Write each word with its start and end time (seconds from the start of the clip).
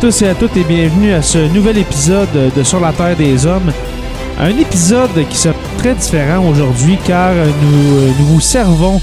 Tous 0.00 0.22
et 0.22 0.28
à 0.28 0.34
toutes 0.34 0.56
et 0.56 0.64
bienvenue 0.64 1.12
à 1.12 1.22
ce 1.22 1.52
nouvel 1.52 1.78
épisode 1.78 2.28
de 2.56 2.62
Sur 2.62 2.80
la 2.80 2.92
Terre 2.92 3.16
des 3.16 3.46
Hommes. 3.46 3.72
Un 4.38 4.56
épisode 4.56 5.10
qui 5.28 5.36
sera 5.36 5.54
très 5.78 5.94
différent 5.94 6.46
aujourd'hui 6.48 6.98
car 7.06 7.32
nous, 7.34 8.06
nous 8.18 8.26
vous 8.26 8.40
servons 8.40 9.00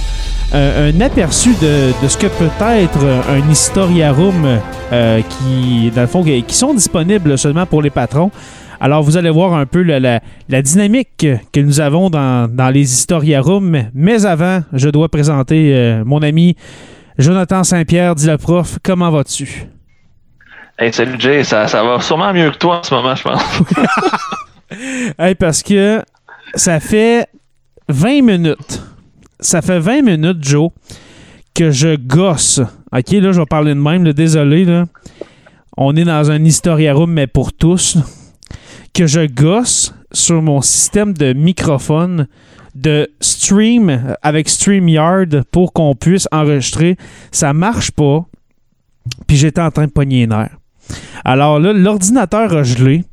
euh, 0.53 0.91
un 0.93 1.01
aperçu 1.01 1.49
de, 1.61 1.91
de 2.01 2.07
ce 2.07 2.17
que 2.17 2.27
peut 2.27 2.49
être 2.61 3.03
un 3.29 3.51
historiarum 3.51 4.45
euh, 4.93 5.21
qui, 5.21 5.91
dans 5.93 6.01
le 6.01 6.07
fond, 6.07 6.23
qui 6.23 6.55
sont 6.55 6.73
disponibles 6.73 7.38
seulement 7.38 7.66
pour 7.66 7.81
les 7.81 7.89
patrons. 7.89 8.31
Alors, 8.79 9.03
vous 9.03 9.17
allez 9.17 9.29
voir 9.29 9.53
un 9.53 9.66
peu 9.66 9.81
la, 9.81 9.99
la- 9.99 10.19
la 10.49 10.61
dynamique 10.61 11.27
que 11.51 11.59
nous 11.59 11.79
avons 11.79 12.09
dans, 12.09 12.47
dans 12.53 12.69
les 12.69 12.81
historiarums. 12.93 13.85
Mais 13.93 14.25
avant, 14.25 14.61
je 14.73 14.89
dois 14.89 15.09
présenter 15.09 15.71
euh, 15.73 16.03
mon 16.05 16.21
ami 16.21 16.55
Jonathan 17.17 17.63
Saint-Pierre, 17.63 18.16
dit 18.16 18.27
le 18.27 18.38
prof. 18.38 18.77
Comment 18.83 19.09
vas-tu? 19.11 19.67
Hey, 20.78 20.92
salut 20.92 21.16
Jay, 21.18 21.42
ça, 21.45 21.70
ça 21.70 21.81
va 21.84 22.02
sûrement 22.02 22.34
mieux 22.34 22.52
que 22.52 22.58
toi 22.58 22.80
en 22.80 22.84
ce 22.84 22.94
moment, 22.94 23.16
je 23.16 23.23
pense. 23.23 23.42
Hey, 25.18 25.36
parce 25.36 25.64
que 25.64 26.04
ça 26.56 26.81
fait 26.81 27.30
20 27.88 28.23
minutes. 28.23 28.81
Ça 29.40 29.62
fait 29.62 29.80
20 29.80 30.02
minutes, 30.02 30.44
Joe, 30.44 30.72
que 31.53 31.72
je 31.72 31.96
gosse. 31.96 32.59
OK, 32.92 33.12
là, 33.12 33.31
je 33.31 33.40
vais 33.40 33.46
parler 33.46 33.73
de 33.73 33.80
même, 33.80 34.03
désolé, 34.12 34.66
là. 34.66 34.86
On 35.78 35.96
est 35.96 36.03
dans 36.03 36.30
un 36.30 36.44
historiarum, 36.44 37.09
mais 37.09 37.28
pour 37.28 37.53
tous. 37.53 37.97
Que 38.94 39.08
je 39.08 39.25
gosse 39.28 39.94
sur 40.12 40.41
mon 40.41 40.62
système 40.62 41.14
de 41.14 41.31
microphone 41.31 42.28
de 42.74 43.09
stream 43.22 44.16
avec 44.22 44.50
StreamYard 44.50 45.44
pour 45.52 45.72
qu'on 45.72 45.96
puisse 45.96 46.28
enregistrer. 46.34 46.97
Ça 47.31 47.53
marche 47.53 47.91
pas. 47.91 48.25
Puis 49.28 49.38
j'étais 49.38 49.62
en 49.62 49.72
train 49.72 49.85
de 49.85 49.91
pogner 49.91 50.22
les 50.22 50.28
nerfs. 50.28 50.58
Alors 51.23 51.59
là, 51.59 51.73
l'ordinateur 51.73 52.53
a 52.56 52.63
gelé. 52.63 53.03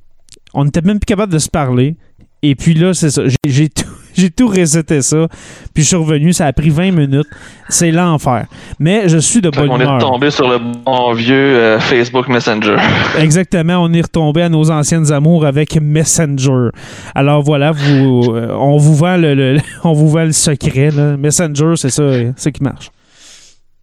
On 0.55 0.65
n'était 0.65 0.83
même 0.83 0.99
plus 0.99 1.07
capable 1.07 1.33
de 1.33 1.39
se 1.39 1.49
parler. 1.49 1.97
Et 2.45 2.55
puis 2.57 2.75
là, 2.75 2.93
c'est 2.93 3.11
ça. 3.11 3.23
J'ai- 3.47 3.69
tout, 3.69 3.85
j'ai 4.15 4.29
tout 4.29 4.49
reseté 4.49 5.01
ça. 5.01 5.29
Puis 5.73 5.85
je 5.85 5.89
suis 5.89 5.97
revenu. 5.97 6.33
Ça 6.33 6.47
a 6.47 6.53
pris 6.53 6.71
20 6.71 6.91
minutes. 6.91 7.29
C'est 7.69 7.93
l'enfer. 7.93 8.47
Mais 8.81 9.09
je 9.09 9.17
suis 9.19 9.41
de 9.41 9.49
bonne 9.49 9.69
qu'on 9.69 9.79
est 9.81 9.85
humeur. 9.85 9.99
tombé 9.99 10.31
sur 10.33 10.49
le 10.49 10.59
bon 10.59 11.13
vieux 11.15 11.35
euh, 11.37 11.79
Facebook 11.79 12.29
Messenger. 12.29 12.77
Exactement. 13.19 13.79
On 13.79 13.93
est 13.93 14.01
retombé 14.03 14.43
à 14.43 14.49
nos 14.49 14.71
anciennes 14.73 15.11
amours 15.13 15.47
avec 15.47 15.81
Messenger. 15.81 16.71
Alors 17.15 17.43
voilà, 17.45 17.71
vous, 17.71 18.33
euh, 18.35 18.49
on 18.59 18.77
vous 18.77 18.97
vend 18.97 19.17
le, 19.17 19.35
le- 19.35 19.59
on 19.85 19.93
vous 19.93 20.09
vend 20.11 20.25
le 20.25 20.33
secret. 20.33 20.91
là. 20.91 21.17
Messenger, 21.17 21.75
c'est 21.77 21.91
ça, 21.91 22.03
c'est 22.37 22.51
qui 22.53 22.63
marche. 22.65 22.91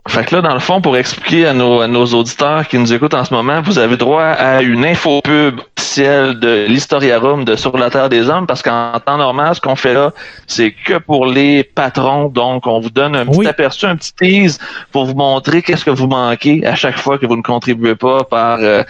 Fait 0.07 0.25
que 0.25 0.35
là, 0.35 0.41
dans 0.41 0.53
le 0.53 0.59
fond, 0.59 0.81
pour 0.81 0.97
expliquer 0.97 1.45
à 1.45 1.53
nos, 1.53 1.81
à 1.81 1.87
nos 1.87 2.05
auditeurs 2.05 2.67
qui 2.67 2.79
nous 2.79 2.93
écoutent 2.93 3.13
en 3.13 3.25
ce 3.25 3.33
moment, 3.33 3.61
vous 3.61 3.77
avez 3.77 3.97
droit 3.97 4.23
à 4.23 4.61
une 4.61 4.85
infopub 4.85 5.59
officielle 5.77 6.39
de 6.39 6.65
l'Historiarum 6.67 7.45
de 7.45 7.55
Sur 7.55 7.77
la 7.77 7.89
Terre 7.89 8.09
des 8.09 8.29
Hommes, 8.29 8.47
parce 8.47 8.61
qu'en 8.61 8.93
temps 9.05 9.17
normal, 9.17 9.55
ce 9.55 9.61
qu'on 9.61 9.75
fait 9.75 9.93
là, 9.93 10.13
c'est 10.47 10.71
que 10.71 10.97
pour 10.97 11.25
les 11.25 11.63
patrons. 11.63 12.29
Donc, 12.29 12.65
on 12.65 12.79
vous 12.79 12.89
donne 12.89 13.15
un 13.15 13.25
petit 13.25 13.47
aperçu, 13.47 13.85
un 13.85 13.97
petit 13.97 14.13
tease 14.13 14.59
pour 14.91 15.05
vous 15.05 15.15
montrer 15.15 15.61
qu'est-ce 15.61 15.85
que 15.85 15.91
vous 15.91 16.07
manquez 16.07 16.65
à 16.65 16.75
chaque 16.75 16.97
fois 16.97 17.17
que 17.17 17.25
vous 17.25 17.35
ne 17.35 17.41
contribuez 17.41 17.95
pas 17.95 18.23
par 18.23 18.59
euh, 18.61 18.83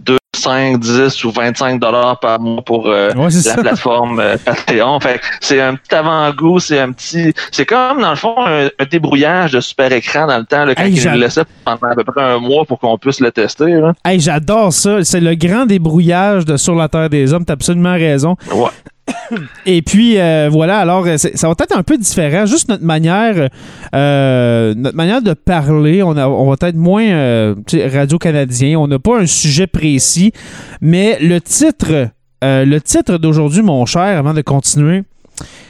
2, 0.00 0.16
5, 0.44 0.78
10 0.78 1.24
ou 1.24 1.30
25 1.30 1.80
dollars 1.80 2.20
par 2.20 2.38
mois 2.40 2.62
pour 2.62 2.86
euh, 2.86 3.10
Ouais, 3.14 3.24
la 3.24 3.30
ça. 3.30 3.54
plateforme 3.56 4.20
euh, 4.20 4.36
Patreon. 4.44 5.00
Fait 5.00 5.20
c'est 5.40 5.60
un 5.60 5.74
petit 5.74 5.94
avant-goût, 5.94 6.58
c'est 6.60 6.78
un 6.80 6.92
petit. 6.92 7.32
C'est 7.50 7.66
comme 7.66 8.00
dans 8.00 8.10
le 8.10 8.16
fond 8.16 8.34
un, 8.46 8.66
un 8.78 8.84
débrouillage 8.90 9.52
de 9.52 9.60
super 9.60 9.90
écran 9.92 10.26
dans 10.26 10.38
le 10.38 10.44
temps, 10.44 10.64
là, 10.64 10.74
quand 10.74 10.84
Hey, 10.84 10.94
ils 10.94 11.10
nous 11.10 11.18
laissaient 11.18 11.44
pendant 11.64 11.88
à 11.90 11.94
peu 11.94 12.04
près 12.04 12.22
un 12.22 12.38
mois 12.38 12.64
pour 12.64 12.78
qu'on 12.78 12.98
puisse 12.98 13.20
le 13.20 13.32
tester. 13.32 13.72
Là. 13.72 13.92
Hey, 14.04 14.20
j'adore 14.20 14.72
ça. 14.72 15.02
C'est 15.04 15.20
le 15.20 15.34
grand 15.34 15.66
débrouillage 15.66 16.44
de 16.44 16.56
Sur 16.56 16.74
la 16.74 16.88
Terre 16.88 17.08
des 17.10 17.32
Hommes. 17.32 17.44
T'as 17.44 17.54
absolument 17.54 17.94
raison. 17.94 18.36
Ouais. 18.52 18.68
Et 19.66 19.82
puis 19.82 20.18
euh, 20.18 20.48
voilà, 20.50 20.78
alors 20.78 21.06
euh, 21.06 21.16
ça 21.18 21.48
va 21.48 21.54
être 21.58 21.76
un 21.76 21.82
peu 21.82 21.98
différent. 21.98 22.46
Juste 22.46 22.68
notre 22.68 22.84
manière, 22.84 23.48
euh, 23.94 24.74
notre 24.74 24.96
manière 24.96 25.20
de 25.22 25.34
parler, 25.34 26.02
on, 26.02 26.16
a- 26.16 26.26
on 26.28 26.50
va 26.50 26.56
être 26.68 26.76
moins 26.76 27.04
euh, 27.04 27.54
radio 27.92 28.18
canadien. 28.18 28.78
On 28.78 28.88
n'a 28.88 28.98
pas 28.98 29.20
un 29.20 29.26
sujet 29.26 29.66
précis, 29.66 30.32
mais 30.80 31.18
le 31.20 31.40
titre, 31.40 32.08
le 32.42 32.78
titre 32.78 33.18
d'aujourd'hui, 33.18 33.62
mon 33.62 33.84
cher, 33.86 34.18
avant 34.18 34.34
de 34.34 34.42
continuer, 34.42 35.02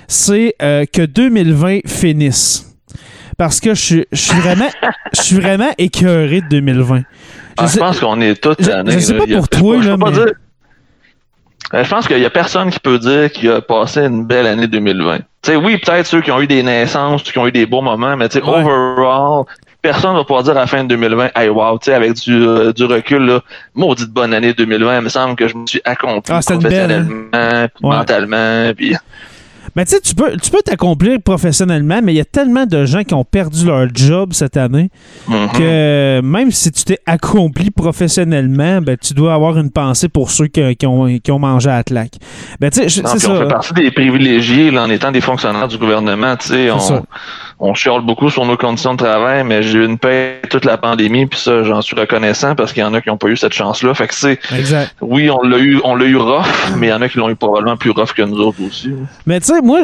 c'est 0.09 0.55
que 0.61 1.05
2020 1.07 1.81
finisse. 1.87 2.71
Parce 3.37 3.59
que 3.59 3.75
je 3.75 3.81
suis- 3.81 4.07
je 4.13 4.21
suis 4.21 4.39
vraiment, 4.41 4.69
je 5.13 5.21
suis 5.23 5.37
vraiment 5.37 5.71
écœuré 5.77 6.41
de 6.43 6.49
2020. 6.51 7.03
Ah, 7.57 7.67
je 7.67 7.73
sais- 7.73 7.79
pense 7.81 7.99
qu'on 7.99 8.21
est 8.21 8.41
tous 8.41 8.55
je- 8.61 8.71
je 8.93 8.99
sais 9.01 9.15
pas 9.17 9.27
pour 9.39 9.49
toi, 9.49 9.77
là, 9.83 9.97
mais- 9.97 10.05
Je 11.83 11.89
pense 11.89 12.07
qu'il 12.07 12.19
y 12.19 12.25
a 12.25 12.31
personne 12.31 12.71
qui 12.71 12.79
peut 12.79 12.99
dire 12.99 13.31
qu'il 13.33 13.51
a 13.51 13.61
passé 13.61 14.01
une 14.05 14.25
belle 14.25 14.47
année 14.47 14.67
2020. 14.67 15.19
Tu 15.19 15.25
sais, 15.43 15.57
oui, 15.57 15.77
peut-être 15.79 16.07
ceux 16.07 16.21
qui 16.21 16.31
ont 16.31 16.41
eu 16.41 16.47
des 16.47 16.63
naissances, 16.63 17.23
qui 17.25 17.39
ont 17.39 17.47
eu 17.47 17.53
des 17.53 17.67
beaux 17.67 17.83
moments, 17.83 18.17
mais 18.17 18.35
Ouais. 18.37 18.43
overall, 18.43 19.45
personne 19.83 20.15
va 20.15 20.23
pouvoir 20.23 20.43
dire 20.45 20.53
à 20.57 20.61
la 20.61 20.67
fin 20.67 20.85
de 20.85 20.89
2020, 20.89 21.31
hey 21.35 21.49
wow, 21.49 21.79
tu 21.79 21.87
sais, 21.87 21.95
avec 21.95 22.15
du, 22.15 22.33
euh, 22.47 22.73
du 22.73 22.85
recul, 22.85 23.27
là, 23.27 23.41
maudite 23.75 24.11
bonne 24.11 24.33
année 24.33 24.55
2020, 24.55 24.99
il 24.99 25.05
me 25.05 25.09
semble 25.09 25.37
que 25.37 25.49
je 25.49 25.57
me 25.57 25.67
suis 25.67 25.83
accompli 25.85 26.33
Ah, 26.33 26.41
belle, 26.49 26.93
hein? 26.93 27.07
professionnellement, 27.35 27.69
puis 27.75 27.87
Ouais. 27.87 27.97
mentalement, 27.97 28.73
puis 28.77 28.97
Mais 29.77 29.85
tu 29.85 29.93
sais, 29.93 30.01
tu 30.01 30.15
peux 30.15 30.37
tu 30.37 30.51
peux 30.51 30.63
t'accomplir 30.65 31.21
professionnellement, 31.23 32.01
mais 32.03 32.13
il 32.13 32.17
y 32.17 32.21
a 32.21 32.25
tellement 32.25 32.67
de 32.67 32.85
gens 32.85 33.03
qui 33.03 33.15
ont 33.15 33.25
perdu 33.25 33.67
leur 33.67 33.89
job 33.93 34.33
cette 34.33 34.57
année 34.57 34.91
mhm. 35.29 35.51
que 35.53 36.21
même 36.23 36.51
si 36.51 36.71
tu 36.71 36.85
t'es 36.85 36.99
accompli 37.07 37.71
professionnellement, 37.71 38.81
ben, 38.81 38.97
tu 38.97 39.15
dois 39.15 39.35
avoir 39.35 39.59
une 39.59 39.71
pensée 39.71 40.09
pour 40.09 40.31
ceux 40.31 40.47
qui, 40.47 40.77
qui 40.77 40.87
ont, 40.87 41.19
qui 41.19 41.33
ont 41.33 41.39
mangé 41.39 41.71
à 41.71 41.77
la 41.77 41.85
claque. 41.85 42.15
Ben, 42.61 42.71
tu 42.71 42.89
sais, 42.89 43.03
on 43.05 43.19
ça. 43.19 43.39
fait 43.39 43.49
partie 43.49 43.75
des 43.75 43.91
privilégiés 43.91 44.71
là, 44.71 44.85
en 44.85 44.91
étant 44.91 45.13
des 45.13 45.21
fonctionnaires 45.21 45.69
du 45.69 45.79
gouvernement. 45.79 46.37
Tu 46.37 46.49
sais, 46.49 46.69
ça. 46.79 47.03
on, 47.61 47.69
on 47.71 47.75
chiale 47.75 48.03
beaucoup 48.03 48.31
sur 48.31 48.45
nos 48.45 48.57
conditions 48.57 48.95
de 48.95 48.99
travail, 48.99 49.45
mais 49.45 49.63
j'ai 49.63 49.79
eu 49.79 49.85
une 49.85 49.99
paix 49.99 50.41
toute 50.51 50.65
la 50.65 50.77
pandémie, 50.77 51.27
puis 51.27 51.39
ça, 51.39 51.63
j'en 51.63 51.81
suis 51.81 51.97
reconnaissant 51.97 52.55
parce 52.55 52.73
qu'il 52.73 52.83
y 52.83 52.85
en 52.85 52.95
a 52.95 53.01
qui 53.01 53.09
n'ont 53.09 53.17
pas 53.17 53.29
eu 53.29 53.37
cette 53.37 53.53
chance-là. 53.53 53.95
Fait 53.95 54.09
que 54.09 54.15
c'est, 54.15 54.39
oui, 55.01 55.31
on 55.31 55.43
l'a 55.43 55.59
eu, 55.59 55.81
on 55.85 55.95
l'a 55.95 56.07
eu 56.07 56.17
rough, 56.17 56.47
mais 56.77 56.89
il 56.89 56.91
y 56.91 56.93
en 56.93 57.03
a 57.03 57.09
qui 57.09 57.19
l'ont 57.19 57.31
eu 57.31 57.37
probablement 57.37 57.77
plus 57.77 57.91
rough 57.91 58.13
que 58.13 58.23
nous 58.23 58.39
autres 58.39 58.59
aussi. 58.67 58.89
là. 58.89 58.97
Mais 59.27 59.41
tu 59.41 59.47
sais, 59.47 59.61
moi, 59.65 59.81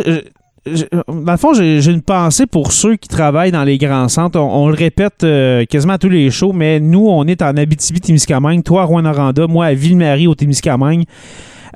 je- 0.67 0.85
dans 1.09 1.33
le 1.33 1.39
fond, 1.39 1.55
j'ai 1.55 1.91
une 1.91 2.03
pensée 2.03 2.47
pour 2.47 2.73
ceux 2.73 2.97
qui 2.97 3.09
travaillent 3.09 3.51
dans 3.53 3.65
les 3.65 3.79
grands 3.79 4.09
centres. 4.09 4.39
On, 4.39 4.65
on 4.65 4.69
le 4.69 4.75
répète 4.75 5.25
euh, 5.25 5.65
quasiment 5.65 5.95
à 5.95 5.99
tous 5.99 6.11
les 6.11 6.31
shows, 6.31 6.53
mais 6.53 6.81
nous, 6.81 7.07
on 7.09 7.27
est 7.27 7.41
en 7.43 7.57
Abitibi-Témiscamingue, 7.57 8.63
toi 8.63 8.83
à 8.83 8.85
Rouen-Noranda, 8.85 9.47
moi 9.47 9.67
à 9.67 9.75
Ville-Marie 9.75 10.27
au 10.27 10.35
Témiscamingue. 10.35 11.05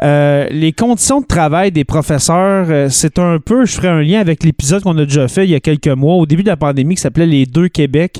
Euh, 0.02 0.46
les 0.50 0.73
conditions 0.73 1.20
de 1.20 1.26
travail 1.26 1.73
des 1.73 1.85
professeurs, 1.85 2.67
euh, 2.69 2.88
c'est 2.91 3.19
un 3.19 3.38
peu, 3.38 3.64
je 3.64 3.75
ferai 3.75 3.88
un 3.88 4.02
lien 4.02 4.20
avec 4.20 4.43
l'épisode 4.43 4.82
qu'on 4.82 4.96
a 4.99 5.05
déjà 5.05 5.29
fait 5.29 5.44
il 5.44 5.50
y 5.50 5.55
a 5.55 5.61
quelques 5.61 5.88
mois, 5.88 6.17
au 6.17 6.26
début 6.26 6.43
de 6.43 6.49
la 6.49 6.56
pandémie, 6.56 6.94
qui 6.96 7.00
s'appelait 7.00 7.26
Les 7.26 7.46
deux 7.46 7.69
Québec. 7.69 8.19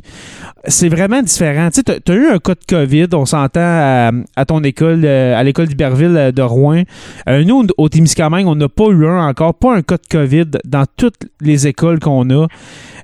C'est 0.67 0.89
vraiment 0.89 1.23
différent. 1.23 1.69
Tu 1.71 1.83
sais, 1.87 2.01
tu 2.01 2.13
as 2.13 2.15
eu 2.15 2.29
un 2.29 2.39
cas 2.39 2.55
de 2.55 2.65
COVID, 2.67 3.09
on 3.13 3.27
s'entend 3.27 3.61
à, 4.37 4.45
ton 4.47 4.63
école, 4.63 5.03
euh, 5.05 5.37
à 5.37 5.43
l'école 5.43 5.67
d'Iberville 5.69 6.33
de 6.35 6.43
Rouen. 6.43 6.83
Nous, 7.27 7.67
au 7.77 7.89
Témiscamingue, 7.89 8.47
on 8.47 8.55
n'a 8.55 8.69
pas 8.69 8.89
eu 8.89 9.07
un 9.07 9.27
encore, 9.27 9.55
pas 9.55 9.77
un 9.77 9.83
cas 9.83 9.97
de 9.97 10.07
COVID 10.11 10.47
dans 10.65 10.85
toutes 10.97 11.27
les 11.41 11.67
écoles 11.67 11.99
qu'on 11.99 12.29
a. 12.31 12.47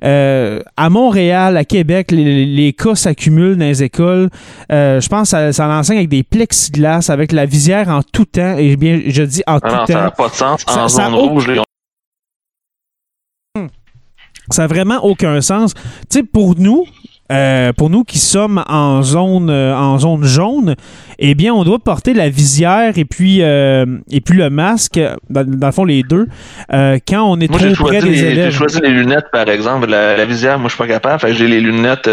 Euh, 0.04 0.60
à 0.76 0.88
Montréal, 0.90 1.56
à 1.56 1.64
Québec, 1.64 2.10
les, 2.10 2.46
les 2.46 2.72
cas 2.72 2.94
s'accumulent 2.94 3.56
dans 3.56 3.64
les 3.66 3.82
écoles. 3.82 4.30
Euh, 4.72 5.00
je 5.00 5.08
pense 5.08 5.22
que 5.22 5.28
ça, 5.30 5.52
ça 5.52 5.66
l'enseigne 5.66 5.98
avec 5.98 6.08
des 6.08 6.22
plexiglas, 6.22 7.06
avec 7.10 7.32
la 7.32 7.46
visière 7.46 7.88
en 7.88 8.02
tout 8.02 8.24
temps. 8.24 8.56
Et 8.56 8.76
bien, 8.76 9.00
je 9.06 9.22
dis 9.22 9.42
en 9.46 9.56
Ah 9.56 9.60
tout 9.60 9.66
non, 9.76 9.86
ça 9.86 9.92
temps. 9.92 10.00
n'a 10.00 10.10
pas 10.10 10.28
de 10.28 10.34
sens. 10.34 10.64
En 10.68 10.88
ça 10.88 11.04
zone 11.04 11.14
rouge, 11.14 11.50
Ça 14.50 14.62
n'a 14.62 14.66
vraiment 14.68 15.04
aucun 15.04 15.40
sens. 15.40 15.74
Tu 15.74 16.18
sais, 16.18 16.22
pour 16.22 16.56
nous, 16.58 16.84
euh, 17.30 17.72
pour 17.72 17.90
nous 17.90 18.04
qui 18.04 18.18
sommes 18.18 18.62
en 18.68 19.02
zone, 19.02 19.50
euh, 19.50 19.74
en 19.76 19.98
zone 19.98 20.24
jaune, 20.24 20.74
eh 21.18 21.34
bien, 21.34 21.54
on 21.54 21.64
doit 21.64 21.78
porter 21.78 22.12
la 22.14 22.28
visière 22.28 22.98
et 22.98 23.04
puis, 23.04 23.42
euh, 23.42 23.86
et 24.10 24.20
puis 24.20 24.36
le 24.36 24.50
masque, 24.50 25.00
dans, 25.28 25.44
dans 25.44 25.66
le 25.68 25.72
fond, 25.72 25.84
les 25.84 26.02
deux, 26.02 26.26
quand 26.70 27.22
on 27.22 27.38
est 27.40 27.48
Moi, 27.50 27.60
trop 27.74 27.84
près 27.86 28.00
des 28.00 28.08
les, 28.10 28.16
j'ai 28.16 28.30
élèves. 28.32 28.52
choisi 28.52 28.80
les 28.80 28.90
lunettes, 28.90 29.26
par 29.32 29.48
exemple. 29.48 29.88
La, 29.88 30.16
la 30.16 30.24
visière, 30.24 30.58
moi, 30.58 30.68
je 30.68 30.74
suis 30.74 30.82
pas 30.82 30.88
capable. 30.88 31.20
Fait 31.20 31.34
j'ai 31.34 31.46
les 31.46 31.60
lunettes 31.60 32.08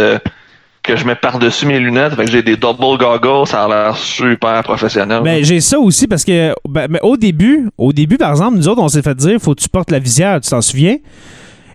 que 0.83 0.95
je 0.95 1.05
mets 1.05 1.15
par-dessus 1.15 1.65
mes 1.65 1.79
lunettes. 1.79 2.13
Fait 2.15 2.25
que 2.25 2.31
j'ai 2.31 2.43
des 2.43 2.55
double 2.55 2.97
goggles. 2.97 3.47
Ça 3.47 3.65
a 3.65 3.67
l'air 3.67 3.97
super 3.97 4.63
professionnel. 4.63 5.21
Ben, 5.23 5.43
j'ai 5.43 5.59
ça 5.59 5.79
aussi 5.79 6.07
parce 6.07 6.23
que 6.23 6.53
ben, 6.67 6.87
mais 6.89 6.99
au 7.01 7.17
début, 7.17 7.69
au 7.77 7.91
début, 7.91 8.17
par 8.17 8.31
exemple, 8.31 8.57
nous 8.57 8.67
autres, 8.67 8.81
on 8.81 8.87
s'est 8.87 9.01
fait 9.01 9.15
dire 9.15 9.39
faut 9.39 9.53
que 9.53 9.61
tu 9.61 9.69
portes 9.69 9.91
la 9.91 9.99
visière, 9.99 10.39
tu 10.39 10.49
t'en 10.49 10.61
souviens? 10.61 10.97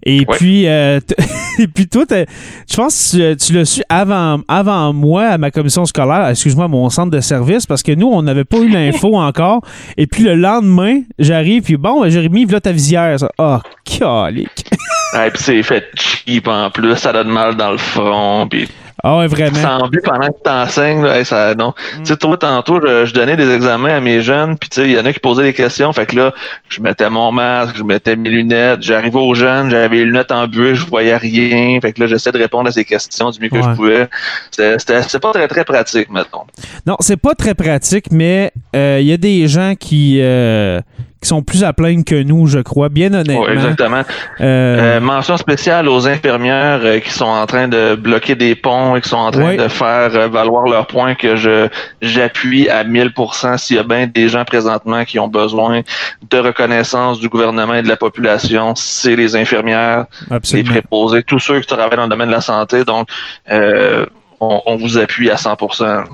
Et 0.05 0.21
Ouais. 0.21 0.37
puis, 0.37 0.67
euh, 0.67 1.01
et 1.59 1.67
puis 1.69 1.87
toi, 1.87 2.05
je 2.11 2.77
pense 2.77 3.13
que 3.13 3.35
tu, 3.35 3.47
tu 3.47 3.53
l'as 3.53 3.65
su 3.65 3.83
avant, 3.89 4.41
avant 4.49 4.93
moi 4.93 5.25
à 5.27 5.39
ma 5.39 5.51
commission 5.51 5.85
scolaire, 5.85 6.27
excuse-moi, 6.29 6.67
mon 6.69 6.91
centre 6.91 7.11
de 7.11 7.21
service, 7.21 7.67
parce 7.67 7.83
que 7.83 7.93
nous, 7.93 8.09
on 8.09 8.23
n'avait 8.23 8.45
pas 8.45 8.59
eu 8.59 8.69
l'info 8.73 9.17
encore. 9.17 9.61
Et 9.97 10.07
puis 10.07 10.25
le 10.25 10.35
lendemain, 10.35 11.03
j'arrive, 11.19 11.63
puis 11.63 11.77
bon, 11.77 12.09
Jérémy, 12.09 12.45
voilà 12.45 12.61
ta 12.61 12.73
visière. 12.73 13.19
Ça. 13.21 13.31
Ah, 13.39 13.61
calique. 13.85 14.65
Et 15.15 15.31
puis 15.31 15.43
c'est 15.43 15.63
fait 15.63 15.85
cheap 15.95 16.49
en 16.49 16.71
plus. 16.71 16.97
Ça 16.97 17.13
donne 17.13 17.29
mal 17.29 17.55
dans 17.55 17.71
le 17.73 17.77
front. 17.79 18.47
Puis 18.49 18.67
Ah 19.05 19.19
ouais, 19.19 19.27
vraiment. 19.27 19.57
sans 19.57 19.89
but 19.89 20.03
pendant 20.05 20.29
que 20.29 20.43
t'enseignes, 20.45 21.03
là, 21.03 21.19
hey, 21.19 21.25
ça, 21.25 21.55
non. 21.55 21.71
Mm. 21.71 22.03
Tu 22.03 22.07
sais, 22.07 22.17
toi, 22.17 22.37
tantôt, 22.37 22.81
je, 22.81 23.05
je 23.07 23.13
donnais 23.13 23.37
des 23.37 23.51
examens 23.51 23.97
à 23.97 24.01
mes 24.01 24.23
jeunes, 24.23 24.57
puis 24.57 24.69
tu 24.69 24.81
sais, 24.81 24.89
il 24.89 24.93
y 24.93 24.99
en 24.99 25.05
a 25.05 25.13
qui 25.13 25.19
posaient 25.19 25.43
des 25.43 25.53
questions, 25.53 25.93
fait 25.93 26.07
que 26.07 26.17
là, 26.17 26.33
je 26.69 26.81
mettais 26.81 27.11
mon 27.11 27.33
masque, 27.33 27.77
je 27.77 27.83
mettais 27.83 28.15
mes 28.15 28.31
lunettes, 28.31 28.83
j'arrivais 28.83 29.19
aux 29.19 29.35
jeunes, 29.35 29.71
j'avais 29.71 29.97
les 29.97 30.05
lunettes 30.05 30.31
en 30.31 30.47
buée, 30.47 30.75
je 30.75 30.87
voyais 30.87 31.17
rien, 31.17 31.81
fait 31.81 31.93
que 31.93 32.01
là, 32.01 32.07
j'essayais 32.07 32.33
de 32.33 32.39
répondre 32.39 32.69
à 32.69 32.73
ces 32.73 32.85
questions 32.85 33.31
du 33.31 33.41
mieux 33.41 33.49
que 33.49 33.61
je 33.61 33.75
pouvais. 33.75 34.09
C'était, 34.51 34.79
c'était, 34.79 35.03
c'était 35.03 35.19
pas 35.19 35.33
très, 35.33 35.49
très 35.49 35.65
pratique, 35.65 36.09
mettons. 36.11 36.45
Non, 36.87 36.97
c'est 37.01 37.17
pas 37.17 37.35
très 37.35 37.55
pratique, 37.55 38.07
mais 38.13 38.53
euh, 38.77 38.99
il 39.01 39.07
y 39.07 39.13
a 39.13 39.17
des 39.17 39.49
gens 39.49 39.75
qui, 39.79 40.19
euh, 40.21 40.81
qui 41.23 41.29
sont 41.29 41.43
plus 41.43 41.63
à 41.63 41.73
plaindre 41.73 42.05
que 42.05 42.21
nous, 42.21 42.49
je 42.49 42.59
crois, 42.59 42.89
bien 42.89 43.15
honnêtement. 43.15 43.45
Ouais, 43.45 43.53
exactement. 43.53 44.03
Euh, 44.41 44.97
Euh, 44.97 45.01
mention 45.01 45.37
spéciale 45.37 45.89
aux 45.89 46.09
infirmières 46.09 46.81
euh, 46.83 46.99
qui 46.99 47.11
sont 47.11 47.25
en 47.27 47.47
train 47.47 47.69
de 47.69 47.95
bloquer 47.95 48.35
des 48.35 48.57
ponts 48.57 48.97
et 48.97 49.01
qui 49.01 49.09
sont 49.09 49.17
en 49.17 49.31
train 49.31 49.55
de 49.55 49.69
faire 49.69 50.29
valoir 50.29 50.65
leur 50.65 50.87
point 50.89 51.15
que 51.15 51.37
je 51.37 51.69
j'appuie 52.01 52.69
à 52.69 52.83
1000% 52.83 53.57
s'il 53.59 53.77
y 53.77 53.79
a 53.79 53.85
bien 53.85 54.09
des 54.09 54.29
gens 54.29 54.45
présentement 54.45 55.05
qui 55.05 55.19
ont 55.21 55.29
besoin 55.29 55.83
de 56.29 56.39
reconnaissance 56.39 57.21
du 57.21 57.29
gouvernement 57.29 57.75
et 57.75 57.83
de 57.83 57.89
la 57.89 57.97
population, 57.97 58.75
c'est 58.75 59.15
les 59.15 59.37
infirmières, 59.37 60.07
les 60.53 60.65
préposés, 60.65 61.23
tous 61.23 61.39
ceux 61.39 61.61
qui 61.61 61.67
travaillent 61.67 61.97
dans 61.97 62.05
le 62.05 62.09
domaine 62.09 62.29
de 62.29 62.35
la 62.35 62.41
santé. 62.41 62.85
Donc, 62.85 63.09
on, 63.49 64.61
on 64.67 64.77
vous 64.77 64.99
appuie 64.99 65.31
à 65.31 65.37
100%. 65.37 66.05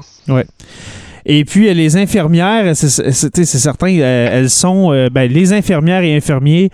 Et 1.30 1.44
puis, 1.44 1.68
euh, 1.68 1.74
les 1.74 1.96
infirmières, 1.96 2.74
c'est- 2.74 3.44
certain, 3.44 3.88
euh, 3.98 4.28
elles 4.32 4.50
sont. 4.50 4.92
euh, 4.92 5.08
ben, 5.12 5.30
les 5.30 5.52
infirmières 5.52 6.02
et 6.02 6.16
infirmiers 6.16 6.70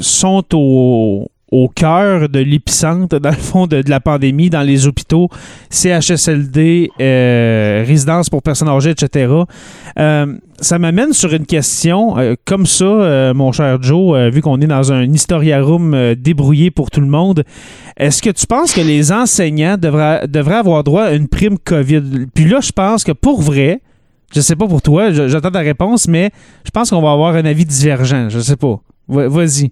sont 0.00 0.44
au, 0.54 1.28
au 1.52 1.68
cœur 1.68 2.28
de 2.28 2.40
l'épicentre, 2.40 3.18
dans 3.20 3.30
le 3.30 3.36
fond, 3.36 3.66
de, 3.66 3.82
de 3.82 3.90
la 3.90 4.00
pandémie, 4.00 4.50
dans 4.50 4.62
les 4.62 4.86
hôpitaux, 4.86 5.28
CHSLD, 5.70 6.90
euh, 7.00 7.84
résidences 7.86 8.28
pour 8.28 8.42
personnes 8.42 8.68
âgées, 8.68 8.90
etc. 8.90 9.32
Euh, 9.98 10.36
ça 10.60 10.78
m'amène 10.78 11.12
sur 11.12 11.32
une 11.32 11.46
question 11.46 12.18
euh, 12.18 12.34
comme 12.44 12.66
ça, 12.66 12.84
euh, 12.84 13.34
mon 13.34 13.52
cher 13.52 13.80
Joe, 13.82 14.30
vu 14.32 14.40
qu'on 14.42 14.60
est 14.60 14.66
dans 14.66 14.92
un 14.92 15.04
historiarum 15.04 16.14
débrouillé 16.14 16.70
pour 16.70 16.90
tout 16.90 17.00
le 17.00 17.06
monde. 17.06 17.44
Est-ce 17.96 18.20
que 18.22 18.30
tu 18.30 18.46
penses 18.46 18.72
que 18.74 18.80
les 18.80 19.12
enseignants 19.12 19.76
devraient, 19.78 20.26
devraient 20.28 20.56
avoir 20.56 20.82
droit 20.84 21.04
à 21.04 21.12
une 21.12 21.28
prime 21.28 21.58
COVID? 21.58 22.02
Puis 22.34 22.44
là, 22.46 22.60
je 22.60 22.72
pense 22.72 23.04
que 23.04 23.12
pour 23.12 23.40
vrai, 23.40 23.80
je 24.34 24.40
sais 24.40 24.56
pas 24.56 24.66
pour 24.66 24.82
toi, 24.82 25.12
j'attends 25.12 25.50
ta 25.52 25.60
réponse, 25.60 26.08
mais 26.08 26.30
je 26.64 26.70
pense 26.70 26.90
qu'on 26.90 27.00
va 27.02 27.12
avoir 27.12 27.34
un 27.36 27.44
avis 27.44 27.64
divergent. 27.64 28.28
Je 28.28 28.40
sais 28.40 28.56
pas. 28.56 28.80
Va- 29.08 29.28
Vas-y. 29.28 29.70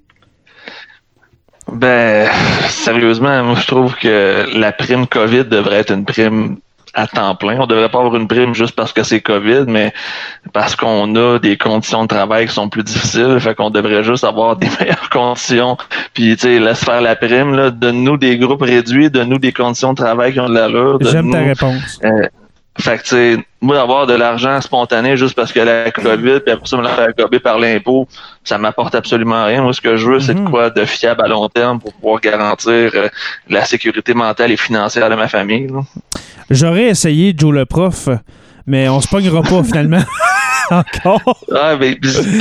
Ben, 1.70 2.28
sérieusement, 2.68 3.42
moi, 3.42 3.56
je 3.60 3.66
trouve 3.66 3.94
que 3.96 4.46
la 4.54 4.72
prime 4.72 5.06
COVID 5.06 5.44
devrait 5.44 5.78
être 5.80 5.92
une 5.92 6.04
prime 6.04 6.58
à 6.94 7.06
temps 7.08 7.34
plein. 7.34 7.58
On 7.60 7.66
devrait 7.66 7.88
pas 7.88 7.98
avoir 7.98 8.14
une 8.14 8.28
prime 8.28 8.54
juste 8.54 8.76
parce 8.76 8.92
que 8.92 9.02
c'est 9.02 9.20
COVID, 9.20 9.64
mais 9.66 9.92
parce 10.52 10.76
qu'on 10.76 11.14
a 11.16 11.38
des 11.38 11.56
conditions 11.56 12.02
de 12.04 12.08
travail 12.08 12.46
qui 12.46 12.54
sont 12.54 12.68
plus 12.68 12.84
difficiles. 12.84 13.38
Fait 13.40 13.54
qu'on 13.54 13.70
devrait 13.70 14.04
juste 14.04 14.24
avoir 14.24 14.56
des 14.56 14.68
meilleures 14.80 15.10
conditions. 15.10 15.76
Puis, 16.12 16.36
tu 16.36 16.42
sais, 16.42 16.58
laisse 16.60 16.84
faire 16.84 17.00
la 17.00 17.16
prime, 17.16 17.54
là. 17.54 17.70
Donne-nous 17.70 18.16
des 18.16 18.38
groupes 18.38 18.62
réduits, 18.62 19.10
donne-nous 19.10 19.38
des 19.38 19.52
conditions 19.52 19.92
de 19.92 19.96
travail 19.96 20.32
qui 20.32 20.40
ont 20.40 20.48
de 20.48 20.54
l'allure. 20.54 20.98
J'aime 21.00 21.30
ta 21.32 21.40
réponse. 21.40 21.98
euh, 22.04 22.28
fait 22.78 22.98
que, 22.98 23.02
tu 23.02 23.08
sais, 23.10 23.38
moi, 23.60 23.80
avoir 23.80 24.06
de 24.06 24.14
l'argent 24.14 24.60
spontané 24.60 25.16
juste 25.16 25.34
parce 25.36 25.52
que 25.52 25.60
la 25.60 25.90
COVID, 25.92 26.40
puis 26.40 26.52
après 26.52 26.66
ça, 26.66 26.76
me 26.76 26.82
la 26.82 26.90
faire 26.90 27.14
gober 27.16 27.38
par 27.38 27.58
l'impôt, 27.58 28.08
ça 28.44 28.58
m'apporte 28.58 28.94
absolument 28.94 29.44
rien. 29.44 29.62
Moi, 29.62 29.72
ce 29.72 29.80
que 29.80 29.96
je 29.96 30.08
veux, 30.10 30.20
c'est 30.20 30.34
Mhm. 30.34 30.44
de 30.44 30.50
quoi 30.50 30.70
de 30.70 30.84
fiable 30.84 31.22
à 31.24 31.28
long 31.28 31.48
terme 31.48 31.80
pour 31.80 31.92
pouvoir 31.94 32.20
garantir 32.20 32.90
euh, 32.94 33.08
la 33.48 33.64
sécurité 33.64 34.14
mentale 34.14 34.52
et 34.52 34.56
financière 34.56 35.08
de 35.10 35.14
ma 35.14 35.28
famille. 35.28 35.66
J'aurais 36.50 36.84
essayé 36.84 37.34
Joe 37.36 37.52
le 37.54 37.64
prof, 37.66 38.08
mais 38.66 38.88
on 38.88 39.00
se 39.00 39.08
pognera 39.08 39.42
pas 39.42 39.62
finalement. 39.64 39.98
Encore. 40.70 41.20
Ah, 41.54 41.74
pis 41.78 41.98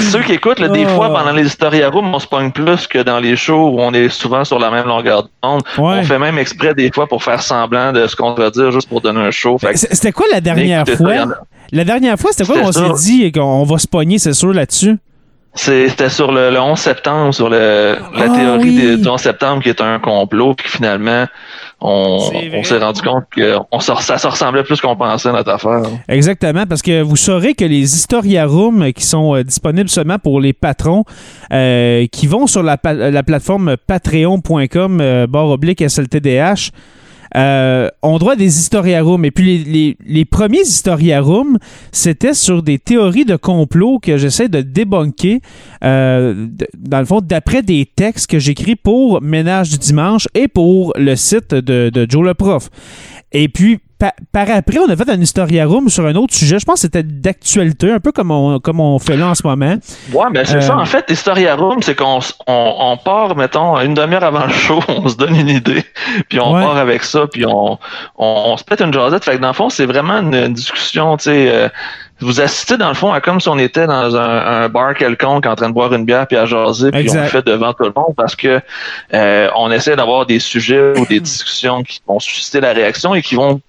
ceux 0.10 0.22
qui 0.24 0.32
écoutent, 0.34 0.60
là, 0.60 0.70
des 0.70 0.86
Oh. 0.86 0.90
fois, 0.96 1.10
pendant 1.14 1.34
les 1.34 1.46
historiarums, 1.46 2.14
on 2.16 2.20
se 2.20 2.28
pogne 2.28 2.52
plus 2.52 2.88
que 2.88 3.00
dans 3.00 3.20
les 3.20 3.36
shows 3.36 3.72
où 3.72 3.82
on 3.82 3.94
est 3.94 4.08
souvent 4.08 4.46
sur 4.46 4.60
la 4.60 4.72
même 4.72 4.86
longueur 4.88 5.24
d'onde. 5.44 5.62
Ouais. 5.78 5.98
On 6.00 6.04
fait 6.04 6.19
même 6.19 6.38
exprès 6.38 6.74
des 6.74 6.90
fois 6.90 7.06
pour 7.06 7.22
faire 7.22 7.42
semblant 7.42 7.92
de 7.92 8.07
ce 8.07 8.16
qu'on 8.16 8.33
va 8.33 8.50
dire 8.50 8.72
juste 8.72 8.88
pour 8.88 9.02
donner 9.02 9.19
un 9.19 9.31
show. 9.31 9.57
C'était 9.76 10.14
quoi 10.14 10.26
la 10.31 10.40
dernière 10.40 10.88
fois? 10.88 11.26
La 11.74 11.83
dernière 11.83 12.18
fois, 12.18 12.31
c'était 12.31 12.45
quoi 12.45 12.62
qu'on 12.62 12.72
s'est 12.72 12.94
dit 13.04 13.30
qu'on 13.33 13.64
va 13.64 13.78
se 13.78 13.88
pogner, 13.90 14.19
c'est 14.19 14.33
sûr, 14.33 14.54
là-dessus? 14.54 14.98
C'était 15.56 16.10
sur 16.10 16.31
le, 16.31 16.50
le 16.50 16.60
11 16.60 16.80
septembre, 16.80 17.31
sur 17.33 17.48
le, 17.48 17.95
la 18.16 18.26
Ah 18.26 18.30
théorie 18.30 18.92
oui. 18.94 19.02
du 19.02 19.07
11 19.07 19.22
septembre 19.22 19.62
qui 19.62 19.69
est 19.69 19.81
un 19.81 20.00
complot, 20.00 20.56
puis 20.56 20.68
finalement, 20.68 21.26
on, 21.80 22.18
on 22.54 22.64
s'est 22.64 22.80
rendu 22.80 23.02
compte 23.04 23.26
que 23.36 23.57
on 23.72 23.80
se- 23.80 23.94
ça 24.02 24.18
se 24.18 24.26
ressemblait 24.26 24.64
plus 24.64 24.81
qu'on 24.81 24.95
pensait 24.95 25.31
notre 25.31 25.52
affaire. 25.52 25.81
Exactement, 26.10 26.66
parce 26.66 26.81
que 26.81 27.02
vous 27.04 27.16
saurez 27.18 27.54
que 27.54 27.66
les 27.66 27.95
historiarums 27.95 28.92
qui 28.94 29.04
sont 29.06 29.36
euh, 29.36 29.44
disponibles 29.44 29.90
seulement 29.90 30.18
pour 30.18 30.40
les 30.42 30.54
patrons, 30.54 31.04
euh, 31.52 32.07
qui 32.12 32.26
vont 32.26 32.48
sur 32.48 32.64
la, 32.64 32.78
la 32.83 33.22
plateforme 33.24 33.76
patreon.com, 33.86 35.02
euh, 35.02 35.28
barre 35.28 35.50
oblique 35.50 35.81
SLTDH, 35.88 36.72
euh, 37.35 37.90
ont 38.02 38.18
droit 38.18 38.33
à 38.33 38.35
des 38.35 38.59
historiarums. 38.59 39.25
Et 39.25 39.31
puis 39.31 39.57
les, 39.59 39.63
les- 39.63 39.97
les 40.06 40.25
premiers 40.25 40.61
historiarums, 40.61 41.57
c'était 41.92 42.33
sur 42.33 42.63
des 42.63 42.80
théories 42.80 43.25
de 43.25 43.35
complot 43.35 43.99
que 43.99 44.18
j'essaie 44.18 44.49
de 44.49 44.61
débunker, 44.61 45.40
euh, 45.83 46.47
dans 46.78 46.99
le 46.99 47.06
fond, 47.06 47.21
d'après 47.21 47.61
des 47.63 47.85
textes 47.95 48.30
que 48.30 48.40
j'écris 48.40 48.75
pour 48.75 49.21
Ménage 49.21 49.69
du 49.71 49.78
Dimanche 49.78 50.28
et 50.35 50.47
pour 50.47 50.94
le 50.97 51.16
site 51.16 51.54
de, 51.56 51.90
de 51.90 52.06
Joe 52.09 52.23
le 52.25 52.33
Prof. 52.33 52.69
Et 53.31 53.49
puis, 53.49 53.80
pa- 54.04 54.14
par 54.31 54.50
après, 54.56 54.80
on 54.80 54.90
a 54.90 54.95
fait 54.95 55.10
un 55.10 55.19
historiarum 55.22 55.88
sur 55.90 56.06
un 56.06 56.16
autre 56.16 56.33
sujet. 56.33 56.60
Je 56.60 56.66
pense 56.66 56.76
que 56.76 56.81
c'était 56.81 57.04
d'actualité, 57.04 57.92
un 57.92 58.00
peu 58.00 58.12
comme 58.12 58.31
on, 58.31 58.60
comme 58.60 58.80
on 58.80 59.00
fait 59.00 59.16
là 59.16 59.28
en 59.30 59.36
ce 59.36 59.45
moment. 59.48 59.76
Ouais, 60.14 60.26
mais 60.31 60.44
c'est 60.45 60.57
Euh, 60.57 60.62
ça, 60.62 60.78
en 60.78 60.86
fait, 60.86 61.06
Historia 61.10 61.56
Room, 61.56 61.81
c'est 61.81 61.95
qu'on 61.95 62.19
on, 62.48 62.76
on 62.80 62.98
part, 62.98 63.36
mettons, 63.36 63.80
une 63.80 63.94
demi-heure 63.94 64.24
avant 64.24 64.45
le 64.45 64.52
show, 64.54 64.80
on 64.90 65.07
se 65.07 65.16
donne 65.16 65.36
une 65.36 65.50
idée, 65.50 65.83
puis 66.30 66.40
on 66.40 66.54
Ouais. 66.54 66.62
part 66.64 66.78
avec 66.78 67.04
ça, 67.04 67.28
puis 67.31 67.45
on, 67.45 67.74
on, 67.74 67.78
on 68.18 68.57
se 68.57 68.64
pète 68.64 68.81
une 68.81 68.94
jasette. 68.94 69.24
Fait 69.24 69.38
que 69.38 69.42
dans 69.42 69.48
le 69.48 69.54
fond, 69.54 69.69
c'est 69.69 69.86
vraiment 69.86 70.19
une, 70.19 70.54
discussion, 70.54 71.16
tu 71.18 71.24
sais. 71.26 71.50
euh, 71.50 71.69
vous 72.19 72.40
assistez 72.40 72.78
dans 72.78 72.88
le 72.90 72.94
fond 72.94 73.12
à 73.12 73.19
comme 73.19 73.42
si 73.42 73.50
on 73.50 73.57
était 73.57 73.86
dans 73.88 74.16
un, 74.16 74.64
un 74.64 74.69
bar 74.69 74.94
quelconque 74.94 75.45
en 75.45 75.56
train 75.56 75.68
de 75.68 75.74
boire 75.74 75.94
une 75.94 76.06
bière 76.06 76.26
puis 76.26 76.38
à 76.38 76.45
jaser 76.45 76.90
puis 76.92 77.10
on 77.10 77.16
le 77.16 77.24
fait 77.28 77.45
devant 77.45 77.74
tout 77.74 77.83
le 77.83 77.92
monde 77.94 78.14
parce 78.16 78.36
que 78.36 78.62
euh, 79.14 79.50
on 79.57 79.69
essaie 79.72 79.95
d'avoir 79.98 80.26
des 80.26 80.40
sujets 80.40 80.98
ou 80.98 81.06
des 81.06 81.19
discussions 81.19 81.83
qui 81.83 82.00
vont 82.07 82.19
susciter 82.19 82.62
la 82.62 82.72
réaction 82.72 83.14
et 83.14 83.22
qui 83.22 83.36
vont 83.36 83.60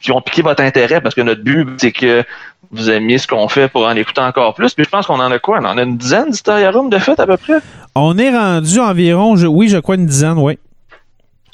qui 0.00 0.12
ont 0.12 0.20
piqué 0.20 0.42
votre 0.42 0.62
intérêt 0.62 1.00
parce 1.00 1.14
que 1.14 1.20
notre 1.20 1.42
but, 1.42 1.66
c'est 1.78 1.92
que 1.92 2.24
vous 2.70 2.90
aimiez 2.90 3.18
ce 3.18 3.26
qu'on 3.26 3.48
fait 3.48 3.68
pour 3.68 3.86
en 3.86 3.94
écouter 3.96 4.20
encore 4.20 4.54
plus. 4.54 4.72
Puis 4.74 4.84
je 4.84 4.90
pense 4.90 5.06
qu'on 5.06 5.20
en 5.20 5.30
a 5.30 5.38
quoi? 5.38 5.58
On 5.60 5.64
en 5.66 5.76
a 5.78 5.82
une 5.82 5.96
dizaine 5.98 6.30
d'Historiarum 6.30 6.88
de 6.90 6.98
fait 6.98 7.18
à 7.20 7.26
peu 7.26 7.36
près? 7.36 7.58
On 7.94 8.16
est 8.18 8.30
rendu 8.30 8.78
environ, 8.80 9.36
je- 9.36 9.46
oui, 9.46 9.68
je 9.68 9.78
crois 9.78 9.96
une 9.96 10.06
dizaine, 10.06 10.38
oui. 10.38 10.58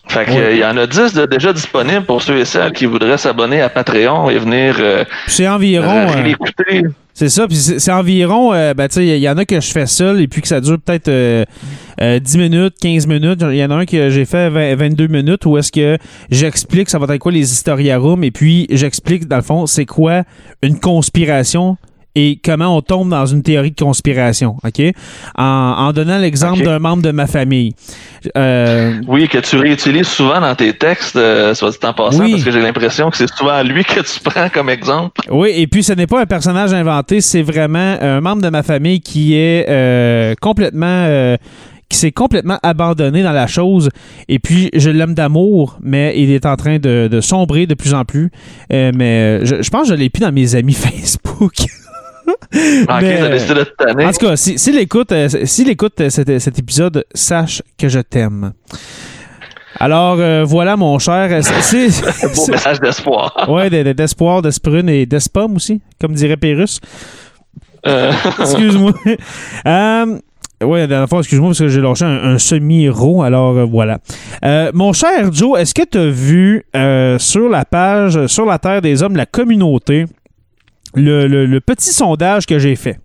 Fait 0.07 0.25
que, 0.25 0.31
euh, 0.31 0.53
il 0.53 0.59
y 0.59 0.65
en 0.65 0.77
a 0.79 0.87
10 0.87 1.13
de- 1.13 1.27
déjà 1.27 1.53
disponibles 1.53 2.05
pour 2.07 2.23
ceux 2.23 2.39
et 2.39 2.45
celles 2.47 2.73
qui 2.73 2.87
voudraient 2.87 3.19
s'abonner 3.19 3.61
à 3.61 3.69
Patreon 3.69 4.31
et 4.31 4.39
venir 4.39 4.77
euh, 4.79 5.05
C'est 5.27 5.47
environ. 5.49 5.87
euh. 5.87 6.23
C'est 7.19 7.31
ça, 7.31 7.49
puis 7.49 7.57
c'est 7.57 7.91
environ, 7.91 8.53
euh, 8.53 8.75
ben, 8.75 8.87
il 8.95 9.17
y 9.17 9.29
en 9.29 9.37
a 9.39 9.45
que 9.45 9.61
je 9.61 9.73
fais 9.73 9.87
seul 9.87 10.21
et 10.21 10.29
puis 10.29 10.41
que 10.41 10.47
ça 10.47 10.61
dure 10.61 10.79
peut-être 10.79 11.09
euh, 11.09 11.45
euh, 12.01 12.21
10 12.21 12.39
minutes, 12.39 12.75
15 12.81 13.09
minutes. 13.09 13.41
Il 13.43 13.57
y 13.57 13.65
en 13.65 13.73
a 13.73 13.75
un 13.75 13.87
que 13.87 14.09
j'ai 14.09 14.25
fait 14.25 14.49
20 14.49 14.77
22 14.77 15.09
minutes 15.09 15.45
où 15.45 15.59
est-ce 15.59 15.73
que 15.73 15.99
j'explique 16.31 16.89
ça 16.89 17.01
va 17.01 17.13
être 17.13 17.21
quoi 17.21 17.33
les 17.33 17.53
historiarums 17.53 18.23
et 18.23 18.31
puis 18.31 18.69
j'explique, 18.71 19.27
dans 19.27 19.35
le 19.35 19.43
fond, 19.43 19.67
c'est 19.67 19.85
quoi 19.85 20.23
une 20.63 20.79
conspiration 20.79 21.77
et 22.15 22.41
comment 22.45 22.77
on 22.77 22.81
tombe 22.81 23.11
dans 23.11 23.27
une 23.27 23.43
théorie 23.43 23.71
de 23.71 23.81
conspiration, 23.81 24.57
OK? 24.65 24.83
En, 25.37 25.45
en 25.45 25.93
donnant 25.93 26.19
l'exemple 26.19 26.65
d'un 26.65 26.79
membre 26.81 27.03
de 27.03 27.11
ma 27.13 27.27
famille. 27.27 27.75
Euh, 28.37 29.01
Oui, 29.07 29.29
que 29.29 29.39
tu 29.39 29.57
réutilises 29.57 30.09
souvent 30.09 30.41
dans 30.41 30.55
tes 30.55 30.73
textes, 30.73 31.15
euh, 31.17 31.55
soit 31.55 31.71
dit 31.71 31.77
en 31.85 31.93
passant, 31.93 32.25
Oui. 32.25 32.33
parce 32.33 32.45
que 32.45 32.51
j'ai 32.51 32.61
l'impression 32.63 33.11
que 33.11 33.17
c'est 33.17 33.33
souvent 33.33 33.63
lui 33.63 33.85
que 33.85 34.01
tu 34.01 34.21
prends 34.25 34.49
comme 34.49 34.69
exemple. 34.71 35.21
Oui, 35.31 35.51
et 35.55 35.67
puis 35.67 35.83
ce 35.85 35.93
n'est 35.93 36.07
pas 36.09 36.21
un 36.23 36.27
personnage 36.27 36.73
inventé, 36.73 37.21
c'est 37.21 37.43
vraiment 37.43 37.97
un 38.01 38.21
membre 38.21 38.43
de 38.43 38.49
ma 38.49 38.63
famille 38.63 39.01
qui 39.01 39.35
est 39.37 39.67
euh, 39.69 40.35
complètement. 40.41 41.37
qui 41.89 41.97
s'est 41.97 42.13
complètement 42.13 42.59
abandonné 42.63 43.23
dans 43.23 43.33
la 43.33 43.47
chose. 43.47 43.89
Et 44.29 44.39
puis, 44.39 44.69
je 44.75 44.91
l'aime 44.91 45.15
d'amour, 45.15 45.79
mais 45.83 46.13
il 46.21 46.31
est 46.33 46.45
en 46.45 46.55
train 46.57 46.79
de, 46.79 47.09
de 47.11 47.21
sombrer 47.23 47.67
de 47.67 47.73
plus 47.73 47.95
en 47.95 48.05
plus. 48.05 48.31
Euh, 48.73 48.93
mais 48.95 49.47
je, 49.47 49.63
je 49.63 49.71
pense 49.71 49.85
que 49.85 49.89
je 49.89 49.95
l'ai 49.95 50.11
plus 50.11 50.21
dans 50.21 50.31
mes 50.33 50.55
amis 50.55 50.75
Facebook. 50.75 51.55
En 54.07 54.13
tout 54.13 54.27
cas, 54.27 54.37
si- 54.37 54.59
s'il 54.59 54.79
écoute, 54.79 55.13
euh, 55.13 55.29
écoute 55.69 56.01
euh, 56.01 56.11
cet, 56.11 56.39
cet 56.39 56.59
épisode, 56.59 57.05
sache 57.15 57.63
que 57.79 57.89
je 57.89 58.01
t'aime. 58.01 58.53
Alors, 59.81 60.17
euh, 60.19 60.45
voilà, 60.45 60.77
mon 60.77 60.99
cher. 60.99 61.43
c'est- 61.45 61.91
c'est- 61.91 62.35
Beau 62.35 62.47
message 62.51 62.81
d'espoir. 62.81 63.47
Ouais, 63.49 63.71
de- 63.71 63.83
de- 63.83 63.93
d'espoir, 63.93 64.43
d'esprune 64.43 64.89
et 64.89 65.07
d'espum 65.07 65.57
aussi, 65.57 65.81
comme 66.01 66.13
dirait 66.15 66.37
Pérus. 66.37 66.81
Euh, 67.87 68.11
Excuse-moi. 68.41 68.93
ouais, 69.05 70.81
la 70.81 70.87
dernière 70.89 71.09
fois, 71.09 71.21
excuse-moi, 71.21 71.51
parce 71.51 71.61
que 71.61 71.69
j'ai 71.69 71.81
lâché 71.81 72.05
un, 72.05 72.33
un 72.35 72.39
semi-ro, 72.39 73.23
alors 73.23 73.57
euh, 73.57 73.65
voilà. 73.65 73.99
Euh, 74.45 74.71
mon 74.75 74.93
cher 74.93 75.33
Joe, 75.33 75.61
est-ce 75.61 75.75
que 75.75 75.83
tu 75.85 75.97
as 75.99 76.07
vu 76.09 76.65
euh, 76.75 77.19
sur 77.19 77.49
la 77.49 77.65
page, 77.65 78.27
sur 78.27 78.47
la 78.47 78.59
Terre 78.59 78.83
des 78.83 79.03
Hommes, 79.03 79.17
la 79.17 79.27
communauté, 79.27 80.07
le, 80.95 81.27
le- 81.27 81.47
le 81.47 81.61
petit 81.61 81.93
sondage 81.93 82.47
que 82.47 82.59
j'ai 82.59 82.77
fait? 82.77 82.99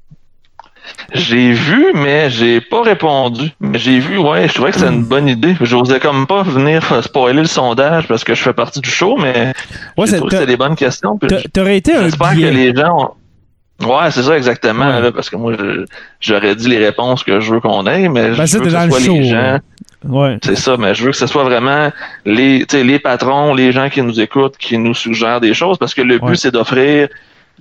j'ai 1.14 1.54
vu, 1.54 1.86
mais 1.94 2.30
j'ai 2.30 2.60
pas 2.60 2.82
répondu. 2.82 3.52
Mais 3.62 3.80
j'ai 3.80 4.00
vu, 4.00 4.18
ouais, 4.18 4.50
je 4.50 4.54
trouvais 4.54 4.72
que 4.72 4.78
c'était 4.78 4.90
Hmm. 4.92 4.96
une 4.96 5.06
bonne 5.06 5.30
idée. 5.30 5.56
J'osais 5.62 6.00
comme 6.02 6.28
pas 6.28 6.44
venir 6.44 7.02
spoiler 7.04 7.40
le 7.42 7.48
sondage 7.48 8.06
parce 8.08 8.26
que 8.26 8.36
je 8.36 8.42
fais 8.42 8.52
partie 8.54 8.82
du 8.82 8.90
show, 8.90 9.18
mais 9.18 9.54
Ouais, 9.98 10.08
c'est- 10.08 10.18
trouvé 10.18 10.32
que 10.32 10.36
c'était 10.38 10.46
des 10.52 10.58
bonnes 10.58 10.76
questions. 10.76 11.18
T'aurais 11.54 11.78
été 11.78 11.96
un 11.96 12.04
J'espère 12.04 12.32
que 12.32 12.36
les 12.40 12.76
gens 12.76 12.98
ont... 13.80 13.88
Ouais, 13.88 14.12
c'est 14.12 14.24
ça 14.24 14.36
exactement, 14.38 14.86
Ouais. 14.86 15.02
là, 15.02 15.12
parce 15.14 15.30
que 15.30 15.36
moi, 15.38 15.54
je- 15.58 15.86
j'aurais 16.20 16.56
dit 16.56 16.68
les 16.70 16.78
réponses 16.78 17.24
que 17.24 17.40
je 17.40 17.54
veux 17.54 17.60
qu'on 17.62 17.86
ait, 17.88 18.08
mais 18.10 18.32
Ben, 18.32 18.34
je 18.34 18.58
veux 18.58 18.60
que 18.60 18.70
ce 18.70 18.88
soit 18.88 19.00
show, 19.00 19.14
les 19.14 19.24
gens... 19.24 19.60
Ouais. 20.08 20.38
C'est 20.44 20.58
ça, 20.58 20.76
mais 20.78 20.94
je 20.94 21.04
veux 21.06 21.12
que 21.12 21.18
ce 21.18 21.28
soit 21.28 21.44
vraiment 21.46 21.92
les, 22.26 22.66
les 22.74 23.00
patrons, 23.00 23.54
les 23.54 23.72
gens 23.72 23.90
qui 23.90 24.02
nous 24.02 24.20
écoutent, 24.20 24.58
qui 24.58 24.78
nous 24.78 24.94
suggèrent 24.94 25.40
des 25.40 25.54
choses, 25.54 25.78
parce 25.78 25.94
que 25.94 26.02
le 26.02 26.20
but, 26.20 26.36
c'est 26.36 26.52
d'offrir 26.52 27.08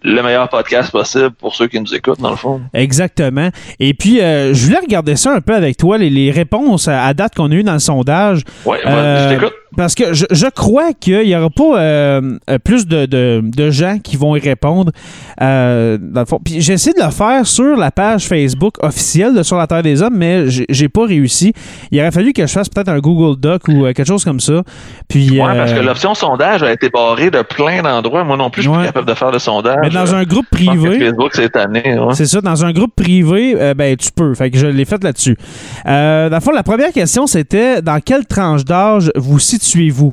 le 0.04 0.23
meilleur 0.23 0.49
podcast 0.49 0.90
possible 0.90 1.30
pour 1.32 1.54
ceux 1.54 1.68
qui 1.68 1.80
nous 1.80 1.94
écoutent, 1.94 2.21
dans 2.21 2.30
le 2.30 2.37
fond. 2.37 2.61
Exactement. 2.75 3.50
Et 3.80 3.94
puis, 3.94 4.21
euh, 4.21 4.52
je 4.54 4.64
voulais 4.66 4.78
regarder 4.80 5.16
ça 5.16 5.32
un 5.32 5.40
peu 5.40 5.54
avec 5.54 5.76
toi, 5.76 5.99
les, 5.99 6.11
les 6.11 6.30
réponses 6.30 6.88
à, 6.88 7.04
à 7.04 7.14
date 7.14 7.35
qu'on 7.35 7.50
a 7.50 7.54
eues 7.54 7.62
dans 7.62 7.73
le 7.75 7.78
sondage. 7.78 8.42
Ouais, 8.64 8.78
Euh, 8.87 9.30
je 9.30 9.35
t'écoute. 9.35 9.54
Parce 9.76 9.94
que 9.94 10.12
je, 10.12 10.26
je 10.30 10.46
crois 10.46 10.92
qu'il 10.92 11.24
n'y 11.26 11.34
aura 11.36 11.50
pas 11.50 11.78
euh, 11.80 12.38
euh, 12.50 12.58
plus 12.58 12.86
de, 12.86 13.06
de- 13.06 13.42
de 13.44 13.70
gens 13.70 13.98
qui 13.98 14.16
vont 14.16 14.36
y 14.36 14.40
répondre. 14.40 14.92
euh, 15.40 15.98
dans 16.00 16.20
le 16.20 16.26
fond. 16.26 16.38
Puis 16.44 16.60
j'ai 16.60 16.74
essayé 16.74 16.94
de 16.98 17.02
le 17.04 17.10
faire 17.10 17.46
sur 17.46 17.76
la 17.76 17.90
page 17.90 18.26
Facebook 18.26 18.74
officielle 18.82 19.34
de 19.34 19.42
Sur 19.42 19.56
la 19.56 19.66
Terre 19.66 19.82
des 19.82 20.02
Hommes, 20.02 20.16
mais 20.16 20.44
j'ai- 20.48 20.88
pas 20.88 21.06
réussi. 21.06 21.52
Il 21.90 21.98
aurait 22.00 22.10
fallu 22.10 22.32
que 22.32 22.46
je 22.46 22.52
fasse 22.52 22.68
peut-être 22.68 22.88
un 22.90 22.98
Google 22.98 23.40
Doc 23.40 23.62
ou 23.68 23.86
euh, 23.86 23.92
quelque 23.92 24.06
chose 24.06 24.24
comme 24.24 24.40
ça. 24.40 24.62
Puis, 25.08 25.40
Ouais, 25.40 25.56
parce 25.56 25.72
que 25.72 25.80
l'option 25.80 26.14
sondage 26.14 26.62
a 26.62 26.70
été 26.72 26.90
barrée 26.90 27.30
de 27.30 27.40
plein 27.42 27.82
d'endroits. 27.82 28.24
Moi 28.24 28.36
non 28.36 28.50
plus, 28.50 28.62
je 28.62 28.68
suis 28.68 28.78
Ouais. 28.78 28.86
capable 28.86 29.06
de 29.08 29.14
faire 29.14 29.30
de 29.30 29.38
sondage. 29.38 29.78
mais 29.82 29.90
dans 29.90 30.14
un 30.14 30.24
groupe 30.24 30.46
privé. 30.50 30.98
Facebook 30.98 31.34
cette 31.34 31.56
année. 31.56 31.98
Ouais. 31.98 32.14
C'est 32.14 32.26
ça, 32.26 32.40
dans 32.40 32.64
un 32.64 32.72
groupe 32.72 32.94
privé, 32.94 33.56
ben 33.76 33.96
tu 33.96 34.10
peux. 34.14 34.34
Fait 34.34 34.50
que 34.50 34.58
je 34.58 34.66
l'ai 34.66 34.84
fait 34.84 35.02
là-dessus. 35.02 35.36
Dans 35.84 36.28
le 36.32 36.40
fond, 36.40 36.50
la 36.52 36.62
première 36.62 36.92
question, 36.92 37.26
c'était 37.26 37.80
dans 37.80 38.00
quelle 38.00 38.26
tranche 38.26 38.64
d'âge 38.64 39.10
vous 39.16 39.38
situez-vous? 39.62 40.12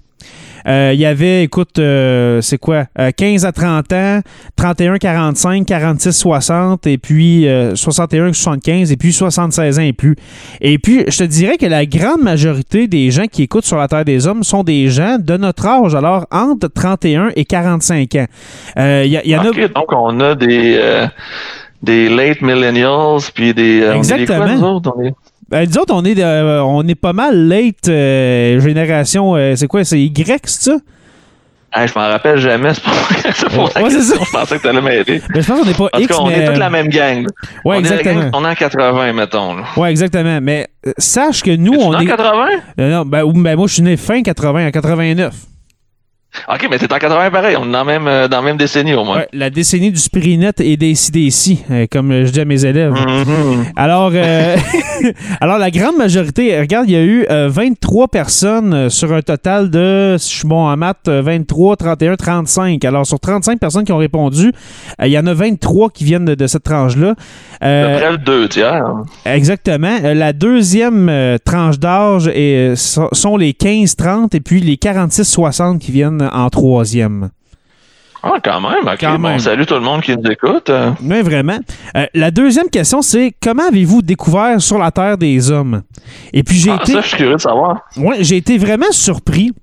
Euh, 0.67 0.91
Il 0.93 0.99
y 0.99 1.05
avait, 1.05 1.43
écoute, 1.43 1.79
euh, 1.79 2.41
c'est 2.41 2.57
quoi? 2.57 2.85
Euh, 2.99 3.11
15 3.15 3.45
à 3.45 3.53
30 3.53 3.93
ans, 3.93 4.19
31, 4.57 4.97
45, 4.97 5.65
46, 5.65 6.11
60, 6.11 6.85
et 6.85 6.97
puis 6.97 7.47
euh, 7.47 7.75
61, 7.75 8.33
75, 8.33 8.91
et 8.91 8.97
puis 8.97 9.13
76 9.13 9.79
ans 9.79 9.83
et 9.83 9.93
plus. 9.93 10.17
Et 10.59 10.77
puis, 10.77 11.05
je 11.07 11.17
te 11.19 11.23
dirais 11.23 11.55
que 11.57 11.65
la 11.65 11.85
grande 11.85 12.21
majorité 12.21 12.87
des 12.87 13.09
gens 13.09 13.27
qui 13.31 13.43
écoutent 13.43 13.65
sur 13.65 13.77
la 13.77 13.87
Terre 13.87 14.03
des 14.03 14.27
Hommes 14.27 14.43
sont 14.43 14.63
des 14.63 14.89
gens 14.89 15.17
de 15.17 15.37
notre 15.37 15.65
âge, 15.65 15.95
alors 15.95 16.27
entre 16.29 16.67
31 16.67 17.29
et 17.37 17.45
45 17.45 18.15
ans. 18.15 18.25
Euh, 18.77 19.03
Il 19.05 19.11
y, 19.11 19.33
a- 19.33 19.39
en 19.41 19.45
a... 19.45 19.49
Ok, 19.49 19.73
donc 19.73 19.91
on 19.93 20.19
a 20.19 20.35
des, 20.35 20.75
euh, 20.77 21.07
des 21.81 22.09
late 22.09 22.41
millennials, 22.41 23.21
puis 23.33 23.53
des... 23.53 23.81
euh, 23.81 23.95
on 23.95 24.03
est 24.03 24.07
des 24.07 24.13
Exactement. 24.23 24.45
quoi, 24.45 24.55
nous 24.55 24.63
autres? 24.63 24.93
On 24.97 25.01
est- 25.05 25.13
Ben, 25.49 25.65
disons, 25.65 25.83
on 25.89 26.05
est, 26.05 26.19
euh, 26.19 26.61
on 26.63 26.87
est 26.87 26.95
pas 26.95 27.13
mal 27.13 27.47
late 27.47 27.87
euh, 27.89 28.59
génération. 28.59 29.35
euh, 29.35 29.55
c'est 29.55 29.67
quoi? 29.67 29.83
C'est 29.83 29.99
Y, 29.99 30.41
c'est 30.45 30.71
ça? 30.71 30.77
Je 31.85 31.93
m'en 31.99 32.07
rappelle 32.07 32.37
jamais, 32.39 32.73
c'est 32.73 33.49
pour 33.49 33.63
Ouais, 33.81 33.89
c'est 33.89 34.01
ça. 34.01 34.15
Je 34.23 34.31
pensais 34.31 34.57
que 34.57 34.61
tu 34.61 34.67
allais 34.67 34.81
m'aider. 34.81 35.21
Ben, 35.33 35.41
je 35.41 35.47
pense 35.47 35.59
qu'on 35.59 35.65
n'est 35.65 35.73
pas 35.73 35.83
En 35.93 35.97
tout 35.97 36.01
X, 36.03 36.19
on 36.19 36.27
mais... 36.27 36.39
est 36.39 36.45
toute 36.47 36.57
la 36.57 36.69
même 36.69 36.87
gang. 36.87 37.21
Ouais, 37.23 37.27
on, 37.65 37.73
est 37.75 37.79
exactement. 37.79 38.21
gang- 38.21 38.29
on 38.33 38.45
est 38.45 38.49
en 38.49 38.55
80, 38.55 39.13
mettons. 39.13 39.55
Là. 39.55 39.63
Ouais, 39.77 39.91
exactement. 39.91 40.39
Mais 40.41 40.67
sache 40.97 41.43
que 41.43 41.55
nous, 41.55 41.73
on 41.73 41.93
en 41.93 41.99
est... 41.99 42.05
80? 42.05 42.45
Euh, 42.79 42.91
non, 42.91 43.05
ben, 43.05 43.23
ben, 43.35 43.55
moi, 43.55 43.67
je 43.67 43.73
suis 43.73 43.83
né 43.83 43.97
fin 43.97 44.21
80, 44.23 44.67
en 44.67 44.71
89. 44.71 45.33
Ok, 46.47 46.67
mais 46.69 46.77
t'es 46.77 46.91
en 46.93 46.97
80 46.97 47.31
pareil. 47.31 47.55
On 47.59 47.67
est 47.67 47.71
dans 47.71 47.79
la 47.79 47.83
même, 47.83 48.07
euh, 48.07 48.27
dans 48.27 48.37
la 48.37 48.43
même 48.43 48.57
décennie 48.57 48.93
au 48.93 49.03
moins. 49.03 49.17
Ouais, 49.17 49.27
la 49.33 49.49
décennie 49.49 49.91
du 49.91 49.99
Spirinet 49.99 50.51
et 50.59 50.77
des 50.77 50.93
CDC, 50.93 51.57
euh, 51.71 51.87
comme 51.91 52.23
je 52.25 52.31
dis 52.31 52.39
à 52.39 52.45
mes 52.45 52.65
élèves. 52.65 52.91
Mhm. 52.93 53.65
Alors, 53.75 54.11
euh, 54.13 54.55
alors, 55.41 55.57
la 55.57 55.71
grande 55.71 55.97
majorité, 55.97 56.57
regarde, 56.59 56.87
il 56.87 56.93
y 56.93 56.95
a 56.95 57.03
eu 57.03 57.25
euh, 57.29 57.49
23 57.49 58.07
personnes 58.09 58.89
sur 58.89 59.11
un 59.11 59.21
total 59.21 59.71
de, 59.71 60.15
si 60.19 60.31
je 60.31 60.37
suis 60.39 60.47
bon 60.47 60.67
en 60.67 60.77
maths, 60.77 61.07
euh, 61.07 61.21
23, 61.23 61.75
31, 61.75 62.15
35. 62.15 62.85
Alors, 62.85 63.07
sur 63.07 63.19
35 63.19 63.59
personnes 63.59 63.83
qui 63.83 63.91
ont 63.91 63.97
répondu, 63.97 64.51
euh, 65.01 65.07
il 65.07 65.11
y 65.11 65.17
en 65.17 65.25
a 65.25 65.33
23 65.33 65.89
qui 65.89 66.03
viennent 66.03 66.25
de, 66.25 66.35
de 66.35 66.47
cette 66.47 66.63
tranche-là. 66.63 67.15
Le 67.61 68.17
2 68.17 68.47
tiers. 68.49 68.85
exactement. 69.25 69.97
La 70.03 70.31
deuxième 70.33 71.37
tranche 71.43 71.79
d'âge 71.79 72.31
sont 72.75 73.37
les 73.37 73.51
15-30 73.53 74.35
et 74.35 74.39
puis 74.39 74.61
les 74.61 74.75
46-60 74.75 75.79
qui 75.79 75.91
viennent 75.91 76.18
en 76.21 76.49
troisième. 76.49 77.29
Ah, 78.21 78.33
quand 78.43 78.59
même. 78.59 78.97
Quand 78.99 79.17
bon, 79.17 79.39
salut 79.39 79.65
tout 79.65 79.75
le 79.75 79.79
monde 79.79 80.01
qui 80.01 80.15
nous 80.15 80.29
écoute. 80.29 80.69
Oui, 81.01 81.21
vraiment. 81.21 81.59
Euh, 81.95 82.05
la 82.13 82.31
deuxième 82.31 82.69
question, 82.69 83.01
c'est 83.01 83.33
comment 83.41 83.67
avez-vous 83.69 84.01
découvert 84.01 84.61
sur 84.61 84.77
la 84.77 84.91
Terre 84.91 85.17
des 85.17 85.49
hommes? 85.51 85.83
Et 86.33 86.43
puis 86.43 86.57
j'ai 86.57 86.71
ah, 86.71 86.79
été... 86.81 86.93
ça, 86.93 87.01
je 87.01 87.07
suis 87.07 87.17
curieux 87.17 87.35
de 87.35 87.41
savoir. 87.41 87.81
Ouais, 87.95 88.17
j'ai 88.19 88.35
été 88.35 88.57
vraiment 88.57 88.91
surpris 88.91 89.53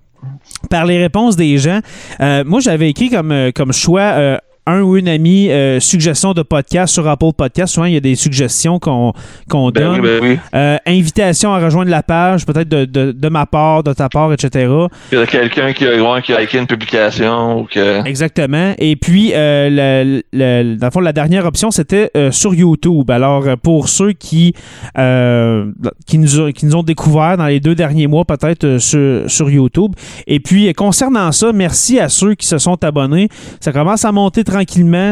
par 0.70 0.86
les 0.86 0.98
réponses 0.98 1.36
des 1.36 1.58
gens. 1.58 1.80
Euh, 2.20 2.44
moi, 2.46 2.60
j'avais 2.60 2.90
écrit 2.90 3.10
comme, 3.10 3.32
euh, 3.32 3.50
comme 3.54 3.72
choix 3.72 4.00
euh, 4.00 4.38
un 4.66 4.80
ou 4.82 4.96
une 4.96 5.08
amie 5.08 5.49
euh, 5.50 5.78
suggestion 5.80 6.32
de 6.32 6.42
podcast 6.42 6.92
sur 6.92 7.06
Apple 7.08 7.32
Podcast. 7.37 7.75
Souvent, 7.75 7.87
il 7.87 7.94
y 7.94 7.96
a 7.96 8.00
des 8.00 8.16
suggestions 8.16 8.78
qu'on 8.78 9.12
qu'on 9.49 9.70
Ben 9.70 9.82
donne. 9.92 10.00
oui, 10.00 10.08
ben 10.08 10.18
oui. 10.23 10.38
Euh, 10.54 10.76
invitation 10.87 11.52
à 11.54 11.61
rejoindre 11.64 11.90
la 11.90 12.02
page, 12.02 12.44
peut-être 12.44 12.68
de, 12.68 12.85
de- 12.85 13.12
de 13.12 13.28
ma 13.28 13.46
part, 13.46 13.82
de 13.85 13.92
ta 13.92 14.08
part, 14.08 14.32
etc. 14.32 14.68
Il 15.12 15.18
y 15.18 15.20
a 15.23 15.26
quelqu'un 15.26 15.73
qui 15.73 15.85
qui 16.25 16.32
a 16.35 16.40
liké 16.40 16.58
une 16.58 16.66
publication 16.66 17.61
ou 17.61 17.64
que. 17.64 18.04
Exactement. 18.06 18.75
Et 18.78 18.96
puis, 18.96 19.32
euh, 19.35 19.68
le- 19.70 20.23
le- 20.32 20.75
dans 20.76 20.87
le 20.88 20.90
fond, 20.90 21.00
la 21.00 21.12
dernière 21.12 21.46
option, 21.46 21.70
c'était 21.70 22.11
euh, 22.16 22.32
sur 22.32 22.52
YouTube. 22.54 23.08
Alors, 23.11 23.46
euh, 23.46 23.54
pour 23.56 23.88
ceux 23.88 24.12
qui, 24.12 24.52
euh, 24.99 25.66
qui, 26.06 26.18
nous, 26.18 26.40
ont- 26.40 26.50
qui 26.52 26.66
nous 26.66 26.75
ont 26.75 26.82
découvert 26.82 27.37
dans 27.37 27.46
les 27.46 27.61
deux 27.61 27.75
derniers 27.76 28.08
mois, 28.08 28.25
peut-être 28.25 28.64
euh, 28.64 28.78
sur, 28.80 29.30
sur 29.30 29.49
YouTube. 29.49 29.92
Et 30.26 30.40
puis, 30.40 30.73
concernant 30.75 31.30
ça, 31.30 31.52
merci 31.52 32.00
à 32.00 32.08
ceux 32.08 32.35
qui 32.35 32.46
se 32.46 32.58
sont 32.58 32.82
abonnés. 32.82 33.28
Ça 33.61 33.70
commence 33.73 34.04
à 34.04 34.11
monter 34.12 34.42
tranquillement. 34.42 34.55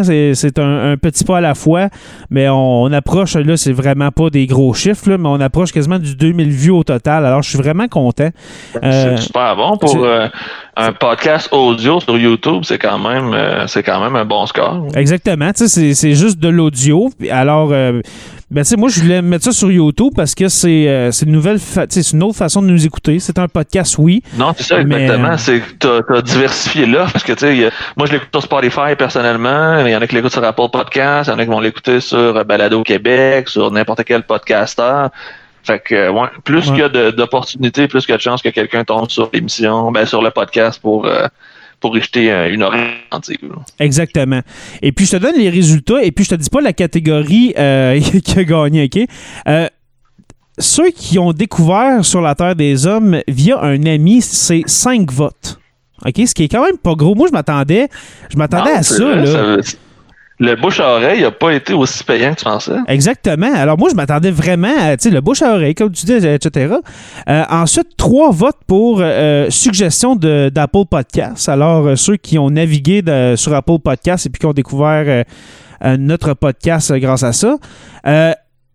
C'est 0.05 0.35
c'est 0.35 0.59
un, 0.59 0.93
un 0.93 0.97
petit 0.97 1.25
pas 1.25 1.39
à 1.39 1.41
la 1.41 1.55
fois. 1.55 1.89
Mais 2.31 2.49
on, 2.49 2.83
on 2.85 2.93
approche, 2.93 3.35
là, 3.37 3.57
c'est 3.57 3.73
vraiment 3.73 4.11
pas 4.11 4.31
des 4.31 4.47
gros 4.47 4.75
chiffres, 4.75 5.11
là, 5.11 5.19
mais 5.19 5.29
on 5.29 5.41
approche 5.41 5.73
quasiment 5.73 5.99
du 5.99 6.15
2000 6.17 6.51
vues 6.51 6.71
au 6.71 6.85
total. 6.85 7.27
Alors, 7.27 7.43
je 7.43 7.49
suis 7.51 7.59
vraiment 7.59 7.89
content. 7.89 8.31
Euh, 8.83 9.17
C'est 9.17 9.23
super 9.25 9.57
bon 9.57 9.77
pour 9.77 10.05
euh, 10.05 10.29
un 10.77 10.93
podcast 10.93 11.49
audio 11.53 12.01
sur 12.01 12.17
YouTube. 12.19 12.63
C'est 12.65 12.79
quand 12.79 12.99
même, 12.99 13.33
euh, 13.35 13.67
c'est 13.67 13.83
quand 13.83 14.01
même 14.03 14.17
un 14.17 14.25
bon 14.25 14.47
score. 14.47 14.87
Exactement. 14.97 15.51
C'est- 15.55 16.15
juste 16.15 16.39
de 16.39 16.49
l'audio. 16.49 17.11
Alors, 17.31 17.71
euh, 17.73 18.01
ben, 18.55 18.63
tu 18.63 18.69
sais, 18.71 18.77
moi, 18.77 18.89
je 18.89 19.01
voulais 19.01 19.21
mettre 19.21 19.45
ça 19.45 19.53
sur 19.53 19.71
YouTube 19.71 20.13
parce 20.15 20.35
que 20.35 20.49
c'est 20.49 20.89
euh, 20.89 21.11
c'est 21.11 21.27
une 21.27 21.33
nouvelle, 21.33 21.59
c'est 21.61 22.13
une 22.13 22.23
autre 22.23 22.37
façon 22.37 22.63
de 22.63 22.69
nous 22.69 22.87
écouter. 22.87 23.19
C'est 23.19 23.39
un 23.39 23.49
podcast, 23.49 23.97
oui. 23.99 24.23
Non, 24.39 24.53
c'est 24.57 24.63
ça, 24.65 24.83
Mais, 24.85 25.03
exactement. 25.03 25.29
euh, 25.33 25.37
C'est 25.37 25.63
t'as, 25.79 26.03
t'as 26.03 26.23
diversifié 26.23 26.87
l'offre 26.87 27.13
parce 27.13 27.25
que, 27.25 27.33
tu 27.33 27.39
sais, 27.41 27.71
moi, 27.97 28.07
je 28.07 28.13
l'écoute 28.13 28.29
sur 28.33 28.43
Spotify 28.43 28.95
personnellement. 28.97 29.85
Il 29.85 29.91
y 29.91 29.97
en 29.97 30.01
a 30.01 30.07
qui 30.07 30.15
l'écoutent 30.15 30.33
sur 30.33 30.45
Apple 30.45 30.69
Podcast. 30.73 31.29
Il 31.29 31.33
y 31.33 31.35
en 31.35 31.39
a 31.39 31.45
qui 31.45 31.51
vont 31.51 31.61
l'écouter 31.61 32.01
sur 32.01 32.17
euh, 32.19 32.45
Balado 32.45 32.83
Québec, 32.83 33.49
sur 33.49 33.71
n'importe 33.71 34.05
quel 34.05 34.23
podcasteur. 34.23 35.11
Fait 35.65 35.81
que, 35.81 35.95
euh, 35.95 36.13
ouais, 36.13 36.29
plus 36.45 36.57
Ouais. 36.57 36.63
qu'il 36.63 36.77
y 36.79 36.83
a 36.83 37.11
d'opportunités, 37.11 37.89
plus 37.89 38.05
qu'il 38.07 38.13
y 38.13 38.15
a 38.15 38.19
de 38.19 38.23
chances 38.23 38.43
que 38.43 38.51
quelqu'un 38.51 38.85
tombe 38.85 39.11
sur 39.11 39.31
l'émission, 39.33 39.91
ben, 39.91 40.05
sur 40.07 40.23
le 40.23 40.31
podcast 40.31 40.79
pour, 40.81 41.07
euh, 41.07 41.27
pour 41.81 41.97
jeter 41.97 42.31
euh, 42.31 42.53
une 42.53 42.63
oreille. 42.63 42.91
Exactement. 43.79 44.41
Et 44.83 44.93
puis, 44.93 45.07
je 45.07 45.13
te 45.13 45.17
donne 45.17 45.37
les 45.37 45.51
résultats 45.51 46.03
et 46.03 46.13
puis 46.13 46.25
je 46.25 46.31
te 46.31 46.35
dis 46.35 46.51
pas 46.51 46.61
la 46.61 46.73
catégorie 46.73 47.55
euh, 47.59 48.01
qui 48.25 48.39
a 48.39 48.45
gagné, 48.45 48.85
OK? 48.85 49.07
Euh, 49.49 49.69
ceux 50.59 50.91
qui 50.91 51.19
ont 51.19 51.33
découvert 51.33 52.05
sur 52.05 52.21
la 52.21 52.35
Terre 52.35 52.55
des 52.55 52.87
Hommes 52.87 53.21
via 53.27 53.61
un 53.61 53.85
ami, 53.87 54.23
c'est 54.23 54.63
5 54.67 55.11
votes. 55.11 55.59
OK? 56.05 56.15
Ce 56.27 56.35
qui 56.35 56.45
est 56.45 56.49
quand 56.49 56.65
même 56.65 56.79
pas 56.79 56.95
gros. 56.95 57.15
Moi, 57.15 57.29
je 57.29 57.33
m'attendais 57.33 57.89
je 58.31 58.37
m'attendais 58.37 58.73
à 58.73 58.83
ça, 58.83 59.05
vrai, 59.05 59.25
là. 59.25 59.63
ça 59.63 59.77
le 60.41 60.57
bouche 60.57 60.81
à 60.81 60.97
oreille 60.97 61.23
n'a 61.23 61.31
pas 61.31 61.53
été 61.53 61.75
aussi 61.75 62.03
payant 62.03 62.35
que 62.35 62.41
tu 62.41 62.45
pensais. 62.45 62.77
Exactement. 62.89 63.53
Alors 63.55 63.79
moi, 63.79 63.89
je 63.91 63.95
m'attendais 63.95 64.33
vraiment 64.33 64.75
à 64.77 64.97
le 64.97 65.21
bouche 65.21 65.43
à 65.43 65.55
oreille, 65.55 65.75
comme 65.75 65.93
tu 65.93 66.07
dis, 66.07 66.13
etc. 66.13 66.75
Euh, 67.29 67.45
ensuite, 67.49 67.97
trois 67.97 68.33
votes 68.33 68.59
pour 68.67 68.99
euh, 69.01 69.49
suggestion 69.51 70.17
d'Apple 70.17 70.87
Podcasts. 70.91 71.49
Alors, 71.49 71.87
euh, 71.87 71.97
ceux 71.97 72.17
qui 72.17 72.39
ont 72.39 72.51
navigué 72.51 73.03
sur 73.37 73.55
Apple 73.55 73.79
Podcasts 73.79 74.27
et 74.27 74.31
puis 74.31 74.41
qui 74.41 74.47
ont 74.47 74.53
découvert 74.53 75.25
notre 75.99 76.35
podcast 76.35 76.93
grâce 76.95 77.23
à 77.23 77.33
ça. 77.33 77.57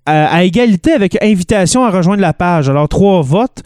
À 0.06 0.44
égalité 0.44 0.94
avec 0.94 1.22
invitation 1.22 1.84
à 1.84 1.92
rejoindre 1.92 2.22
la 2.22 2.34
page. 2.34 2.70
Alors, 2.70 2.88
trois 2.88 3.22
votes. 3.22 3.64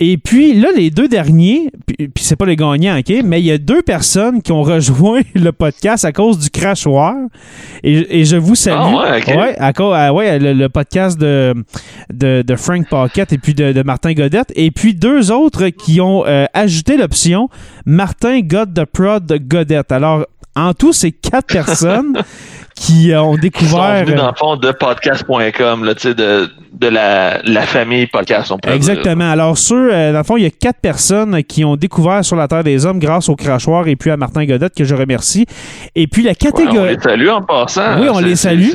Et 0.00 0.16
puis 0.18 0.54
là, 0.54 0.68
les 0.76 0.90
deux 0.90 1.06
derniers, 1.06 1.70
puis, 1.86 2.08
puis 2.08 2.24
c'est 2.24 2.34
pas 2.34 2.46
les 2.46 2.56
gagnants, 2.56 2.98
OK? 2.98 3.12
Mais 3.24 3.40
il 3.40 3.46
y 3.46 3.52
a 3.52 3.58
deux 3.58 3.80
personnes 3.82 4.42
qui 4.42 4.50
ont 4.50 4.62
rejoint 4.62 5.20
le 5.34 5.52
podcast 5.52 6.04
à 6.04 6.10
cause 6.10 6.38
du 6.38 6.50
crachoir. 6.50 7.14
Et, 7.84 8.20
et 8.20 8.24
je 8.24 8.36
vous 8.36 8.56
salue. 8.56 8.76
Ah 8.76 9.36
ouais, 9.38 9.56
à 9.58 9.72
cause- 9.72 9.94
ah 9.96 10.12
ouais, 10.12 10.38
le, 10.40 10.52
le 10.52 10.68
podcast 10.68 11.16
de, 11.18 11.54
de, 12.12 12.42
de 12.42 12.56
Frank 12.56 12.88
Pocket 12.88 13.32
et 13.32 13.38
puis 13.38 13.54
de, 13.54 13.70
de 13.72 13.82
Martin 13.82 14.14
Godette. 14.14 14.52
Et 14.56 14.72
puis 14.72 14.94
deux 14.94 15.30
autres 15.30 15.68
qui 15.68 16.00
ont 16.00 16.26
euh, 16.26 16.46
ajouté 16.54 16.96
l'option 16.96 17.48
Martin 17.86 18.40
God 18.40 18.74
the 18.74 18.84
Prod 18.86 19.32
Godette. 19.46 19.92
Alors, 19.92 20.26
en 20.56 20.72
tout, 20.74 20.92
c'est 20.92 21.12
quatre 21.12 21.46
personnes 21.52 22.18
qui 22.74 23.12
euh, 23.12 23.22
ont 23.22 23.32
Ils 23.32 23.36
sont 23.36 23.40
découvert. 23.40 24.04
venus 24.04 24.16
dans 24.16 24.26
le 24.28 24.34
fond 24.36 24.56
de 24.56 24.72
podcast.com, 24.72 25.84
là, 25.84 25.94
tu 25.94 26.00
sais, 26.02 26.14
de, 26.14 26.48
de 26.72 26.88
la, 26.88 27.40
la 27.44 27.62
famille 27.62 28.06
podcast, 28.06 28.50
on 28.50 28.58
peut 28.58 28.68
dire. 28.68 28.76
Exactement. 28.76 29.30
Alors, 29.30 29.56
ceux, 29.58 29.92
euh, 29.92 30.12
dans 30.12 30.18
le 30.18 30.24
fond, 30.24 30.36
il 30.36 30.42
y 30.42 30.46
a 30.46 30.50
quatre 30.50 30.80
personnes 30.80 31.42
qui 31.44 31.64
ont 31.64 31.76
découvert 31.76 32.24
sur 32.24 32.36
la 32.36 32.48
Terre 32.48 32.64
des 32.64 32.84
Hommes 32.86 32.98
grâce 32.98 33.28
au 33.28 33.36
crachoir 33.36 33.86
et 33.88 33.96
puis 33.96 34.10
à 34.10 34.16
Martin 34.16 34.44
Godette, 34.44 34.74
que 34.74 34.84
je 34.84 34.94
remercie. 34.94 35.46
Et 35.94 36.06
puis 36.06 36.22
la 36.22 36.30
Ouais, 36.32 36.36
on 36.42 36.50
catégorie. 36.50 36.96
les 36.96 37.00
salue 37.00 37.28
en 37.28 37.42
passant. 37.42 38.00
Oui, 38.00 38.08
on 38.12 38.18
les 38.18 38.36
salue. 38.36 38.70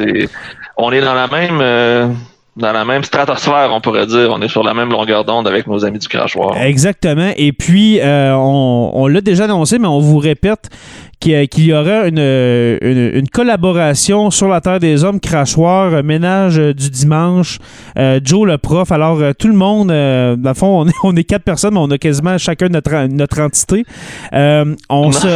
On 0.77 0.91
est 0.91 1.01
dans 1.01 1.13
la 1.13 1.27
même 1.27 1.59
euh, 1.61 2.07
dans 2.55 2.71
la 2.73 2.83
même 2.85 3.03
stratosphère, 3.03 3.69
on 3.73 3.79
pourrait 3.81 4.07
dire. 4.07 4.29
On 4.33 4.41
est 4.41 4.47
sur 4.47 4.63
la 4.63 4.73
même 4.73 4.89
longueur 4.89 5.23
d'onde 5.25 5.47
avec 5.47 5.67
nos 5.67 5.85
amis 5.85 5.99
du 5.99 6.07
crachoir. 6.07 6.57
Exactement. 6.61 7.31
Et 7.37 7.51
puis, 7.53 7.99
euh, 8.01 8.33
on, 8.33 8.91
on 8.93 9.07
l'a 9.07 9.21
déjà 9.21 9.43
annoncé, 9.45 9.77
mais 9.79 9.87
on 9.87 9.99
vous 9.99 10.17
répète 10.17 10.69
qu'il 11.19 11.39
y- 11.39 11.47
qu'il 11.47 11.65
y 11.65 11.73
aura 11.73 12.07
une, 12.07 12.17
une, 12.19 13.11
une 13.13 13.29
collaboration 13.29 14.31
sur 14.31 14.47
la 14.47 14.61
Terre 14.61 14.79
des 14.79 15.03
Hommes, 15.03 15.19
Crachoir, 15.19 15.93
euh, 15.93 16.03
Ménage 16.03 16.57
euh, 16.59 16.73
du 16.73 16.89
dimanche, 16.89 17.59
euh, 17.97 18.19
Joe 18.23 18.47
le 18.47 18.57
prof. 18.57 18.91
Alors, 18.91 19.19
euh, 19.19 19.33
tout 19.37 19.47
le 19.47 19.53
monde, 19.53 19.91
euh, 19.91 20.35
dans 20.35 20.51
le 20.51 20.55
fond, 20.55 20.81
on 20.81 20.87
est, 20.87 20.93
on 21.03 21.15
est 21.15 21.23
quatre 21.23 21.43
personnes, 21.43 21.73
mais 21.73 21.79
on 21.81 21.91
a 21.91 21.97
quasiment 21.97 22.37
chacun 22.37 22.69
notre, 22.69 23.07
notre 23.07 23.41
entité. 23.41 23.85
Euh, 24.33 24.75
on, 24.89 25.11
se, 25.11 25.27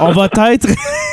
on 0.00 0.12
va 0.12 0.24
être 0.52 0.66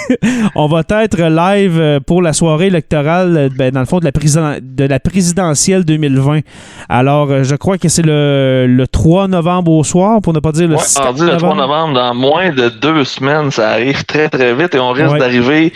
on 0.55 0.67
va 0.67 0.81
être 0.89 1.21
live 1.21 1.79
euh, 1.79 1.99
pour 1.99 2.21
la 2.21 2.33
soirée 2.33 2.67
électorale 2.67 3.37
euh, 3.37 3.49
ben, 3.55 3.71
dans 3.71 3.79
le 3.81 3.85
fond 3.85 3.99
de 3.99 4.05
la, 4.05 4.59
de 4.61 4.83
la 4.85 4.99
présidentielle 4.99 5.85
2020. 5.85 6.41
Alors 6.89 7.31
euh, 7.31 7.43
je 7.43 7.55
crois 7.55 7.77
que 7.77 7.89
c'est 7.89 8.05
le, 8.05 8.65
le 8.67 8.87
3 8.87 9.27
novembre 9.27 9.71
au 9.71 9.83
soir 9.83 10.21
pour 10.21 10.33
ne 10.33 10.39
pas 10.39 10.51
dire 10.51 10.67
le 10.67 10.75
Ouais, 10.75 10.81
6 10.83 10.99
mardi, 10.99 11.21
le 11.23 11.37
3 11.37 11.55
novembre, 11.55 11.93
dans 11.93 12.13
moins 12.13 12.51
de 12.51 12.69
deux 12.69 13.03
semaines, 13.03 13.51
ça 13.51 13.69
arrive 13.71 14.03
très 14.05 14.29
très 14.29 14.53
vite 14.53 14.75
et 14.75 14.79
on 14.79 14.91
risque 14.91 15.13
Ouais. 15.13 15.19
d'arriver, 15.19 15.73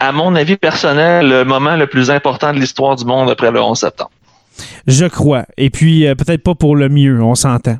à 0.00 0.12
mon 0.12 0.34
avis 0.34 0.56
personnel, 0.56 1.28
le 1.28 1.44
moment 1.44 1.76
le 1.76 1.86
plus 1.86 2.10
important 2.10 2.52
de 2.52 2.58
l'histoire 2.58 2.96
du 2.96 3.04
monde 3.04 3.30
après 3.30 3.50
le 3.50 3.60
11 3.62 3.78
septembre. 3.78 4.10
Je 4.86 5.06
crois. 5.06 5.44
Et 5.56 5.70
puis 5.70 6.06
euh, 6.06 6.14
peut-être 6.14 6.42
pas 6.42 6.54
pour 6.54 6.76
le 6.76 6.88
mieux, 6.88 7.22
on 7.22 7.34
s'entend. 7.34 7.76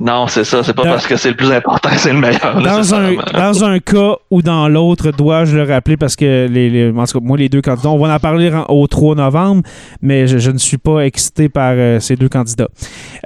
Non, 0.00 0.26
c'est 0.26 0.44
ça. 0.44 0.62
C'est 0.62 0.72
pas 0.72 0.84
Dans- 0.84 0.90
parce 0.92 1.06
que 1.06 1.16
c'est 1.16 1.28
le 1.28 1.36
plus 1.36 1.52
important 1.52 1.90
c'est 1.96 2.12
le 2.12 2.18
meilleur. 2.20 2.60
Dans 2.62 2.94
un, 2.94 3.12
dans 3.34 3.64
un 3.64 3.78
cas 3.80 4.14
ou 4.30 4.40
dans 4.40 4.66
l'autre, 4.68 5.10
dois-je 5.10 5.54
le 5.56 5.62
rappeler 5.64 5.96
parce 5.98 6.16
que 6.16 6.48
les, 6.50 6.70
les- 6.70 6.90
en 6.90 7.04
tout 7.04 7.20
cas, 7.20 7.24
moi, 7.24 7.36
les 7.36 7.48
deux 7.50 7.60
candidats, 7.60 7.90
on 7.90 7.98
va 7.98 8.14
en 8.14 8.18
parler 8.18 8.50
en- 8.52 8.64
au 8.72 8.86
3 8.86 9.14
novembre, 9.14 9.62
mais 10.00 10.26
je, 10.26 10.38
je 10.38 10.50
ne 10.50 10.58
suis 10.58 10.78
pas 10.78 11.00
excité 11.00 11.48
par 11.50 11.72
euh, 11.76 12.00
ces 12.00 12.16
deux 12.16 12.28
candidats. 12.30 12.68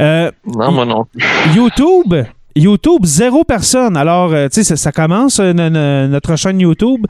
Euh, 0.00 0.30
Non, 0.46 0.72
moi 0.72 0.84
non 0.84 1.04
plus. 1.04 1.24
YouTube, 1.54 2.14
YouTube, 2.56 3.04
zéro 3.04 3.42
personne. 3.44 3.96
Alors, 3.96 4.32
euh, 4.32 4.48
tu 4.48 4.54
sais, 4.56 4.64
ça, 4.64 4.76
ça 4.76 4.92
commence, 4.92 5.40
euh, 5.40 5.52
no- 5.52 5.68
no- 5.70 6.06
notre 6.08 6.36
chaîne 6.36 6.60
YouTube. 6.60 7.04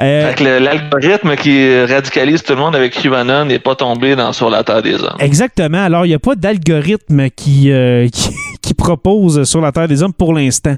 Euh, 0.00 0.30
Fait 0.30 0.34
que 0.36 0.44
l'algorithme 0.44 1.36
qui 1.36 1.84
radicalise 1.84 2.42
tout 2.42 2.54
le 2.54 2.60
monde 2.60 2.74
avec 2.76 2.94
QAnon 2.94 3.44
n'est 3.44 3.58
pas 3.58 3.74
tombé 3.74 4.16
dans 4.16 4.32
sur 4.32 4.48
la 4.50 4.64
terre 4.64 4.82
des 4.82 4.94
hommes. 4.94 5.16
exactement. 5.18 5.82
Alors, 5.84 6.06
il 6.06 6.08
n'y 6.08 6.14
a 6.14 6.18
pas 6.18 6.34
d'algorithme 6.34 7.28
qui, 7.30 7.70
qui, 8.12 8.30
qui 8.62 8.74
propose 8.74 9.44
sur 9.44 9.60
la 9.60 9.70
Terre 9.72 9.86
des 9.88 10.02
Hommes 10.02 10.14
pour 10.14 10.32
l'instant. 10.34 10.76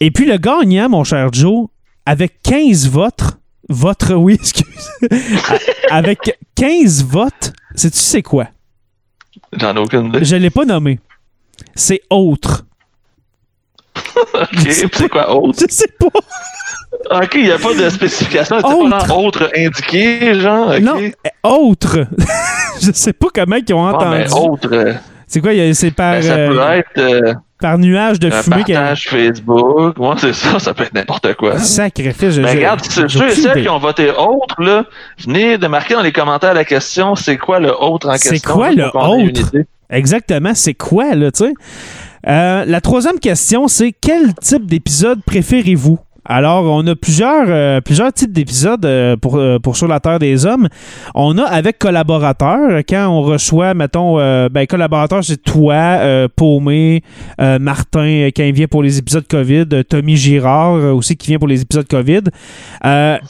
Et 0.00 0.10
puis, 0.10 0.26
le 0.26 0.36
gagnant, 0.36 0.88
mon 0.88 1.02
cher 1.04 1.28
Joe, 1.32 1.68
avec 2.06 2.42
15 2.42 2.88
votes, 2.90 3.22
votre, 3.70 4.14
oui, 4.16 4.34
excuse, 4.34 4.90
avec 5.90 6.38
15 6.54 7.04
votes, 7.04 7.52
sais-tu 7.74 7.98
c'est 7.98 8.22
quoi? 8.22 8.48
J'en 9.52 9.74
ai 9.74 9.78
aucune 9.78 10.06
idée. 10.06 10.24
Je 10.24 10.36
ne 10.36 10.40
l'ai 10.42 10.50
pas 10.50 10.64
nommé. 10.64 10.98
C'est 11.74 12.02
autre. 12.10 12.66
Ok, 14.34 14.68
c'est 14.70 15.08
quoi 15.08 15.34
autre? 15.34 15.58
Je 15.68 15.72
sais 15.74 15.88
pas. 15.98 16.06
Ok, 17.22 17.32
il 17.34 17.44
n'y 17.44 17.50
a 17.50 17.58
pas 17.58 17.74
de 17.74 17.88
spécification. 17.90 18.56
C'est 18.60 18.66
Autre. 18.66 19.06
pas 19.06 19.14
autre 19.14 19.50
indiqué, 19.56 20.34
genre. 20.40 20.72
Non, 20.80 20.96
euh, 21.00 21.10
autre. 21.42 22.06
je 22.80 22.90
sais 22.92 23.12
pas 23.12 23.26
comment 23.34 23.56
ils 23.56 23.74
ont 23.74 23.82
Bon, 23.90 23.96
entendu. 23.96 24.16
mais 24.18 24.32
autre, 24.32 24.68
euh, 24.72 24.94
C'est 25.26 25.40
quoi? 25.40 25.50
C'est 25.74 25.90
par, 25.90 26.12
ben, 26.14 26.22
ça 26.22 26.32
euh, 26.34 26.48
peut 26.48 26.60
être 26.78 26.98
euh, 26.98 27.34
par 27.60 27.78
nuage 27.78 28.18
de 28.20 28.28
un 28.30 28.42
fumée. 28.42 28.56
a- 28.56 28.64
partage 28.74 29.08
Facebook. 29.08 29.98
Moi, 29.98 30.14
c'est 30.18 30.32
ça, 30.32 30.58
ça 30.58 30.72
peut 30.74 30.84
être 30.84 30.94
n'importe 30.94 31.34
quoi. 31.34 31.58
Sacrifice. 31.58 32.30
je- 32.30 32.40
Mais 32.42 32.52
je- 32.52 32.56
regarde, 32.56 32.80
ceux 32.84 33.06
et 33.06 33.34
celles 33.34 33.62
qui 33.62 33.68
ont 33.68 33.78
voté 33.78 34.10
autre, 34.10 34.60
là, 34.62 34.84
venez 35.26 35.58
de 35.58 35.66
marquer 35.66 35.94
dans 35.94 36.02
les 36.02 36.12
commentaires 36.12 36.54
la 36.54 36.64
question, 36.64 37.14
c'est 37.16 37.36
quoi 37.36 37.58
le 37.60 37.72
autre 37.74 38.08
en 38.08 38.16
C'est 38.16 38.30
question? 38.30 38.54
quoi 38.54 38.68
juste 38.70 38.78
le 38.78 38.86
autre? 38.98 39.50
Exactement, 39.90 40.52
c'est 40.54 40.74
quoi, 40.74 41.14
là, 41.14 41.30
tu 41.30 41.44
sais? 41.44 41.52
Euh, 42.26 42.64
la 42.64 42.80
troisième 42.80 43.18
question, 43.18 43.68
c'est 43.68 43.92
quel 43.92 44.34
type 44.34 44.66
d'épisode 44.66 45.22
préférez-vous? 45.24 45.98
Alors, 46.26 46.64
on 46.64 46.86
a 46.86 46.96
plusieurs, 46.96 47.44
euh, 47.48 47.80
types 48.14 48.32
d'épisodes 48.32 48.84
euh, 48.86 49.14
pour, 49.18 49.76
Sur 49.76 49.88
la 49.88 50.00
Terre 50.00 50.18
des 50.18 50.46
Hommes. 50.46 50.68
On 51.14 51.36
a 51.36 51.44
avec 51.44 51.78
collaborateurs, 51.78 52.80
quand 52.88 53.08
on 53.08 53.20
reçoit, 53.20 53.74
mettons, 53.74 54.16
ben, 54.48 54.66
c'est 55.20 55.42
toi, 55.42 56.28
Paumé, 56.34 57.02
Martin, 57.38 58.30
quand 58.34 58.42
il 58.42 58.54
vient 58.54 58.68
pour 58.68 58.82
les 58.82 58.96
épisodes 58.98 59.26
COVID, 59.28 59.84
Tommy 59.86 60.16
Girard 60.16 60.94
aussi 60.94 61.14
qui 61.14 61.28
vient 61.28 61.38
pour 61.38 61.48
les 61.48 61.60
épisodes 61.60 61.86
COVID. 61.86 62.22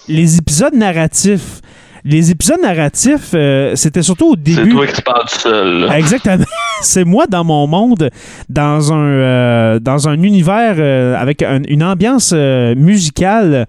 Les 0.09 0.39
épisodes 0.39 0.75
narratifs. 0.75 1.63
Les 2.07 2.31
épisodes 2.31 2.61
narratifs, 2.61 3.31
euh, 3.33 3.75
c'était 3.77 4.03
surtout 4.03 4.33
au 4.33 4.35
C'est 4.37 4.57
début. 4.57 4.73
toi 4.73 4.87
qui 4.87 5.01
parles 5.01 5.25
tout 5.27 5.39
seul. 5.39 5.81
là. 5.87 5.99
Exactement. 5.99 6.45
C'est 6.83 7.05
moi 7.05 7.27
dans 7.27 7.45
mon 7.45 7.67
monde, 7.67 8.11
dans 8.51 8.93
un, 8.93 9.07
euh, 9.07 9.79
dans 9.79 10.07
un 10.07 10.23
univers 10.23 10.75
euh, 10.79 11.17
avec 11.17 11.41
un- 11.43 11.63
une 11.67 11.83
ambiance 11.83 12.33
euh, 12.35 12.75
musicale. 12.75 13.65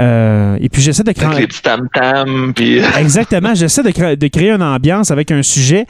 euh, 0.00 0.56
et 0.60 0.68
puis 0.68 0.82
j'essaie 0.82 1.04
de 1.04 1.10
Avec 1.10 1.22
les 1.22 1.28
créer. 1.30 1.46
petits 1.46 1.62
tam-tams, 1.62 2.52
puis... 2.56 2.78
Exactement, 2.98 3.54
j'essaie 3.54 3.84
de, 3.84 3.90
créer- 3.90 4.16
de 4.16 4.26
créer 4.26 4.50
une 4.50 4.62
ambiance 4.64 5.12
avec 5.12 5.30
un 5.30 5.44
sujet. 5.44 5.86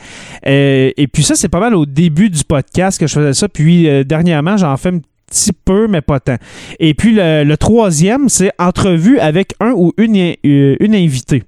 Euh, 0.46 0.90
et 0.98 1.06
puis 1.06 1.22
ça, 1.22 1.34
c'est 1.34 1.48
pas 1.48 1.60
mal 1.60 1.74
au 1.74 1.86
début 1.86 2.28
du 2.28 2.44
podcast 2.44 3.00
que 3.00 3.06
je 3.06 3.14
faisais 3.14 3.32
ça. 3.32 3.48
Puis 3.48 3.88
euh, 3.88 4.04
dernièrement, 4.04 4.58
j'en 4.58 4.76
fais 4.76 4.90
une 4.90 5.00
petit 5.30 5.52
peu, 5.64 5.88
mais 5.88 6.02
pas 6.02 6.20
tant. 6.20 6.36
Et 6.78 6.92
puis 6.94 7.12
le, 7.14 7.42
le 7.42 7.56
troisième, 7.56 8.28
c'est 8.28 8.52
entrevue 8.58 9.18
avec 9.18 9.54
un 9.60 9.70
ou 9.74 9.92
une, 9.96 10.34
une 10.44 10.94
invitée. 10.94 11.42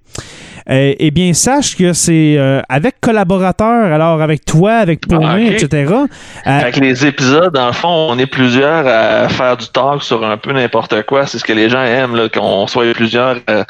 Euh, 0.70 0.94
eh 0.98 1.10
bien, 1.10 1.32
sache 1.32 1.76
que 1.76 1.94
c'est 1.94 2.36
euh, 2.36 2.60
avec 2.68 3.00
collaborateurs, 3.00 3.90
alors 3.90 4.20
avec 4.20 4.44
toi, 4.44 4.72
avec 4.74 5.06
Paulin, 5.08 5.36
Ah, 5.36 5.36
ok. 5.36 5.62
etc. 5.62 5.92
Euh, 5.94 6.06
Avec 6.44 6.76
les 6.76 7.06
épisodes, 7.06 7.54
dans 7.54 7.68
le 7.68 7.72
fond, 7.72 7.88
on 8.10 8.18
est 8.18 8.26
plusieurs 8.26 8.86
à 8.86 9.28
faire 9.30 9.56
du 9.56 9.66
talk 9.68 10.02
sur 10.02 10.22
un 10.24 10.36
peu 10.36 10.52
n'importe 10.52 11.02
quoi. 11.06 11.26
C'est 11.26 11.38
ce 11.38 11.44
que 11.44 11.54
les 11.54 11.70
gens 11.70 11.82
aiment, 11.82 12.28
qu'on 12.28 12.66
soit 12.66 12.92
plusieurs 12.92 13.36
euh, 13.48 13.64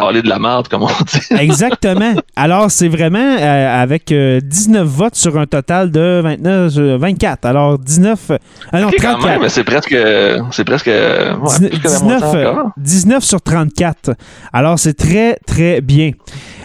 parler 0.00 0.22
de 0.22 0.28
la 0.28 0.38
merde, 0.38 0.68
comme 0.68 0.82
on 0.84 0.86
dit. 0.86 1.20
Exactement. 1.38 2.14
Alors, 2.36 2.70
c'est 2.70 2.88
vraiment 2.88 3.18
euh, 3.38 3.82
avec 3.82 4.12
euh, 4.12 4.40
19 4.40 4.86
votes 4.86 5.14
sur 5.16 5.38
un 5.38 5.46
total 5.46 5.90
de 5.90 6.20
29, 6.22 6.72
euh, 6.78 6.96
24. 6.98 7.44
Alors, 7.46 7.78
19. 7.78 8.30
euh, 8.30 8.38
ah 8.72 8.80
non, 8.80 8.88
Ok, 8.88 8.94
quand 9.00 9.12
34. 9.18 9.40
même, 9.40 9.48
c'est 9.48 9.64
presque, 9.64 9.96
c'est 10.52 10.64
presque, 10.64 10.86
ouais, 10.86 11.32
19, 11.42 11.70
plus 11.70 11.78
que 11.80 11.84
la 11.84 11.90
moitié 11.94 12.18
19, 12.20 12.34
euh, 12.34 12.50
encore. 12.52 12.70
19 12.76 13.24
sur 13.24 13.40
34. 13.42 14.10
Alors, 14.52 14.78
c'est 14.78 14.94
très, 14.94 15.36
très 15.46 15.80
bien. 15.80 16.12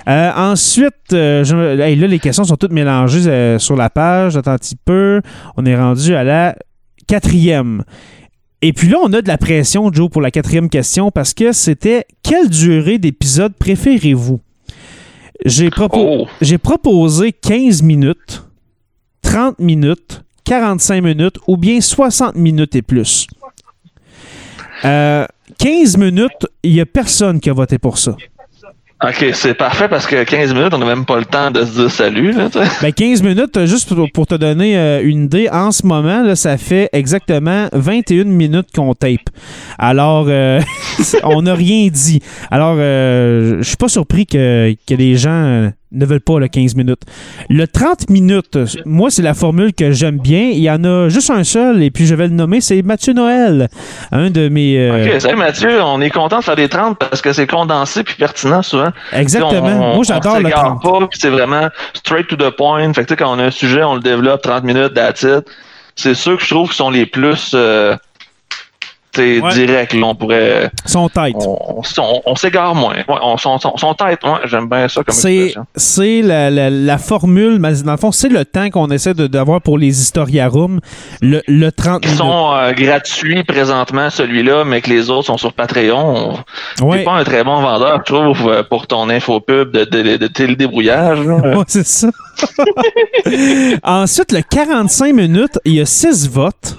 Euh, 0.07 0.31
ensuite, 0.35 0.93
euh, 1.13 1.43
je- 1.43 1.79
hey, 1.81 1.95
là, 1.95 2.05
les 2.07 2.19
questions 2.19 2.43
sont 2.43 2.57
toutes 2.57 2.71
mélangées 2.73 3.27
euh, 3.27 3.57
sur 3.57 3.75
la 3.75 3.89
page. 3.89 4.37
Attends 4.37 4.51
un 4.51 4.57
petit 4.57 4.75
peu. 4.75 5.21
On 5.57 5.65
est 5.65 5.75
rendu 5.75 6.15
à 6.15 6.23
la 6.23 6.55
quatrième. 7.07 7.83
Et 8.67 8.73
puis 8.73 8.87
là, 8.87 8.97
on 9.03 9.13
a 9.13 9.21
de 9.21 9.27
la 9.27 9.37
pression, 9.37 9.93
Joe, 9.93 10.09
pour 10.09 10.21
la 10.23 10.31
quatrième 10.31 10.69
question 10.69 11.11
parce 11.11 11.35
que 11.35 11.51
c'était 11.51 12.05
quelle 12.23 12.49
durée 12.49 12.97
d'épisode 12.97 13.53
préférez-vous? 13.53 14.39
J'ai 15.45 15.69
propo- 15.69 16.23
Oh, 16.23 16.27
j'ai 16.41 16.57
proposé 16.57 17.31
15 17.31 17.83
minutes, 17.83 18.43
30 19.21 19.59
minutes, 19.59 20.23
45 20.45 21.01
minutes 21.03 21.35
ou 21.47 21.57
bien 21.57 21.79
60 21.79 22.35
minutes 22.35 22.75
et 22.75 22.81
plus. 22.81 23.27
Euh, 24.83 25.25
15 25.59 25.97
minutes, 25.97 26.47
il 26.63 26.71
n'y 26.73 26.81
a 26.81 26.87
personne 26.87 27.39
qui 27.39 27.51
a 27.51 27.53
voté 27.53 27.77
pour 27.77 27.99
ça. 27.99 28.15
Ok, 29.03 29.25
c'est 29.33 29.53
parfait 29.53 29.87
parce 29.87 30.07
que 30.07 30.23
15 30.23 30.53
minutes, 30.53 30.73
on 30.73 30.77
n'a 30.77 30.85
même 30.85 31.05
pas 31.05 31.17
le 31.17 31.25
temps 31.25 31.51
de 31.51 31.63
se 31.63 31.79
dire 31.79 31.91
salut, 31.91 32.31
là. 32.31 32.49
Ben 32.81 32.91
15 32.91 33.23
minutes, 33.23 33.65
juste 33.65 33.93
pour, 33.93 34.07
pour 34.11 34.27
te 34.27 34.35
donner 34.35 34.77
euh, 34.77 35.01
une 35.03 35.25
idée, 35.25 35.49
en 35.51 35.71
ce 35.71 35.85
moment, 35.85 36.23
là, 36.23 36.35
ça 36.35 36.57
fait 36.57 36.89
exactement 36.93 37.67
21 37.73 38.25
minutes 38.25 38.67
qu'on 38.73 38.93
tape. 38.93 39.29
Alors, 39.77 40.25
euh, 40.29 40.61
on 41.23 41.41
n'a 41.43 41.55
rien 41.55 41.87
dit. 41.89 42.21
Alors, 42.51 42.75
euh, 42.77 43.57
je 43.59 43.63
suis 43.63 43.77
pas 43.77 43.89
surpris 43.89 44.25
que, 44.25 44.75
que 44.87 44.93
les 44.93 45.15
gens 45.17 45.29
euh, 45.31 45.69
ne 45.91 46.05
veulent 46.05 46.19
pas 46.21 46.39
le 46.39 46.47
15 46.47 46.75
minutes. 46.75 47.01
Le 47.49 47.67
30 47.67 48.09
minutes, 48.09 48.57
moi, 48.85 49.09
c'est 49.09 49.21
la 49.21 49.33
formule 49.33 49.73
que 49.73 49.91
j'aime 49.91 50.17
bien. 50.19 50.49
Il 50.51 50.59
y 50.59 50.69
en 50.69 50.83
a 50.83 51.09
juste 51.09 51.29
un 51.29 51.43
seul, 51.43 51.81
et 51.83 51.91
puis 51.91 52.05
je 52.05 52.15
vais 52.15 52.27
le 52.27 52.33
nommer, 52.33 52.59
c'est 52.61 52.81
Mathieu 52.81 53.13
Noël. 53.13 53.69
Un 54.11 54.29
de 54.29 54.49
mes... 54.49 54.77
euh, 54.77 55.13
Ok, 55.13 55.21
salut 55.21 55.37
Mathieu, 55.37 55.81
on 55.83 56.01
est 56.01 56.09
content 56.09 56.39
de 56.39 56.43
faire 56.43 56.55
des 56.55 56.67
30 56.69 56.97
parce 56.97 57.21
que 57.21 57.31
c'est 57.33 57.47
condensé 57.47 58.03
puis 58.03 58.15
pertinent 58.15 58.61
souvent. 58.61 58.89
exactement. 59.13 59.91
On- 59.91 59.95
moi, 59.95 60.03
j'adore 60.05 60.37
le 60.39 60.45
s'égare 60.45 60.77
30. 60.81 60.99
pas, 61.01 61.07
c'est 61.13 61.29
vraiment 61.29 61.69
straight 61.93 62.27
to 62.27 62.35
the 62.35 62.49
point. 62.49 62.91
Fait 62.93 63.01
que, 63.03 63.07
tu 63.07 63.13
sais, 63.13 63.17
quand 63.17 63.33
on 63.35 63.39
a 63.39 63.43
un 63.45 63.51
sujet, 63.51 63.83
on 63.83 63.95
le 63.95 64.01
développe 64.01 64.41
30 64.41 64.63
minutes, 64.63 64.93
that's 64.93 65.23
it. 65.23 65.45
C'est 65.95 66.13
ceux 66.13 66.35
que 66.35 66.43
je 66.43 66.49
trouve 66.49 66.69
qui 66.69 66.75
sont 66.75 66.89
les 66.89 67.05
plus 67.05 67.51
euh, 67.53 67.95
Ouais. 69.17 69.53
directs. 69.53 69.93
Là, 69.93 70.07
on 70.07 70.15
pourrait. 70.15 70.71
Son 70.85 71.09
tête. 71.09 71.35
On, 71.39 71.81
on- 71.97 72.21
on 72.25 72.35
s'égare 72.35 72.75
moins. 72.75 72.95
Ouais, 72.95 73.15
on, 73.21 73.37
son, 73.37 73.57
son, 73.59 73.77
son 73.77 73.93
tête, 73.93 74.23
ouais, 74.23 74.39
j'aime 74.45 74.67
bien 74.69 74.87
ça 74.87 75.03
comme 75.03 75.13
C'est, 75.75 76.21
la, 76.21 76.49
la- 76.49 76.69
la 76.69 76.97
formule, 76.97 77.59
mais 77.59 77.73
dans 77.83 77.91
le 77.91 77.97
fond, 77.97 78.11
c'est 78.11 78.29
le 78.29 78.45
temps 78.45 78.69
qu'on 78.69 78.89
essaie 78.91 79.13
de, 79.13 79.27
d'avoir 79.27 79.61
pour 79.61 79.77
les 79.77 80.01
historiarums, 80.01 80.79
le, 81.21 81.41
le 81.47 81.71
30 81.71 82.01
Qui 82.01 82.07
minutes. 82.09 82.19
sont 82.19 82.51
euh, 82.53 82.71
gratuits 82.73 83.43
présentement, 83.43 84.09
celui-là, 84.09 84.63
mais 84.65 84.81
que 84.81 84.89
les 84.89 85.09
autres 85.09 85.25
sont 85.27 85.37
sur 85.37 85.53
Patreon. 85.53 86.33
On- 86.81 86.85
Ouais. 86.85 86.99
T'es 86.99 87.03
pas 87.05 87.13
un 87.13 87.23
très 87.23 87.43
bon 87.43 87.61
vendeur, 87.61 88.01
je 88.05 88.13
trouve, 88.13 88.49
euh, 88.49 88.63
pour 88.63 88.85
ton 88.87 89.09
infopub 89.09 89.71
de, 89.71 89.85
de, 89.85 90.01
de, 90.01 90.17
de 90.17 90.27
télédébrouillage. 90.27 91.19
là. 91.25 91.35
Ouais, 91.57 91.63
c'est 91.67 91.85
ça. 91.85 92.09
Ensuite, 93.83 94.31
le 94.31 94.41
45 94.41 95.13
minutes, 95.13 95.59
il 95.65 95.73
y 95.75 95.81
a 95.81 95.85
6 95.85 96.29
votes. 96.29 96.77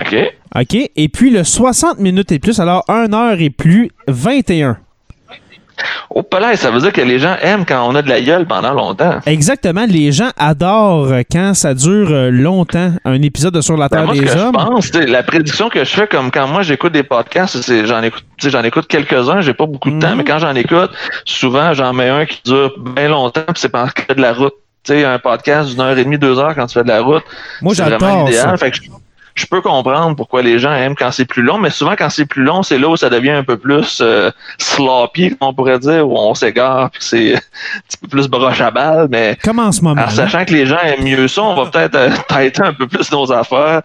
OK. 0.00 0.16
OK? 0.54 0.90
Et 0.96 1.08
puis 1.08 1.30
le 1.30 1.44
60 1.44 1.98
minutes 1.98 2.32
et 2.32 2.38
plus, 2.38 2.60
alors 2.60 2.84
1 2.88 3.12
heure 3.12 3.40
et 3.40 3.50
plus, 3.50 3.90
21. 4.08 4.76
Au 6.10 6.22
palais, 6.22 6.54
ça 6.56 6.70
veut 6.70 6.80
dire 6.80 6.92
que 6.92 7.00
les 7.00 7.18
gens 7.18 7.34
aiment 7.40 7.64
quand 7.64 7.88
on 7.88 7.94
a 7.96 8.02
de 8.02 8.08
la 8.08 8.20
gueule 8.20 8.46
pendant 8.46 8.72
longtemps. 8.74 9.18
Exactement. 9.26 9.84
Les 9.88 10.12
gens 10.12 10.30
adorent 10.36 11.10
quand 11.30 11.54
ça 11.54 11.74
dure 11.74 12.08
euh, 12.10 12.30
longtemps, 12.30 12.92
un 13.04 13.20
épisode 13.22 13.54
de 13.54 13.60
Sur 13.62 13.76
la 13.76 13.88
Ben, 13.88 14.04
Terre 14.04 14.14
ce 14.14 14.20
des 14.20 14.26
que 14.26 14.30
je 14.32 14.38
Hommes. 14.38 14.52
pense, 14.52 14.92
la 14.94 15.22
prédiction 15.22 15.70
que 15.70 15.80
je 15.82 15.90
fais, 15.90 16.06
comme 16.06 16.30
quand 16.30 16.46
moi 16.46 16.62
j'écoute 16.62 16.92
des 16.92 17.02
podcasts, 17.02 17.60
c'est 17.62 17.86
j'en 17.86 18.02
écoute, 18.02 18.24
j'en 18.38 18.62
écoute 18.62 18.86
quelques-uns, 18.86 19.40
j'ai 19.40 19.54
pas 19.54 19.66
beaucoup 19.66 19.90
de 19.90 19.98
temps, 19.98 20.10
Mhm. 20.10 20.18
mais 20.18 20.24
quand 20.24 20.38
j'en 20.38 20.54
écoute, 20.54 20.90
souvent 21.24 21.72
j'en 21.72 21.92
mets 21.94 22.10
un 22.10 22.26
qui 22.26 22.40
dure 22.44 22.74
bien 22.78 23.08
longtemps, 23.08 23.40
puis 23.46 23.54
c'est 23.56 23.70
pendant 23.70 23.88
que 23.90 24.12
de 24.12 24.20
la 24.20 24.34
route. 24.34 24.54
Tu 24.84 24.92
sais, 24.94 25.04
un 25.04 25.18
podcast 25.20 25.70
d'une 25.70 25.80
heure 25.80 25.96
et 25.96 26.04
demie, 26.04 26.18
deux 26.18 26.38
heures 26.38 26.54
quand 26.54 26.66
tu 26.66 26.74
fais 26.74 26.82
de 26.82 26.88
la 26.88 27.00
route, 27.02 27.22
Moi, 27.62 27.72
c'est 27.74 27.82
vraiment 27.82 27.98
j'adore 28.00 28.18
ça. 28.28 28.30
l'idéal. 28.30 28.58
Fait 28.58 28.70
que 28.72 28.76
je, 28.76 28.82
je 29.34 29.46
peux 29.46 29.60
comprendre 29.60 30.16
pourquoi 30.16 30.42
les 30.42 30.58
gens 30.58 30.72
aiment 30.72 30.94
quand 30.94 31.10
c'est 31.10 31.24
plus 31.24 31.42
long, 31.42 31.58
mais 31.58 31.70
souvent 31.70 31.94
quand 31.96 32.10
c'est 32.10 32.26
plus 32.26 32.42
long, 32.42 32.62
c'est 32.62 32.78
là 32.78 32.88
où 32.88 32.96
ça 32.96 33.08
devient 33.10 33.30
un 33.30 33.44
peu 33.44 33.56
plus 33.56 34.00
euh, 34.00 34.30
sloppy, 34.58 35.36
on 35.40 35.54
pourrait 35.54 35.78
dire, 35.78 36.08
où 36.08 36.16
on 36.18 36.34
s'égare, 36.34 36.90
puis 36.90 37.02
c'est 37.02 37.34
un 37.36 37.38
petit 37.88 37.96
peu 38.00 38.08
plus 38.08 38.28
broche 38.28 38.60
à 38.60 38.70
balle, 38.70 39.08
mais 39.10 39.38
Comme 39.42 39.58
en 39.58 39.72
ce 39.72 39.82
moment. 39.82 40.02
en 40.02 40.10
sachant 40.10 40.44
que 40.44 40.52
les 40.52 40.66
gens 40.66 40.78
aiment 40.80 41.04
mieux 41.04 41.28
ça, 41.28 41.42
on 41.42 41.54
va 41.54 41.70
peut-être 41.70 41.94
euh, 41.94 42.10
têter 42.28 42.62
un 42.62 42.72
peu 42.72 42.86
plus 42.86 43.10
nos 43.12 43.30
affaires, 43.32 43.82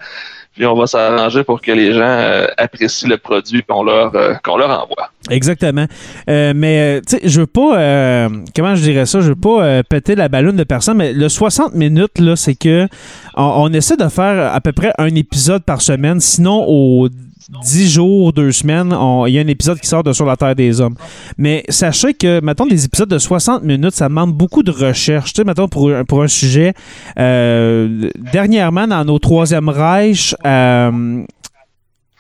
puis 0.58 0.66
on 0.66 0.76
va 0.76 0.88
s'arranger 0.88 1.44
pour 1.44 1.62
que 1.62 1.72
les 1.72 1.94
gens 1.94 2.02
euh, 2.02 2.48
apprécient 2.58 3.08
le 3.08 3.18
produit 3.18 3.64
qu'on 3.64 3.84
leur, 3.84 4.14
euh, 4.16 4.34
qu'on 4.44 4.58
leur 4.58 4.72
envoie. 4.72 5.12
Exactement. 5.30 5.86
Euh, 6.30 6.54
mais, 6.56 6.98
euh, 6.98 7.02
tu 7.08 7.18
sais, 7.18 7.22
je 7.24 7.42
veux 7.42 7.48
pas. 7.48 8.30
comment 8.56 8.76
je 8.76 8.82
dirais 8.82 9.06
ça? 9.06 9.20
Je 9.20 9.30
veux 9.30 9.36
pas 9.36 9.84
péter 9.84 10.16
la 10.16 10.30
ballonne 10.30 10.56
de 10.56 10.64
personne, 10.64 10.98
mais 10.98 11.14
le 11.14 11.30
60 11.30 11.76
minutes, 11.76 12.20
là, 12.20 12.36
c'est 12.36 12.56
que 12.56 12.88
on, 13.36 13.72
essaie 13.72 13.98
de 13.98 14.08
faire 14.08 14.54
à 14.54 14.60
peu 14.62 14.72
près 14.72 14.94
un 14.98 15.14
épisode 15.14 15.64
par 15.64 15.82
semaine. 15.82 16.20
Sinon, 16.20 16.66
aux 16.68 17.08
10 17.50 17.90
jours, 17.92 18.34
2 18.34 18.52
semaines, 18.52 18.94
il 19.28 19.34
y 19.34 19.38
a 19.40 19.42
un 19.42 19.48
épisode 19.48 19.80
qui 19.80 19.88
sort 19.88 20.04
de 20.04 20.12
Sur 20.14 20.26
la 20.26 20.36
Terre 20.36 20.56
des 20.56 20.82
Hommes. 20.82 20.96
Mais 21.38 21.64
sachez 21.70 22.14
que, 22.14 22.42
mettons, 22.42 22.66
des 22.66 22.84
épisodes 22.86 23.10
de 23.10 23.18
60 23.18 23.64
minutes, 23.64 23.94
ça 23.94 24.10
demande 24.10 24.34
beaucoup 24.34 24.64
de 24.64 24.72
recherche. 24.72 25.32
Tu 25.34 25.42
sais, 25.42 25.46
mettons, 25.46 25.68
pour, 25.68 25.90
un- 25.90 26.04
pour 26.04 26.24
un 26.24 26.28
sujet, 26.28 26.74
euh, 27.18 28.10
dernièrement, 28.34 28.88
dans 28.88 29.04
nos 29.06 29.20
Troisième 29.20 29.70
Reich, 29.70 30.36
euh, 30.46 31.24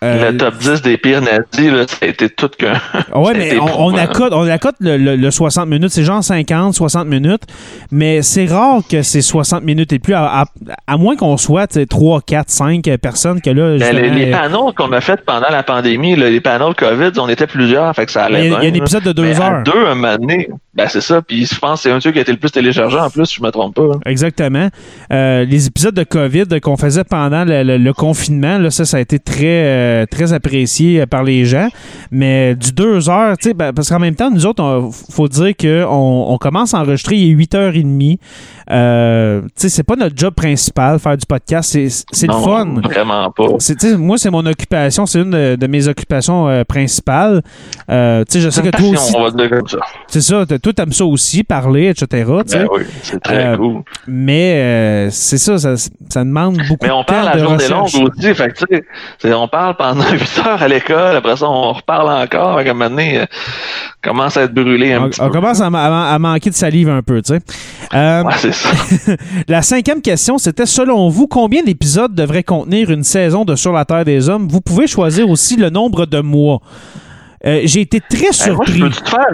euh, 0.03 0.31
le 0.31 0.37
top 0.37 0.57
10 0.59 0.81
des 0.83 0.97
pires 0.97 1.21
nazis, 1.21 1.71
là, 1.71 1.87
ça 1.87 1.97
a 2.03 2.05
été 2.05 2.29
tout 2.29 2.49
qu'un. 2.57 2.73
Ouais, 3.15 3.33
mais 3.37 3.57
on, 3.59 3.87
on 3.87 3.95
accote, 3.95 4.31
on 4.33 4.47
accote 4.47 4.75
le, 4.79 4.95
le- 4.97 5.15
le 5.15 5.31
60 5.31 5.67
minutes. 5.67 5.89
C'est 5.89 6.03
genre 6.03 6.23
50, 6.23 6.73
60 6.75 7.07
minutes. 7.07 7.43
Mais 7.91 8.21
c'est 8.21 8.45
rare 8.45 8.81
que 8.89 9.01
c'est 9.01 9.21
60 9.21 9.63
minutes 9.63 9.91
et 9.93 9.99
plus, 9.99 10.13
à, 10.13 10.41
à- 10.41 10.45
à 10.85 10.97
moins 10.97 11.15
qu'on 11.15 11.35
soit 11.37 11.67
tu 11.67 11.79
sais, 11.79 11.85
3, 11.87 12.21
4, 12.21 12.49
5 12.49 12.83
personnes 13.01 13.41
que 13.41 13.49
là. 13.49 13.77
Ben, 13.79 13.95
les, 13.95 14.27
euh, 14.27 14.31
panneaux 14.31 14.71
qu'on 14.73 14.91
a 14.91 15.01
fait 15.01 15.19
pendant 15.25 15.49
la 15.49 15.63
pandémie, 15.63 16.15
là, 16.15 16.29
les 16.29 16.41
panneaux 16.41 16.73
COVID, 16.73 17.11
on 17.17 17.27
était 17.29 17.47
plusieurs, 17.47 17.93
fait 17.95 18.05
que 18.05 18.11
ça 18.11 18.27
il 18.29 18.35
allait 18.35 18.49
y 18.49 18.53
a, 18.53 18.59
il 18.59 18.63
y 18.65 18.67
a 18.67 18.71
un 18.71 18.73
épisode 18.75 19.03
de 19.03 19.11
2 19.13 19.21
Mais 19.23 19.41
heures. 19.41 19.63
deux, 19.63 19.85
un 19.87 19.95
moment 19.95 20.15
donné, 20.17 20.47
ben 20.77 20.87
c'est 20.87 21.01
ça. 21.01 21.21
Puis 21.21 21.45
je 21.47 21.57
pense 21.59 21.79
que 21.81 21.89
c'est 21.89 21.91
un 21.91 21.99
truc 21.99 22.13
qui 22.13 22.19
a 22.19 22.21
été 22.21 22.31
le 22.31 22.37
plus 22.37 22.51
téléchargé 22.51 22.97
en 22.97 23.09
plus, 23.09 23.25
si 23.25 23.35
je 23.37 23.41
me 23.43 23.49
trompe 23.49 23.75
pas. 23.75 23.81
hein. 23.95 23.99
Exactement. 24.05 24.69
Euh, 25.11 25.43
les 25.43 25.67
épisodes 25.67 25.95
de 25.95 26.03
COVID 26.03 26.45
qu'on 26.61 26.77
faisait 26.77 27.03
pendant 27.03 27.43
le, 27.43 27.63
le- 27.63 27.77
le 27.77 27.93
confinement, 27.93 28.59
là, 28.59 28.69
ça, 28.69 28.85
ça 28.85 28.97
a 28.97 28.99
été 28.99 29.17
très, 29.19 29.43
euh, 29.65 30.05
très 30.05 30.33
apprécié 30.33 31.01
euh, 31.01 31.05
par 31.07 31.23
les 31.23 31.45
gens. 31.45 31.67
Mais 32.11 32.55
du 32.55 32.71
2 32.71 33.09
heures, 33.09 33.37
tu 33.37 33.49
sais, 33.49 33.53
ben, 33.53 33.73
parce 33.73 33.89
qu'en 33.89 33.99
même 33.99 34.15
temps, 34.15 34.29
nous 34.29 34.45
autres, 34.45 34.63
il 35.09 35.13
faut 35.13 35.27
dire 35.27 35.53
qu'on 35.59 36.25
on 36.29 36.37
commence 36.37 36.73
à 36.73 36.79
enregistrer, 36.81 37.15
il 37.15 37.31
est 37.31 37.35
8h30. 37.45 38.17
Euh, 38.69 39.41
tu 39.41 39.49
sais, 39.55 39.69
c'est 39.69 39.83
pas 39.83 39.95
notre 39.95 40.15
job 40.17 40.33
principal, 40.33 40.99
faire 40.99 41.17
du 41.17 41.25
podcast. 41.25 41.71
C'est 42.11 42.27
le 42.27 42.33
fun. 42.33 42.75
Vraiment 42.83 43.31
pas. 43.31 43.47
Moi, 43.97 44.17
c'est 44.17 44.29
mon 44.29 44.45
occupation, 44.45 45.05
c'est 45.05 45.21
une 45.21 45.31
de, 45.31 45.55
de 45.55 45.67
mes 45.67 45.87
occupations 45.87 46.63
principales. 46.67 47.41
Tu 47.87 47.93
sais, 48.29 48.41
je 48.41 48.49
sais 48.49 48.61
que 48.61 48.69
toi 48.69 48.89
aussi, 48.89 49.13
c'est 50.07 50.21
ça, 50.21 50.45
toi, 50.67 50.73
t'aimes 50.73 50.91
ça 50.93 51.05
aussi, 51.05 51.43
parler, 51.43 51.87
etc. 51.89 52.25
Ben 52.27 52.67
oui, 52.73 52.81
c'est 53.01 53.21
très 53.21 53.45
Euh, 53.53 53.57
cool. 53.57 53.83
Mais 54.07 54.53
euh, 54.55 55.09
c'est 55.11 55.37
ça, 55.37 55.57
ça, 55.57 55.75
ça 55.77 56.23
demande 56.23 56.57
beaucoup 56.67 56.85
Mais 56.85 56.91
on 56.91 57.01
de 57.01 57.05
temps 57.05 57.13
parle 57.13 57.27
à 57.29 57.33
de 57.35 57.39
journée 57.39 57.67
longue 57.69 57.83
aussi. 57.85 58.33
Fait 58.33 58.53
que, 58.53 59.33
on 59.33 59.47
parle 59.47 59.75
pendant 59.77 60.03
8 60.11 60.41
heures 60.45 60.61
à 60.61 60.67
l'école, 60.67 61.15
après 61.15 61.37
ça, 61.37 61.49
on 61.49 61.71
reparle 61.73 62.09
encore. 62.23 62.63
Qu'à 62.63 62.71
un 62.71 62.73
moment 62.73 62.89
donné, 62.89 63.19
euh, 63.21 63.25
commence 64.03 64.35
à 64.37 64.43
être 64.43 64.53
brûlé 64.53 64.93
un 64.93 65.03
On, 65.03 65.09
petit 65.09 65.21
on 65.21 65.27
peu. 65.27 65.31
commence 65.33 65.61
à, 65.61 65.69
ma- 65.69 66.11
à 66.13 66.19
manquer 66.19 66.49
de 66.49 66.55
salive 66.55 66.89
un 66.89 67.01
peu, 67.01 67.21
tu 67.21 67.33
sais. 67.35 67.39
Euh, 67.93 68.23
Ouais, 68.23 68.33
c'est 68.37 68.53
ça. 68.53 68.69
La 69.47 69.61
cinquième 69.61 70.01
question, 70.01 70.37
c'était 70.37 70.65
selon 70.65 71.07
vous, 71.09 71.27
combien 71.27 71.63
d'épisodes 71.63 72.13
devrait 72.13 72.43
contenir 72.43 72.89
une 72.91 73.03
saison 73.03 73.45
de 73.45 73.55
Sur 73.55 73.71
la 73.73 73.85
Terre 73.85 74.03
des 74.05 74.27
Hommes? 74.29 74.47
Vous 74.49 74.61
pouvez 74.61 74.87
choisir 74.87 75.29
aussi 75.29 75.55
le 75.55 75.69
nombre 75.69 76.05
de 76.05 76.19
mois. 76.19 76.59
Euh, 77.45 77.61
J'ai 77.65 77.81
été 77.81 77.99
très 78.01 78.17
Hey, 78.17 78.51
moi, 78.51 78.65
je 78.65 78.73
surpris. 78.73 78.79
peux 78.79 78.89
te 78.89 79.09
faire, 79.09 79.27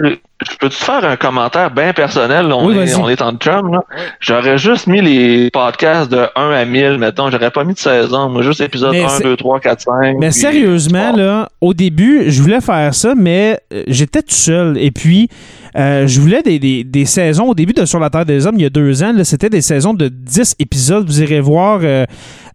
je 0.50 0.56
peux 0.56 0.68
te 0.68 0.74
faire 0.74 1.04
un 1.04 1.16
commentaire 1.16 1.70
bien 1.70 1.92
personnel? 1.92 2.52
On, 2.52 2.66
Oui, 2.66 2.76
est, 2.78 2.94
on 2.96 3.08
est 3.08 3.20
en 3.22 3.32
chum, 3.36 3.72
là. 3.72 3.82
J'aurais 4.20 4.58
juste 4.58 4.86
mis 4.86 5.00
les 5.00 5.50
podcasts 5.50 6.10
de 6.10 6.26
1 6.36 6.50
à 6.52 6.64
1000, 6.64 6.98
mettons. 6.98 7.30
J'aurais 7.30 7.50
pas 7.50 7.64
mis 7.64 7.74
de 7.74 7.78
saison. 7.78 8.28
Moi, 8.28 8.42
juste 8.42 8.60
épisode 8.60 8.92
Mais 8.92 9.04
1, 9.04 9.08
c'est- 9.08 9.24
2, 9.24 9.36
3, 9.36 9.60
4, 9.60 9.80
5. 9.82 10.16
Mais 10.18 10.28
puis- 10.30 10.40
sérieusement, 10.40 11.12
là, 11.16 11.48
au 11.60 11.74
début, 11.74 12.24
je 12.30 12.42
voulais 12.42 12.60
faire 12.60 12.94
ça, 12.94 13.14
mais 13.16 13.58
euh, 13.72 13.82
j'étais 13.88 14.22
tout 14.22 14.34
seul. 14.34 14.76
Et 14.78 14.90
puis, 14.90 15.28
euh, 15.76 16.06
je 16.06 16.20
voulais 16.20 16.42
des, 16.42 16.58
des- 16.58 16.84
des 16.84 17.04
saisons. 17.04 17.46
Au 17.48 17.54
début 17.54 17.72
de 17.72 17.84
Sur 17.84 17.98
la 18.00 18.10
Terre 18.10 18.24
des 18.24 18.46
Hommes, 18.46 18.54
il 18.56 18.62
y 18.62 18.66
a 18.66 18.70
deux 18.70 19.02
ans, 19.02 19.12
là, 19.12 19.24
c'était 19.24 19.50
des 19.50 19.60
saisons 19.60 19.94
de 19.94 20.08
10 20.08 20.54
épisodes. 20.58 21.04
Vous 21.06 21.20
irez 21.22 21.40
voir, 21.40 21.80
euh, 21.82 22.04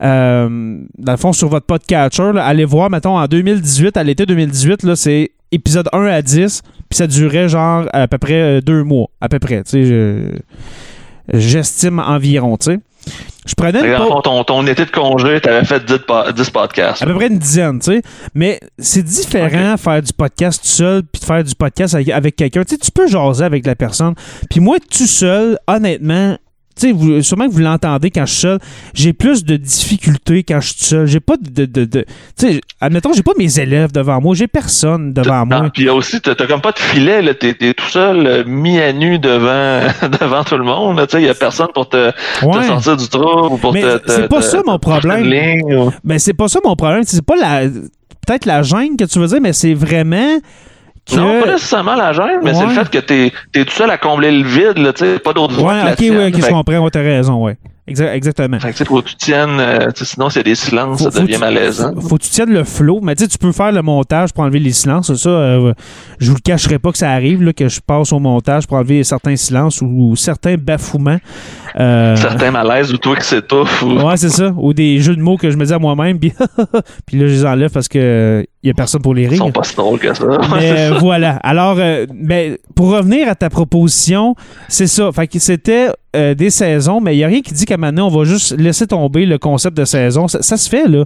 euh, 0.03 0.77
dans 0.97 1.11
le 1.11 1.17
fond, 1.17 1.33
sur 1.33 1.49
votre 1.49 1.65
podcatcher. 1.65 2.31
là, 2.33 2.43
allez 2.45 2.65
voir, 2.65 2.89
mettons, 2.89 3.17
en 3.17 3.25
2018, 3.27 3.97
à 3.97 4.03
l'été 4.03 4.25
2018, 4.25 4.83
là, 4.83 4.95
c'est 4.95 5.31
épisode 5.51 5.87
1 5.93 6.05
à 6.05 6.21
10. 6.21 6.61
Puis 6.89 6.97
ça 6.97 7.07
durait, 7.07 7.47
genre, 7.49 7.85
à 7.93 8.07
peu 8.07 8.17
près 8.17 8.41
euh, 8.41 8.61
deux 8.61 8.83
mois. 8.83 9.07
À 9.21 9.29
peu 9.29 9.39
près, 9.39 9.63
tu 9.63 9.71
sais. 9.71 9.85
je- 9.85 10.31
J'estime 11.31 11.99
environ, 11.99 12.57
tu 12.57 12.71
sais. 12.71 12.79
Je 13.45 13.53
prenais 13.55 13.79
une 13.79 13.97
pause- 13.97 14.23
ton, 14.23 14.43
ton 14.43 14.65
été 14.67 14.85
de 14.85 14.89
congé, 14.91 15.39
t'avais 15.39 15.63
fait 15.63 15.83
10, 15.85 15.99
po- 15.99 16.31
10 16.35 16.49
podcasts. 16.49 17.01
à 17.01 17.05
peu 17.05 17.13
près 17.13 17.27
une 17.27 17.37
dizaine, 17.37 17.79
tu 17.79 17.93
sais. 17.93 18.01
Mais 18.33 18.59
c'est 18.79 19.03
différent 19.03 19.77
faire 19.77 20.01
du 20.01 20.11
podcast 20.11 20.61
tout 20.61 20.67
seul 20.69 21.03
puis 21.03 21.19
de 21.21 21.25
faire 21.25 21.43
du 21.43 21.53
podcast 21.55 21.93
avec, 21.95 22.09
avec 22.09 22.35
quelqu'un. 22.35 22.63
Tu 22.63 22.75
sais, 22.75 22.77
tu 22.79 22.91
peux 22.91 23.07
jaser 23.07 23.43
avec 23.45 23.65
la 23.67 23.75
personne. 23.75 24.15
Puis 24.49 24.59
moi, 24.59 24.77
tout 24.79 25.05
seul, 25.07 25.57
honnêtement, 25.67 26.35
sais, 26.79 26.91
vous- 26.91 27.21
sûrement 27.21 27.47
que 27.47 27.53
vous 27.53 27.59
l'entendez 27.59 28.09
quand 28.11 28.25
je 28.25 28.31
suis 28.31 28.41
seul, 28.41 28.59
j'ai 28.93 29.13
plus 29.13 29.43
de 29.45 29.55
difficultés 29.55 30.43
quand 30.43 30.59
je 30.61 30.73
suis 30.73 30.83
seul. 30.85 31.07
J'ai 31.07 31.19
pas 31.19 31.35
de. 31.37 31.65
de, 31.65 31.85
de- 31.85 32.05
tu 32.37 32.47
sais, 32.53 32.61
admettons, 32.81 33.13
j'ai 33.13 33.23
pas 33.23 33.33
mes 33.37 33.59
élèves 33.59 33.91
devant 33.91 34.19
moi, 34.21 34.35
j'ai 34.35 34.47
personne 34.47 35.13
devant 35.13 35.45
Non, 35.45 35.59
moi. 35.61 35.69
puis 35.73 35.89
aussi, 35.89 36.21
t'as 36.21 36.35
comme 36.35 36.61
pas 36.61 36.71
de 36.71 36.79
filet, 36.79 37.21
là, 37.21 37.33
t'es 37.33 37.53
t'es 37.53 37.73
tout 37.73 37.89
seul, 37.89 38.25
euh, 38.27 38.43
mis 38.45 38.79
à 38.79 38.93
nu 38.93 39.19
devant, 39.19 39.81
devant 40.21 40.43
tout 40.43 40.57
le 40.57 40.63
monde, 40.63 40.99
tu 41.07 41.17
sais, 41.17 41.21
il 41.21 41.25
y 41.25 41.29
a 41.29 41.33
personne 41.33 41.67
pour 41.73 41.89
te, 41.89 42.11
sortir 42.41 42.97
du 42.97 43.07
trou 43.07 43.53
ou 43.53 43.57
pour 43.57 43.73
Mais 43.73 43.81
te, 43.81 43.97
te- 43.97 44.11
c'est 44.11 44.27
pas 44.27 44.39
te- 44.41 44.45
ça, 44.45 44.61
mon 44.65 44.79
problème. 44.79 45.25
une 45.25 45.31
ligne, 45.31 45.75
ou- 45.75 45.91
Ben, 46.03 46.19
c'est 46.19 46.33
pas 46.33 46.47
ça 46.47 46.59
mon 46.63 46.75
problème. 46.75 47.03
C'est 47.05 47.25
pas 47.25 47.35
la. 47.35 47.61
Peut-être 48.27 48.45
la 48.45 48.61
gêne 48.61 48.95
que 48.97 49.05
tu 49.05 49.17
veux 49.17 49.27
dire, 49.27 49.39
mais 49.41 49.53
c'est 49.53 49.73
vraiment. 49.73 50.37
Non, 51.17 51.41
pas 51.41 51.51
nécessairement 51.51 51.95
la 51.95 52.13
gêne, 52.13 52.39
mais 52.43 52.53
c'est 52.53 52.65
le 52.65 52.71
fait 52.71 52.89
que 52.89 52.99
t'es 52.99 53.31
es 53.53 53.65
tout 53.65 53.73
seul 53.73 53.89
à 53.89 53.97
combler 53.97 54.31
le 54.31 54.47
vide, 54.47 54.77
là, 54.77 54.93
tu 54.93 55.05
sais, 55.05 55.19
pas 55.19 55.33
d'autres 55.33 55.61
Ouais, 55.61 55.81
ok, 55.91 55.99
ouais, 55.99 56.31
Fait 56.31 56.41
je 56.41 56.47
comprends, 56.49 56.79
ouais, 56.79 56.89
t'as 56.91 57.01
raison, 57.01 57.43
ouais. 57.43 57.57
Exa- 57.87 58.13
exactement. 58.13 58.59
fait 58.59 58.71
que, 58.71 58.85
faut 58.85 59.01
que 59.01 59.07
tu 59.09 59.15
tiennes, 59.15 59.59
euh, 59.59 59.89
sinon, 59.95 60.29
s'il 60.29 60.37
y 60.37 60.41
a 60.41 60.43
des 60.43 60.53
silences, 60.53 61.01
Faut- 61.03 61.09
ça 61.09 61.21
devient 61.21 61.33
faut 61.33 61.39
malaisant. 61.39 61.91
Faut 61.99 62.17
que 62.17 62.23
tu 62.23 62.29
tiennes 62.29 62.53
le 62.53 62.63
flow. 62.63 62.99
Mais 63.01 63.15
tu 63.15 63.27
tu 63.27 63.39
peux 63.39 63.51
faire 63.51 63.71
le 63.71 63.81
montage 63.81 64.31
pour 64.31 64.43
enlever 64.43 64.59
les 64.59 64.73
silences. 64.73 65.11
Ça, 65.15 65.29
euh, 65.29 65.73
je 66.19 66.29
vous 66.29 66.35
le 66.35 66.41
cacherai 66.41 66.77
pas 66.77 66.91
que 66.91 66.99
ça 66.99 67.09
arrive, 67.09 67.41
là, 67.41 67.51
que 67.51 67.67
je 67.67 67.79
passe 67.79 68.13
au 68.13 68.19
montage 68.19 68.67
pour 68.67 68.77
enlever 68.77 69.03
certains 69.03 69.35
silences 69.35 69.81
ou, 69.81 69.87
ou 70.11 70.15
certains 70.15 70.55
bafouements. 70.55 71.17
Euh, 71.77 72.15
Certains 72.15 72.51
malaises 72.51 72.93
ou 72.93 72.97
toi 72.97 73.15
qui 73.15 73.25
s'étouffe 73.25 73.81
ou... 73.83 73.99
Ouais, 73.99 74.17
c'est 74.17 74.29
ça. 74.29 74.53
Ou 74.57 74.73
des 74.73 74.99
jeux 74.99 75.15
de 75.15 75.21
mots 75.21 75.37
que 75.37 75.51
je 75.51 75.57
me 75.57 75.65
dis 75.65 75.73
à 75.73 75.79
moi-même, 75.79 76.19
puis, 76.19 76.33
puis 77.05 77.17
là, 77.19 77.27
je 77.27 77.33
les 77.33 77.45
enlève 77.45 77.71
parce 77.71 77.87
que 77.87 78.45
il 78.61 78.67
y 78.67 78.71
a 78.71 78.73
personne 78.73 79.01
pour 79.01 79.13
les 79.13 79.23
Ils 79.23 79.29
rire. 79.29 79.37
sont 79.37 79.51
pas 79.51 79.63
si 79.63 79.75
drôles 79.75 79.99
que 79.99 80.13
ça. 80.13 80.25
Mais 80.55 80.71
euh, 80.91 80.97
voilà. 80.99 81.37
Alors, 81.43 81.77
euh, 81.79 82.05
ben, 82.13 82.57
pour 82.75 82.89
revenir 82.91 83.29
à 83.29 83.35
ta 83.35 83.49
proposition, 83.49 84.35
c'est 84.67 84.87
ça. 84.87 85.11
Fait 85.13 85.27
que 85.27 85.39
c'était 85.39 85.87
euh, 86.15 86.33
des 86.35 86.49
saisons, 86.49 86.99
mais 86.99 87.15
il 87.15 87.19
n'y 87.19 87.23
a 87.23 87.27
rien 87.27 87.41
qui 87.41 87.53
dit 87.53 87.65
qu'à 87.65 87.77
maintenant, 87.77 88.07
on 88.07 88.17
va 88.17 88.25
juste 88.25 88.57
laisser 88.57 88.85
tomber 88.87 89.25
le 89.25 89.37
concept 89.37 89.77
de 89.77 89.85
saison. 89.85 90.27
Ça, 90.27 90.41
ça 90.41 90.57
se 90.57 90.67
fait, 90.69 90.87
là, 90.87 91.05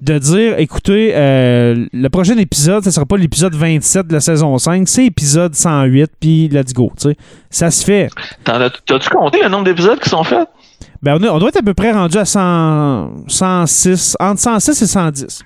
de 0.00 0.18
dire, 0.18 0.58
écoutez, 0.58 1.12
euh, 1.14 1.86
le 1.92 2.08
prochain 2.08 2.36
épisode, 2.38 2.82
ce 2.84 2.88
ne 2.88 2.92
sera 2.92 3.06
pas 3.06 3.16
l'épisode 3.16 3.54
27 3.54 4.06
de 4.06 4.12
la 4.12 4.20
saison 4.20 4.56
5, 4.56 4.86
c'est 4.88 5.06
épisode 5.06 5.54
108, 5.54 6.10
puis 6.20 6.48
let's 6.48 6.72
go, 6.72 6.92
tu 6.96 7.08
sais. 7.10 7.16
Ça 7.50 7.70
se 7.70 7.84
fait. 7.84 8.08
T'as-tu 8.44 9.08
compté 9.10 9.40
le 9.42 9.48
nombre 9.48 9.64
d'épisodes 9.64 9.98
qui 9.98 10.08
sont 10.08 10.22
faits? 10.24 10.48
Ben, 11.02 11.16
on, 11.20 11.24
est- 11.24 11.28
on 11.28 11.38
doit 11.38 11.48
être 11.48 11.58
à 11.58 11.62
peu 11.62 11.74
près 11.74 11.92
rendu 11.92 12.16
à 12.18 12.24
100, 12.24 13.10
106, 13.26 14.16
entre 14.20 14.40
106 14.40 14.82
et 14.82 14.86
110. 14.86 15.40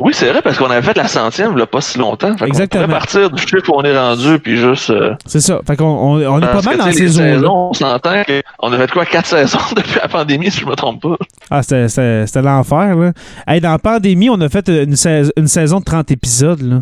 Oui, 0.00 0.12
c'est 0.14 0.30
vrai, 0.30 0.42
parce 0.42 0.56
qu'on 0.56 0.70
avait 0.70 0.82
fait 0.86 0.96
la 0.96 1.08
centième, 1.08 1.56
pas 1.66 1.80
si 1.80 1.98
longtemps. 1.98 2.36
Fait 2.36 2.46
Exactement. 2.46 2.84
pourrait 2.84 2.98
partir 2.98 3.30
du 3.30 3.42
chiffre 3.42 3.68
où 3.68 3.72
on 3.74 3.82
est 3.82 3.98
rendu, 3.98 4.38
puis 4.38 4.56
juste... 4.56 4.90
euh, 4.90 5.14
C'est 5.26 5.40
ça. 5.40 5.58
Fait 5.66 5.74
qu'on 5.76 5.86
on, 5.86 6.24
on 6.24 6.38
est 6.40 6.46
pas 6.46 6.62
mal 6.62 6.76
dans 6.78 6.84
ces 6.92 7.08
saisons, 7.08 7.70
on 7.70 7.72
s'entend 7.72 8.22
qu'on 8.60 8.72
a 8.72 8.76
fait 8.78 8.90
quoi, 8.92 9.04
quatre 9.06 9.26
saisons 9.36 9.58
depuis 9.74 9.98
la 10.00 10.06
pandémie, 10.06 10.52
si 10.52 10.60
je 10.60 10.66
me 10.66 10.76
trompe 10.76 11.02
pas. 11.02 11.16
Ah, 11.50 11.62
c'était- 11.64 11.88
c'était 11.88 12.26
c'était 12.26 12.42
l'enfer, 12.42 12.94
là. 12.94 13.12
Hey, 13.48 13.60
dans 13.60 13.72
la 13.72 13.78
pandémie, 13.80 14.30
on 14.30 14.40
a 14.40 14.48
fait 14.48 14.68
une, 14.68 14.94
sais- 14.94 15.32
une 15.36 15.48
saison 15.48 15.80
de 15.80 15.84
30 15.84 16.10
épisodes, 16.12 16.62
là. 16.62 16.76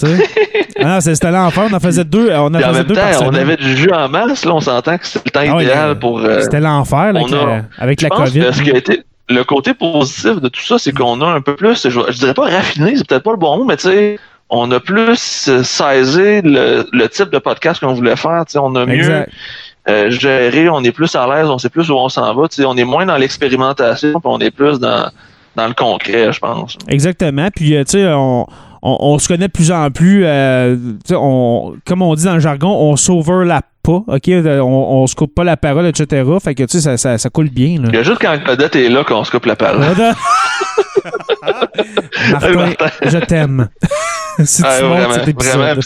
Tu 0.00 0.06
sais? 0.06 0.24
ah, 0.82 1.00
c'était 1.00 1.30
l'enfer. 1.30 1.68
On 1.70 1.74
en 1.76 1.78
faisait 1.80 2.02
deux, 2.04 2.28
on 2.32 2.46
en 2.46 2.50
Puis 2.50 2.64
en 2.64 2.68
faisait 2.68 2.78
même 2.80 2.86
deux 2.88 2.94
par 2.94 3.22
on 3.22 3.34
avait 3.34 3.56
du 3.56 3.76
jus 3.76 3.92
en 3.92 4.08
masse, 4.08 4.44
là, 4.44 4.54
on 4.54 4.60
s'entend 4.60 4.98
que 4.98 5.06
c'est 5.06 5.24
le 5.24 5.30
temps 5.30 5.40
Ah 5.44 5.62
idéal 5.62 5.98
pour... 5.98 6.18
euh, 6.18 6.40
C'était 6.40 6.60
l'enfer, 6.60 7.12
là, 7.12 7.20
on 7.22 7.32
avec, 7.32 7.64
avec 7.78 8.02
la 8.02 8.08
COVID. 8.08 8.40
que 8.40 8.52
ce 8.52 8.62
qui 8.62 8.72
a 8.72 8.76
été 8.78 9.02
le 9.32 9.44
côté 9.44 9.74
positif 9.74 10.40
de 10.40 10.48
tout 10.48 10.60
ça, 10.62 10.78
c'est 10.78 10.92
qu'on 10.92 11.20
a 11.20 11.26
un 11.26 11.40
peu 11.40 11.56
plus, 11.56 11.82
je, 11.88 11.90
je 11.90 12.18
dirais 12.18 12.34
pas 12.34 12.44
raffiné, 12.50 12.94
c'est 12.96 13.06
peut-être 13.06 13.24
pas 13.24 13.32
le 13.32 13.36
bon 13.38 13.56
mot, 13.58 13.64
mais 13.64 13.76
tu 13.76 13.88
sais, 13.88 14.18
on 14.50 14.70
a 14.70 14.80
plus 14.80 15.48
euh, 15.48 15.62
saisi 15.62 16.42
le, 16.42 16.86
le 16.92 17.08
type 17.08 17.30
de 17.30 17.38
podcast 17.38 17.80
qu'on 17.80 17.94
voulait 17.94 18.16
faire. 18.16 18.44
tu 18.46 18.52
sais, 18.52 18.58
On 18.58 18.74
a 18.76 18.84
mieux 18.86 19.24
euh, 19.88 20.10
géré, 20.10 20.68
on 20.68 20.84
est 20.84 20.92
plus 20.92 21.14
à 21.16 21.26
l'aise, 21.26 21.48
on 21.48 21.58
sait 21.58 21.70
plus 21.70 21.90
où 21.90 21.94
on 21.94 22.08
s'en 22.08 22.34
va. 22.34 22.48
tu 22.48 22.56
sais, 22.56 22.64
On 22.66 22.76
est 22.76 22.84
moins 22.84 23.06
dans 23.06 23.16
l'expérimentation, 23.16 24.12
puis 24.12 24.20
on 24.24 24.38
est 24.40 24.50
plus 24.50 24.78
dans, 24.78 25.10
dans 25.56 25.66
le 25.66 25.74
concret, 25.74 26.32
je 26.32 26.38
pense. 26.38 26.76
Exactement. 26.88 27.48
Puis, 27.54 27.74
euh, 27.74 27.84
tu 27.84 27.92
sais, 27.92 28.06
on, 28.12 28.46
on, 28.82 28.96
on 29.00 29.18
se 29.18 29.26
connaît 29.28 29.48
de 29.48 29.52
plus 29.52 29.72
en 29.72 29.90
plus. 29.90 30.24
euh, 30.24 30.76
tu 30.76 31.08
sais, 31.08 31.14
on, 31.18 31.74
comme 31.86 32.02
on 32.02 32.14
dit 32.14 32.24
dans 32.24 32.34
le 32.34 32.40
jargon, 32.40 32.70
on 32.70 32.96
s'overlappe 32.96 33.66
pas. 33.82 34.02
OK? 34.06 34.28
On, 34.28 34.62
on 35.02 35.06
se 35.06 35.14
coupe 35.14 35.34
pas 35.34 35.44
la 35.44 35.56
parole, 35.56 35.86
etc. 35.86 36.24
Fait 36.42 36.54
que, 36.54 36.62
tu 36.64 36.78
sais, 36.78 36.80
ça, 36.80 36.96
ça, 36.96 37.18
ça 37.18 37.30
coule 37.30 37.50
bien, 37.50 37.80
là. 37.80 37.88
Il 37.88 37.94
y 37.94 37.98
a 37.98 38.02
juste 38.02 38.20
quand 38.20 38.36
Odette 38.48 38.76
est 38.76 38.88
là 38.88 39.04
qu'on 39.04 39.24
se 39.24 39.30
coupe 39.30 39.46
la 39.46 39.56
parole. 39.56 39.80
Martin. 42.30 42.70
je 43.02 43.18
t'aime. 43.18 43.68
si 44.44 44.62
tu 44.62 44.68
Ah, 44.68 44.80
montes 44.82 44.90
vraiment, 44.98 45.14
cet 45.14 45.28
épisode. 45.28 45.80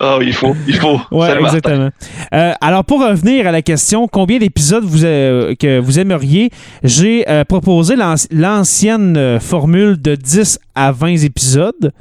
Oh, 0.00 0.18
il 0.22 0.32
faut, 0.32 0.56
il 0.66 0.74
faut. 0.76 1.00
Ouais, 1.10 1.38
exactement. 1.40 1.90
Euh, 2.34 2.52
alors, 2.60 2.84
pour 2.84 3.00
revenir 3.06 3.46
à 3.46 3.52
la 3.52 3.62
question, 3.62 4.08
combien 4.08 4.38
d'épisodes 4.38 4.84
vous, 4.84 5.04
euh, 5.04 5.54
que 5.54 5.78
vous 5.78 5.98
aimeriez, 5.98 6.50
j'ai 6.82 7.28
euh, 7.28 7.44
proposé 7.44 7.96
l'an- 7.96 8.14
l'ancienne 8.30 9.38
formule 9.40 10.00
de 10.00 10.14
10 10.14 10.58
à 10.74 10.92
20 10.92 11.24
épisodes. 11.24 11.92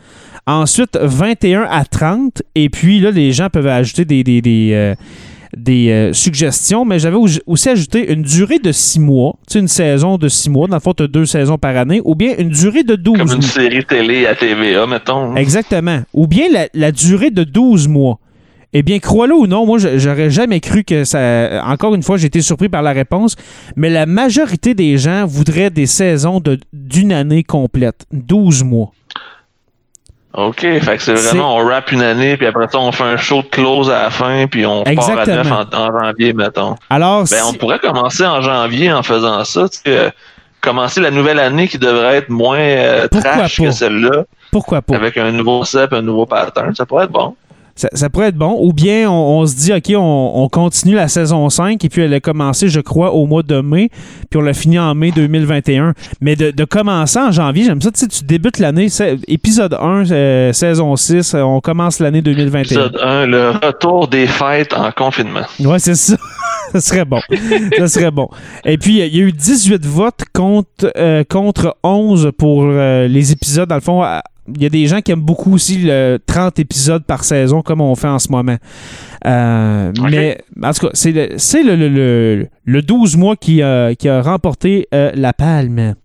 Ensuite, 0.48 0.98
21 1.02 1.64
à 1.70 1.86
30. 1.86 2.44
Et 2.54 2.70
puis, 2.70 3.00
là, 3.00 3.10
les 3.12 3.32
gens 3.32 3.50
peuvent 3.50 3.66
ajouter 3.68 4.06
des, 4.06 4.24
des, 4.24 4.42
des, 4.42 4.94
des, 5.56 5.90
euh, 5.90 6.14
suggestions. 6.14 6.86
Mais 6.86 7.00
j'avais 7.00 7.16
au- 7.18 7.28
aussi 7.48 7.70
ajouté 7.70 8.12
une 8.12 8.22
durée 8.24 8.60
de 8.60 8.72
6 8.72 9.00
mois. 9.00 9.36
Tu 9.48 9.54
sais, 9.54 9.60
une 9.60 9.68
saison 9.68 10.18
de 10.18 10.28
6 10.28 10.50
mois. 10.50 10.68
Dans 10.68 10.76
le 10.76 10.82
fond, 10.82 10.94
tu 10.94 11.04
as 11.04 11.08
deux 11.08 11.26
saisons 11.26 11.58
par 11.58 11.76
année. 11.78 12.02
Ou 12.06 12.16
bien 12.16 12.36
une 12.38 12.50
durée 12.50 12.84
de 12.84 12.96
12 12.96 13.18
Comme 13.18 13.28
mois. 13.28 13.36
une 13.36 13.42
série 13.42 13.86
télé 13.86 14.26
à 14.28 14.36
TVA, 14.36 14.86
mettons. 14.88 15.36
Exactement. 15.36 16.02
Ou 16.14 16.28
bien 16.28 16.46
la, 16.52 16.68
la 16.74 16.92
durée 16.92 17.32
de 17.32 17.44
12 17.44 17.88
mois. 17.88 18.20
Eh 18.78 18.84
bien, 18.84 19.00
crois-le 19.00 19.34
ou 19.34 19.48
non, 19.48 19.66
moi, 19.66 19.78
j'aurais 19.78 20.30
jamais 20.30 20.60
cru 20.60 20.84
que 20.84 21.06
ça. 21.06 21.62
Encore 21.66 21.96
une 21.96 22.04
fois, 22.04 22.18
j'ai 22.18 22.28
été 22.28 22.42
surpris 22.42 22.68
par 22.68 22.82
la 22.82 22.92
réponse, 22.92 23.38
mais 23.78 23.90
la 23.90 24.06
majorité 24.06 24.74
des 24.74 24.98
gens 24.98 25.26
voudraient 25.26 25.70
des 25.70 25.86
saisons 25.86 26.42
de- 26.42 26.60
d'une 26.74 27.14
année 27.14 27.44
complète, 27.44 28.06
12 28.12 28.66
mois. 28.66 28.92
OK, 30.38 30.60
fait 30.62 30.98
que 30.98 31.02
c'est 31.02 31.14
vraiment, 31.14 31.56
on 31.56 31.66
rap 31.66 31.92
une 31.92 32.02
année, 32.02 32.36
puis 32.36 32.46
après 32.46 32.68
ça, 32.70 32.78
on 32.80 32.92
fait 32.92 33.04
un 33.04 33.18
show 33.18 33.42
de 33.42 33.48
close 33.48 33.90
à 33.90 34.04
la 34.04 34.10
fin, 34.10 34.48
puis 34.48 34.66
on 34.66 34.84
part 34.96 35.06
à 35.20 35.26
neuf 35.36 35.52
en, 35.52 35.78
en 35.78 36.00
janvier, 36.00 36.34
mettons. 36.34 36.76
Alors, 36.90 37.24
Ben, 37.24 37.42
on 37.48 37.54
pourrait 37.54 37.80
commencer 37.80 38.26
en 38.26 38.42
janvier 38.42 38.92
en 38.92 39.02
faisant 39.04 39.44
ça, 39.46 39.70
tu 39.70 39.78
sais, 39.78 39.98
euh, 39.98 40.10
commencer 40.62 41.00
la 41.00 41.12
nouvelle 41.12 41.40
année 41.40 41.68
qui 41.68 41.78
devrait 41.78 42.18
être 42.18 42.30
moins 42.30 42.58
euh, 42.60 43.08
trash 43.08 43.62
que 43.62 43.72
celle-là, 43.72 44.24
pourquoi 44.52 44.82
pas? 44.82 44.96
avec 44.96 45.16
un 45.18 45.32
nouveau 45.32 45.64
step, 45.64 45.94
un 45.94 46.02
nouveau 46.02 46.26
pattern, 46.26 46.74
ça 46.76 46.86
pourrait 46.86 47.06
être 47.06 47.12
bon. 47.12 47.36
Ça, 47.78 47.90
ça 47.94 48.10
pourrait 48.10 48.28
être 48.30 48.38
bon. 48.38 48.56
Ou 48.62 48.72
bien 48.72 49.10
on, 49.12 49.40
on 49.42 49.46
se 49.46 49.56
dit, 49.56 49.74
OK, 49.74 49.92
on, 49.98 50.32
on 50.36 50.48
continue 50.48 50.96
la 50.96 51.10
saison 51.10 51.50
5 51.50 51.84
et 51.84 51.90
puis 51.90 52.02
elle 52.04 52.14
a 52.14 52.22
commencé, 52.22 52.70
je 52.70 52.80
crois, 52.80 53.12
au 53.12 53.26
mois 53.26 53.44
de 53.44 53.60
mai, 53.60 53.90
puis 54.30 54.40
on 54.40 54.42
l'a 54.42 54.54
fini 54.54 54.80
en 54.80 54.96
mai 54.96 55.12
2021. 55.12 55.94
Mais 56.22 56.38
de, 56.38 56.52
de 56.52 56.64
commencer 56.64 57.20
en 57.20 57.32
janvier, 57.32 57.66
j'aime 57.66 57.82
ça. 57.82 57.92
Tu 57.92 58.00
sais, 58.00 58.08
tu 58.08 58.24
débutes 58.24 58.60
l'année, 58.60 58.88
épisode 59.28 59.74
1, 59.74 60.10
euh, 60.12 60.54
saison 60.54 60.96
6, 60.96 61.34
euh, 61.34 61.42
on 61.42 61.60
commence 61.60 62.00
l'année 62.00 62.22
2021. 62.22 62.62
Épisode 62.62 62.98
1, 63.04 63.26
le 63.26 63.50
retour 63.52 64.08
des 64.08 64.28
fêtes 64.28 64.74
en 64.74 64.92
confinement. 64.92 65.42
Ouais, 65.60 65.80
c'est 65.80 65.96
ça. 65.96 66.16
ça 66.72 66.80
serait 66.80 67.06
bon. 67.06 67.20
ça 67.78 67.88
serait 67.90 68.12
bon. 68.12 68.30
Et 68.64 68.78
puis, 68.78 69.00
il 69.00 69.16
y 69.16 69.20
a 69.20 69.24
eu 69.24 69.32
18 69.34 69.86
votes 69.86 70.24
contre, 70.34 70.92
euh, 70.98 71.24
contre 71.30 71.76
11 71.84 72.32
pour 72.38 72.64
euh, 72.66 73.08
les 73.10 73.34
épisodes. 73.34 73.68
Dans 73.68 73.76
le 73.76 73.82
fond, 73.82 74.02
à- 74.02 74.24
il 74.54 74.62
y 74.62 74.66
a 74.66 74.70
des 74.70 74.86
gens 74.88 75.02
qui 75.02 75.12
aiment 75.12 75.22
beaucoup 75.22 75.54
aussi 75.54 75.78
le 75.80 76.20
30 76.26 76.60
épisodes 76.60 77.04
par 77.04 77.24
saison, 77.24 77.62
comme 77.62 77.82
on 77.82 77.96
fait 77.96 78.08
en 78.08 78.20
ce 78.20 78.30
moment. 78.30 78.58
Euh. 79.26 79.92
Mais, 80.12 80.38
en 80.64 80.72
tout 80.74 80.86
cas, 80.88 80.92
c'est 80.94 81.12
le, 81.12 81.76
le, 81.76 81.76
le, 81.76 81.90
le- 81.90 82.48
le 82.64 82.82
12 82.82 83.18
mois 83.18 83.36
qui, 83.36 83.62
a- 83.62 83.96
qui 83.96 84.08
a 84.08 84.22
remporté 84.22 84.88
euh, 84.94 85.12
la 85.16 85.34
palme. 85.34 85.96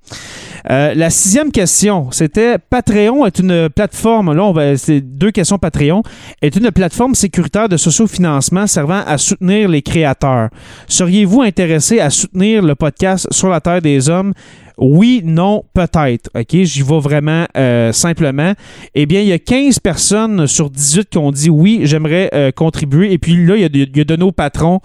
Euh, 0.68 0.94
la 0.94 1.10
sixième 1.10 1.50
question, 1.50 2.10
c'était 2.10 2.58
Patreon 2.58 3.26
est 3.26 3.38
une 3.38 3.68
plateforme, 3.68 4.34
là 4.34 4.44
on 4.44 4.52
va, 4.52 4.76
c'est 4.76 5.00
deux 5.00 5.30
questions 5.30 5.58
Patreon, 5.58 6.02
est 6.42 6.54
une 6.56 6.70
plateforme 6.70 7.14
sécuritaire 7.14 7.68
de 7.68 7.76
sociofinancement 7.76 8.66
servant 8.66 9.02
à 9.06 9.18
soutenir 9.18 9.68
les 9.68 9.82
créateurs. 9.82 10.50
Seriez-vous 10.88 11.42
intéressé 11.42 12.00
à 12.00 12.10
soutenir 12.10 12.62
le 12.62 12.74
podcast 12.74 13.26
Sur 13.30 13.48
la 13.48 13.60
Terre 13.60 13.80
des 13.80 14.08
Hommes? 14.10 14.32
Oui, 14.76 15.20
non, 15.22 15.64
peut-être. 15.74 16.30
OK, 16.34 16.62
j'y 16.62 16.82
vais 16.82 17.00
vraiment 17.00 17.44
euh, 17.54 17.92
simplement. 17.92 18.54
Eh 18.94 19.04
bien, 19.04 19.20
il 19.20 19.28
y 19.28 19.32
a 19.32 19.38
15 19.38 19.78
personnes 19.78 20.46
sur 20.46 20.70
18 20.70 21.10
qui 21.10 21.18
ont 21.18 21.30
dit 21.30 21.50
oui, 21.50 21.80
j'aimerais 21.84 22.30
euh, 22.32 22.50
contribuer. 22.50 23.12
Et 23.12 23.18
puis 23.18 23.44
là, 23.44 23.56
il 23.56 23.60
y, 23.60 23.64
a 23.64 23.68
de, 23.68 24.02
de 24.02 24.16
nos 24.16 24.32
patrons 24.32 24.80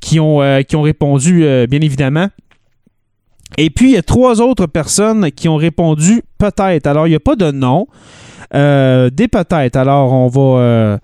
qui 0.00 0.18
ont, 0.18 0.40
qui 0.66 0.76
ont 0.76 0.82
répondu, 0.82 1.46
bien 1.68 1.80
évidemment. 1.80 2.28
Et 3.58 3.70
puis, 3.70 3.90
il 3.90 3.92
y 3.92 3.96
a 3.96 4.02
trois 4.02 4.40
autres 4.40 4.66
personnes 4.66 5.30
qui 5.30 5.48
ont 5.48 5.56
répondu 5.56 6.22
peut-être. 6.38 6.86
Alors, 6.86 7.06
il 7.06 7.10
n'y 7.10 7.16
a 7.16 7.20
pas 7.20 7.36
de 7.36 7.50
non. 7.50 7.86
Euh, 8.54 9.10
des 9.10 9.28
peut-être. 9.28 9.76
Alors, 9.76 10.12
on 10.12 10.28
va, 10.28 10.40
euh, 10.60 10.98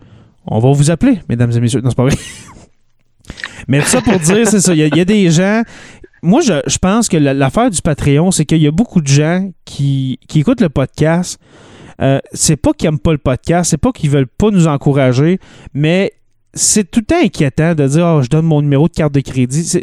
on 0.46 0.58
va 0.58 0.72
vous 0.72 0.90
appeler, 0.90 1.20
mesdames 1.28 1.52
et 1.52 1.60
messieurs. 1.60 1.80
Non, 1.80 1.90
c'est 1.90 1.96
pas 1.96 2.04
vrai. 2.04 2.16
Mais 3.68 3.80
ça 3.82 4.00
pour 4.00 4.18
dire, 4.18 4.46
c'est 4.48 4.60
ça. 4.60 4.74
Il 4.74 4.78
y, 4.96 5.00
a- 5.00 5.04
des 5.04 5.30
gens. 5.30 5.62
Moi, 6.22 6.40
je, 6.42 6.54
je 6.66 6.78
pense 6.78 7.08
que 7.08 7.16
la- 7.16 7.34
l'affaire 7.34 7.70
du 7.70 7.80
Patreon, 7.80 8.30
c'est 8.30 8.44
qu'il 8.44 8.58
y 8.62 8.66
a 8.66 8.70
beaucoup 8.72 9.00
de 9.00 9.06
gens 9.06 9.50
qui, 9.64 10.18
qui 10.28 10.40
écoutent 10.40 10.60
le 10.60 10.68
podcast. 10.68 11.38
Euh, 12.02 12.18
c'est 12.32 12.56
pas 12.56 12.72
qu'ils 12.72 12.88
aiment 12.88 12.98
pas 12.98 13.12
le 13.12 13.18
podcast, 13.18 13.70
c'est 13.70 13.76
pas 13.78 13.92
qu'ils 13.92 14.10
veulent 14.10 14.26
pas 14.26 14.50
nous 14.50 14.66
encourager, 14.66 15.38
mais 15.74 16.12
c'est 16.52 16.90
tout 16.90 17.00
le 17.00 17.06
temps 17.06 17.22
inquiétant 17.22 17.74
de 17.74 17.86
dire 17.86 18.04
oh, 18.06 18.22
je 18.22 18.28
donne 18.28 18.44
mon 18.46 18.60
numéro 18.60 18.88
de 18.88 18.92
carte 18.92 19.14
de 19.14 19.20
crédit. 19.20 19.80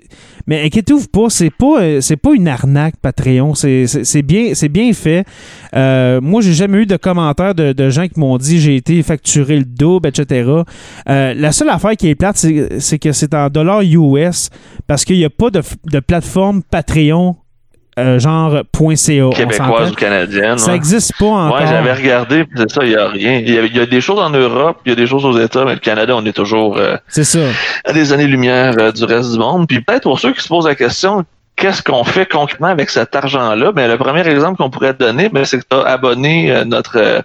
Mais 0.47 0.63
inquiétez-vous 0.65 1.07
pas, 1.07 1.29
c'est 1.29 1.49
pas 1.49 1.81
euh, 1.81 2.01
c'est 2.01 2.17
pas 2.17 2.33
une 2.33 2.47
arnaque 2.47 2.95
Patreon, 3.01 3.55
c'est 3.55 3.87
c'est- 3.87 4.21
bien 4.21 4.53
c'est 4.53 4.69
bien 4.69 4.91
fait. 4.93 5.25
Euh, 5.75 6.19
moi, 6.21 6.41
j'ai 6.41 6.53
jamais 6.53 6.79
eu 6.79 6.85
de 6.85 6.97
commentaires 6.97 7.55
de, 7.55 7.71
de 7.73 7.89
gens 7.89 8.07
qui 8.07 8.19
m'ont 8.19 8.37
dit 8.37 8.59
j'ai 8.59 8.75
été 8.75 9.01
facturé 9.03 9.57
le 9.59 9.65
double, 9.65 10.09
etc. 10.09 10.51
Euh, 11.09 11.33
la 11.33 11.51
seule 11.51 11.69
affaire 11.69 11.95
qui 11.95 12.09
est 12.09 12.15
plate, 12.15 12.37
c'est 12.37 12.99
que 12.99 13.11
c'est 13.11 13.33
en 13.33 13.49
dollars 13.49 13.81
US 13.83 14.49
parce 14.87 15.05
qu'il 15.05 15.17
n'y 15.17 15.25
a 15.25 15.29
pas 15.29 15.49
de, 15.49 15.61
de 15.91 15.99
plateforme 15.99 16.63
Patreon 16.63 17.35
euh, 17.97 18.19
genre 18.19 18.61
.ca. 18.95 19.29
Québécoise 19.33 19.91
ou 19.91 19.95
canadienne. 19.95 20.57
Ça 20.57 20.67
ouais. 20.67 20.73
n'existe 20.73 21.13
pas 21.17 21.25
encore. 21.25 21.59
Ouais, 21.59 21.67
j'avais 21.67 21.93
regardé, 21.93 22.45
c'est 22.55 22.69
ça, 22.71 22.83
il 22.83 22.89
n'y 22.89 22.95
a 22.95 23.07
rien. 23.07 23.39
Il 23.39 23.49
y, 23.49 23.57
a, 23.57 23.63
il 23.63 23.75
y 23.75 23.79
a 23.79 23.85
des 23.85 24.01
choses 24.01 24.19
en 24.19 24.29
Europe, 24.29 24.77
il 24.85 24.89
y 24.89 24.91
a 24.93 24.95
des 24.95 25.07
choses 25.07 25.25
aux 25.25 25.37
États, 25.39 25.65
mais 25.65 25.73
le 25.73 25.79
Canada, 25.79 26.15
on 26.15 26.25
est 26.25 26.33
toujours 26.33 26.77
euh, 26.77 26.95
C'est 27.07 27.23
ça. 27.23 27.39
à 27.85 27.93
des 27.93 28.13
années-lumière 28.13 28.73
euh, 28.79 28.91
du 28.91 29.03
reste 29.03 29.31
du 29.31 29.39
monde. 29.39 29.67
Puis 29.67 29.81
peut-être 29.81 30.03
pour 30.03 30.19
ceux 30.19 30.33
qui 30.33 30.41
se 30.41 30.47
posent 30.47 30.67
la 30.67 30.75
question, 30.75 31.23
qu'est-ce 31.57 31.81
qu'on 31.83 32.03
fait 32.03 32.25
concrètement 32.31 32.67
avec 32.67 32.89
cet 32.89 33.15
argent-là? 33.15 33.71
Ben, 33.73 33.89
le 33.89 33.97
premier 33.97 34.25
exemple 34.27 34.57
qu'on 34.57 34.69
pourrait 34.69 34.93
te 34.93 35.03
donner, 35.03 35.27
ben, 35.29 35.43
c'est 35.43 35.57
que 35.59 35.65
tu 35.69 35.75
as 35.75 35.81
abonné 35.81 36.51
euh, 36.51 36.63
notre, 36.63 36.97
euh, 36.97 37.19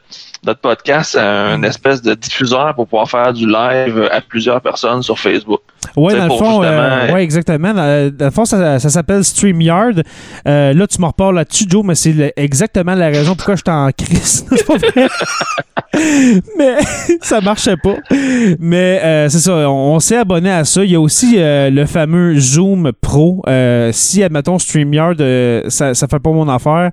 notre 0.44 0.60
podcast 0.60 1.14
à 1.16 1.46
un 1.52 1.62
espèce 1.62 2.02
de 2.02 2.14
diffuseur 2.14 2.74
pour 2.74 2.86
pouvoir 2.88 3.08
faire 3.08 3.32
du 3.32 3.46
live 3.46 4.08
à 4.10 4.20
plusieurs 4.20 4.60
personnes 4.60 5.02
sur 5.02 5.18
Facebook. 5.18 5.60
C'est 5.94 6.16
dans 6.16 6.24
le 6.24 6.38
fond, 6.38 6.62
euh, 6.64 7.12
ouais, 7.12 7.22
exactement. 7.22 7.74
Dans, 7.74 8.10
dans 8.16 8.24
le 8.24 8.30
fond, 8.30 8.44
ça, 8.44 8.78
ça 8.78 8.88
s'appelle 8.88 9.22
StreamYard. 9.24 10.02
Là, 10.44 10.86
tu 10.86 11.00
me 11.00 11.06
reparles 11.06 11.34
là-dessus, 11.36 11.64
Joe, 11.68 11.84
mais 11.84 11.94
c'est 11.94 12.12
le- 12.12 12.32
exactement 12.36 12.94
la 12.94 13.08
raison 13.08 13.34
pourquoi 13.34 13.54
je 13.56 13.62
suis 13.64 13.76
en 13.76 13.90
crise. 13.92 14.46
mais 16.58 16.76
ça 17.20 17.40
marchait 17.40 17.76
pas. 17.76 17.96
Mais 18.60 19.00
euh, 19.02 19.28
c'est 19.28 19.38
ça, 19.38 19.70
on, 19.70 19.94
on 19.94 20.00
s'est 20.00 20.16
abonné 20.16 20.50
à 20.50 20.64
ça. 20.64 20.84
Il 20.84 20.90
y 20.90 20.94
a 20.94 21.00
aussi 21.00 21.34
euh, 21.38 21.70
le 21.70 21.86
fameux 21.86 22.38
Zoom 22.38 22.92
Pro. 23.00 23.42
Euh, 23.48 23.90
si, 23.92 24.22
admettons, 24.22 24.58
StreamYard, 24.58 25.20
euh, 25.20 25.62
ça, 25.68 25.94
ça 25.94 26.06
fait 26.08 26.18
pas 26.18 26.30
mon 26.30 26.48
affaire, 26.48 26.90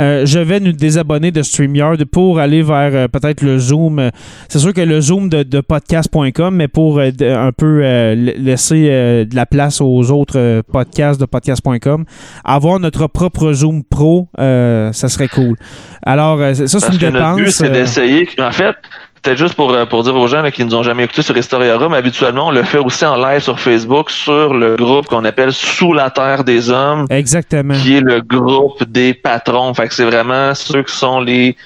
euh, 0.00 0.24
je 0.26 0.38
vais 0.38 0.60
nous 0.60 0.72
désabonner 0.72 1.30
de 1.30 1.42
StreamYard 1.42 2.04
pour 2.06 2.38
aller 2.38 2.62
vers 2.62 2.90
euh, 2.94 3.08
peut-être 3.08 3.42
le 3.42 3.58
Zoom. 3.58 4.10
C'est 4.48 4.58
sûr 4.58 4.72
que 4.72 4.80
le 4.80 5.00
Zoom 5.00 5.28
de, 5.28 5.42
de 5.42 5.60
podcast.com, 5.60 6.54
mais 6.54 6.68
pour 6.68 6.98
euh, 6.98 7.10
un 7.20 7.52
peu 7.52 7.80
euh, 7.82 8.14
la- 8.14 8.32
laisser 8.34 8.88
euh, 8.90 9.24
de 9.24 9.34
la 9.34 9.46
place 9.46 9.80
aux 9.80 10.10
autres 10.10 10.62
podcasts 10.72 11.20
de 11.20 11.26
podcast.com. 11.26 12.04
Avoir 12.44 12.78
notre 12.80 13.06
propre 13.06 13.52
Zoom 13.52 13.82
Pro, 13.84 14.28
euh, 14.38 14.92
ça 14.92 15.08
serait 15.08 15.28
cool. 15.28 15.56
Alors, 16.04 16.40
euh, 16.40 16.54
ça, 16.54 16.80
c'est 16.80 16.92
une 16.92 16.98
que 16.98 17.06
notre 17.06 17.34
but, 17.36 17.40
dépense. 17.44 17.54
c'est 17.54 17.70
d'essayer. 17.70 18.28
En 18.38 18.50
fait, 18.52 18.74
peut-être 19.22 19.38
juste 19.38 19.54
pour, 19.54 19.72
euh, 19.72 19.86
pour 19.86 20.02
dire 20.02 20.14
aux 20.16 20.26
gens 20.26 20.42
là, 20.42 20.50
qui 20.50 20.64
nous 20.64 20.74
ont 20.74 20.82
jamais 20.82 21.04
écouté 21.04 21.22
sur 21.22 21.36
Historia 21.36 21.76
Room, 21.78 21.94
habituellement, 21.94 22.48
on 22.48 22.50
le 22.50 22.62
fait 22.62 22.78
aussi 22.78 23.04
en 23.04 23.16
live 23.16 23.40
sur 23.40 23.58
Facebook, 23.58 24.10
sur 24.10 24.52
le 24.52 24.76
groupe 24.76 25.06
qu'on 25.06 25.24
appelle 25.24 25.52
Sous 25.52 25.92
la 25.92 26.10
Terre 26.10 26.44
des 26.44 26.70
Hommes, 26.70 27.06
Exactement. 27.08 27.74
qui 27.74 27.96
est 27.96 28.00
le 28.00 28.20
groupe 28.20 28.84
des 28.84 29.14
patrons. 29.14 29.72
Fait 29.74 29.88
que 29.88 29.94
c'est 29.94 30.04
vraiment 30.04 30.54
ceux 30.54 30.82
qui 30.82 30.94
sont 30.94 31.20
les 31.20 31.56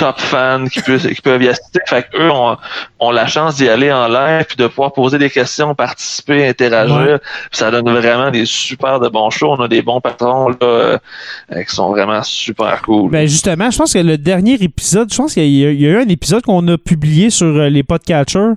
top 0.00 0.18
fans 0.18 0.64
qui 0.72 0.80
peuvent, 0.80 1.06
qui 1.06 1.20
peuvent 1.20 1.42
y 1.42 1.48
assister. 1.48 1.80
Fait 1.86 2.02
que 2.10 2.16
eux 2.16 2.30
ont, 2.30 2.56
ont 2.98 3.10
la 3.10 3.26
chance 3.26 3.56
d'y 3.56 3.68
aller 3.68 3.92
en 3.92 4.08
live 4.08 4.44
puis 4.48 4.56
de 4.56 4.66
pouvoir 4.66 4.92
poser 4.92 5.18
des 5.18 5.28
questions, 5.30 5.74
participer, 5.74 6.48
interagir. 6.48 7.18
Puis 7.50 7.58
ça 7.58 7.70
donne 7.70 7.88
vraiment 7.90 8.30
des 8.30 8.46
super 8.46 8.98
de 8.98 9.08
bons 9.08 9.30
shows. 9.30 9.50
On 9.58 9.60
a 9.62 9.68
des 9.68 9.82
bons 9.82 10.00
patrons 10.00 10.48
là, 10.48 10.56
euh, 10.62 10.98
qui 11.68 11.74
sont 11.74 11.90
vraiment 11.90 12.22
super 12.22 12.80
cool. 12.82 13.10
Ben 13.10 13.28
justement, 13.28 13.70
je 13.70 13.78
pense 13.78 13.92
que 13.92 13.98
le 13.98 14.16
dernier 14.18 14.54
épisode, 14.54 15.08
je 15.12 15.16
pense 15.16 15.34
qu'il 15.34 15.44
y, 15.46 15.66
a- 15.66 15.70
il 15.70 15.80
y 15.80 15.86
a 15.86 15.90
eu 15.90 15.96
un 16.02 16.08
épisode 16.08 16.42
qu'on 16.42 16.66
a 16.68 16.78
publié 16.78 17.30
sur 17.30 17.46
euh, 17.46 17.68
les 17.68 17.82
podcatchers, 17.82 18.54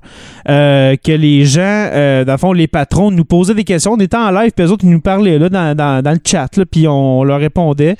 euh, 0.49 0.95
que 0.95 1.11
les 1.11 1.45
gens, 1.45 1.61
euh, 1.93 2.23
dans 2.23 2.31
le 2.33 2.37
fond, 2.37 2.53
les 2.53 2.67
patrons 2.67 3.11
nous 3.11 3.25
posaient 3.25 3.53
des 3.53 3.63
questions. 3.65 3.91
On 3.93 3.99
était 3.99 4.17
en 4.17 4.31
live, 4.31 4.51
puis 4.55 4.65
eux 4.65 4.71
autres, 4.71 4.85
ils 4.85 4.91
nous 4.91 5.01
parlaient 5.01 5.37
là, 5.39 5.49
dans, 5.49 5.75
dans- 5.75 6.01
dans 6.01 6.11
le 6.11 6.19
chat, 6.25 6.47
là, 6.57 6.63
puis 6.65 6.87
on 6.87 7.23
leur 7.23 7.39
répondait. 7.39 7.95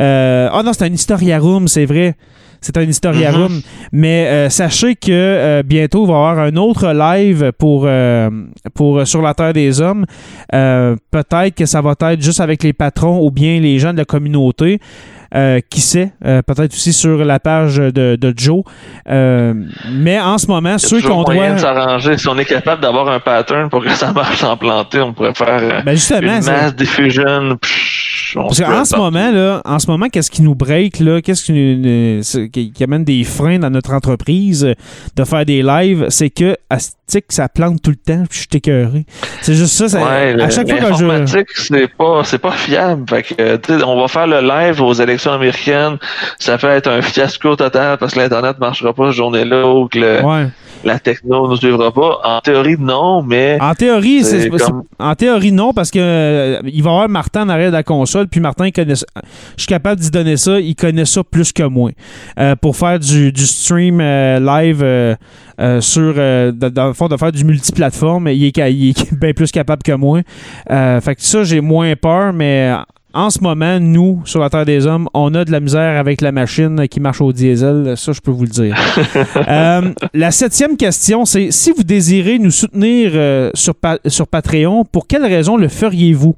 Euh, 0.00 0.48
Ah 0.52 0.62
non, 0.62 0.72
c'est 0.72 0.84
un 0.84 0.92
Historia 0.92 1.38
Room, 1.38 1.66
c'est 1.68 1.84
vrai. 1.86 2.14
C'est 2.64 2.76
un 2.78 2.82
Historia 2.82 3.30
Mhm. 3.30 3.36
Room. 3.36 3.60
Mais 3.92 4.26
euh, 4.26 4.48
sachez 4.48 4.94
que 4.94 5.10
euh, 5.10 5.62
bientôt, 5.62 6.04
il 6.04 6.08
va 6.08 6.14
y 6.14 6.16
avoir 6.16 6.38
un 6.38 6.56
autre 6.56 6.92
live 6.92 7.52
pour, 7.58 7.84
euh, 7.86 8.30
pour 8.74 9.06
Sur 9.06 9.20
la 9.22 9.34
Terre 9.34 9.52
des 9.52 9.80
Hommes. 9.82 10.06
Peut-être 10.50 11.54
que 11.54 11.66
ça 11.66 11.80
va 11.80 11.94
être 12.10 12.22
juste 12.22 12.40
avec 12.40 12.62
les 12.62 12.72
patrons 12.72 13.20
ou 13.24 13.30
bien 13.30 13.60
les 13.60 13.78
gens 13.78 13.92
de 13.92 13.98
la 13.98 14.04
communauté. 14.04 14.80
Euh, 15.34 15.58
qui 15.68 15.80
sait, 15.80 16.12
euh, 16.24 16.42
peut-être 16.42 16.72
aussi 16.72 16.92
sur 16.92 17.24
la 17.24 17.40
page 17.40 17.78
de, 17.78 18.14
de 18.14 18.34
Joe. 18.36 18.62
Euh, 19.10 19.52
mais 19.90 20.20
en 20.20 20.38
ce 20.38 20.46
moment, 20.46 20.78
ceux 20.78 21.00
qu'on 21.02 21.24
doit. 21.24 21.50
de 21.50 21.58
s'arranger. 21.58 22.16
Si 22.18 22.28
on 22.28 22.38
est 22.38 22.44
capable 22.44 22.80
d'avoir 22.80 23.08
un 23.08 23.18
pattern 23.18 23.68
pour 23.68 23.82
que 23.82 23.90
ça 23.90 24.12
marche 24.12 24.38
sans 24.38 24.56
planter, 24.56 25.00
on 25.00 25.12
pourrait 25.12 25.34
faire 25.34 25.82
Ben 25.84 25.96
justement, 25.96 26.36
une 26.36 26.44
mass 26.44 26.76
diffusion. 26.76 27.58
Parce 28.42 28.58
qu'en 28.60 28.84
ce 28.84 28.96
moment, 28.96 29.30
là, 29.30 29.62
en 29.64 29.78
ce 29.78 29.90
moment, 29.90 30.08
qu'est-ce 30.08 30.30
qui 30.30 30.42
nous 30.42 30.54
break, 30.54 30.98
là, 31.00 31.20
qu'est-ce 31.22 31.44
qui, 31.44 31.52
nous- 31.52 32.22
c'est- 32.22 32.48
qui, 32.48 32.72
qui 32.72 32.84
amène 32.84 33.04
des 33.04 33.22
freins 33.24 33.58
dans 33.58 33.70
notre 33.70 33.92
entreprise 33.92 34.74
de 35.16 35.24
faire 35.24 35.44
des 35.44 35.62
lives, 35.62 36.06
c'est 36.08 36.30
que 36.30 36.56
Astic, 36.70 37.26
ça 37.30 37.48
plante 37.48 37.80
tout 37.82 37.90
le 37.90 37.96
temps, 37.96 38.24
puis 38.28 38.38
je 38.38 38.38
suis 38.40 38.48
écœuré. 38.54 39.04
C'est 39.42 39.54
juste 39.54 39.74
ça. 39.74 39.88
ça- 39.88 40.02
Ouais, 40.02 40.34
à 40.42 40.50
chaque 40.50 40.66
fois 40.68 40.90
que 40.90 40.96
je. 40.98 41.04
c'est 41.54 41.88
pas, 41.96 42.22
c'est 42.24 42.38
pas 42.38 42.52
fiable. 42.52 43.04
Fait 43.08 43.22
que, 43.22 43.84
on 43.84 44.00
va 44.00 44.08
faire 44.08 44.26
le 44.26 44.40
live 44.40 44.80
aux 44.82 44.92
élections 44.94 45.32
américaines. 45.32 45.98
Ça 46.38 46.58
peut 46.58 46.68
être 46.68 46.88
un 46.90 47.02
fiasco 47.02 47.56
total 47.56 47.98
parce 47.98 48.14
que 48.14 48.20
l'Internet 48.20 48.58
marchera 48.58 48.92
pas 48.92 49.06
cette 49.08 49.16
journée-là 49.16 49.66
ou 49.68 49.88
que 49.88 49.98
le- 49.98 50.22
Ouais. 50.22 50.46
La 50.84 50.98
techno 50.98 51.48
nous 51.48 51.56
suivra 51.56 51.92
pas. 51.92 52.20
En 52.24 52.40
théorie, 52.40 52.76
non, 52.78 53.22
mais 53.22 53.58
En 53.60 53.74
théorie, 53.74 54.22
c'est, 54.24 54.48
comme- 54.50 54.84
en 54.98 55.14
théorie 55.14 55.52
non 55.52 55.72
parce 55.72 55.90
que 55.90 55.98
euh, 56.00 56.60
il 56.64 56.82
va 56.82 56.90
y 56.90 56.92
avoir 56.94 57.08
Martin 57.08 57.42
en 57.44 57.48
arrière 57.48 57.70
de 57.70 57.76
la 57.76 57.82
console, 57.82 58.28
puis 58.28 58.40
Martin 58.40 58.66
il 58.66 58.72
connaît 58.72 58.94
ça. 58.94 59.06
Je 59.56 59.62
suis 59.62 59.68
capable 59.68 60.00
d'y 60.00 60.10
donner 60.10 60.36
ça, 60.36 60.60
il 60.60 60.74
connaît 60.74 61.04
ça 61.04 61.22
plus 61.24 61.52
que 61.52 61.62
moi. 61.62 61.90
Euh, 62.38 62.56
pour 62.56 62.76
faire 62.76 62.98
du, 62.98 63.32
du 63.32 63.46
stream 63.46 64.00
euh, 64.00 64.38
live 64.40 64.80
euh, 64.82 65.14
euh, 65.60 65.80
sur 65.80 66.14
euh, 66.16 66.52
dans, 66.52 66.88
le 66.88 66.92
fond 66.92 67.08
de 67.08 67.16
faire 67.16 67.32
du 67.32 67.44
multiplateforme, 67.44 68.28
il 68.28 68.44
est, 68.44 68.56
il 68.72 68.90
est 68.90 69.14
bien 69.18 69.32
plus 69.32 69.50
capable 69.50 69.82
que 69.82 69.92
moi. 69.92 70.20
Euh, 70.70 71.00
fait 71.00 71.14
que 71.14 71.22
ça, 71.22 71.44
j'ai 71.44 71.60
moins 71.60 71.94
peur, 71.96 72.32
mais 72.32 72.72
en 73.14 73.30
ce 73.30 73.38
moment, 73.40 73.78
nous, 73.80 74.20
sur 74.24 74.40
la 74.40 74.50
Terre 74.50 74.64
des 74.66 74.86
Hommes, 74.86 75.08
on 75.14 75.34
a 75.34 75.44
de 75.44 75.52
la 75.52 75.60
misère 75.60 75.98
avec 75.98 76.20
la 76.20 76.32
machine 76.32 76.88
qui 76.88 76.98
marche 77.00 77.20
au 77.20 77.32
diesel. 77.32 77.94
Ça, 77.96 78.12
je 78.12 78.20
peux 78.20 78.30
vous 78.32 78.42
le 78.44 78.48
dire. 78.50 78.76
Euh, 79.48 79.92
la 80.14 80.30
septième 80.30 80.76
question, 80.76 81.24
c'est 81.24 81.50
si 81.50 81.70
vous 81.70 81.82
désirez 81.84 82.38
nous 82.38 82.50
soutenir 82.50 83.12
euh, 83.14 83.50
sur, 83.54 83.74
Pa- 83.74 83.98
sur 84.06 84.26
Patreon, 84.26 84.84
pour 84.84 85.06
quelle 85.06 85.24
raison 85.24 85.56
le 85.56 85.68
feriez-vous? 85.68 86.34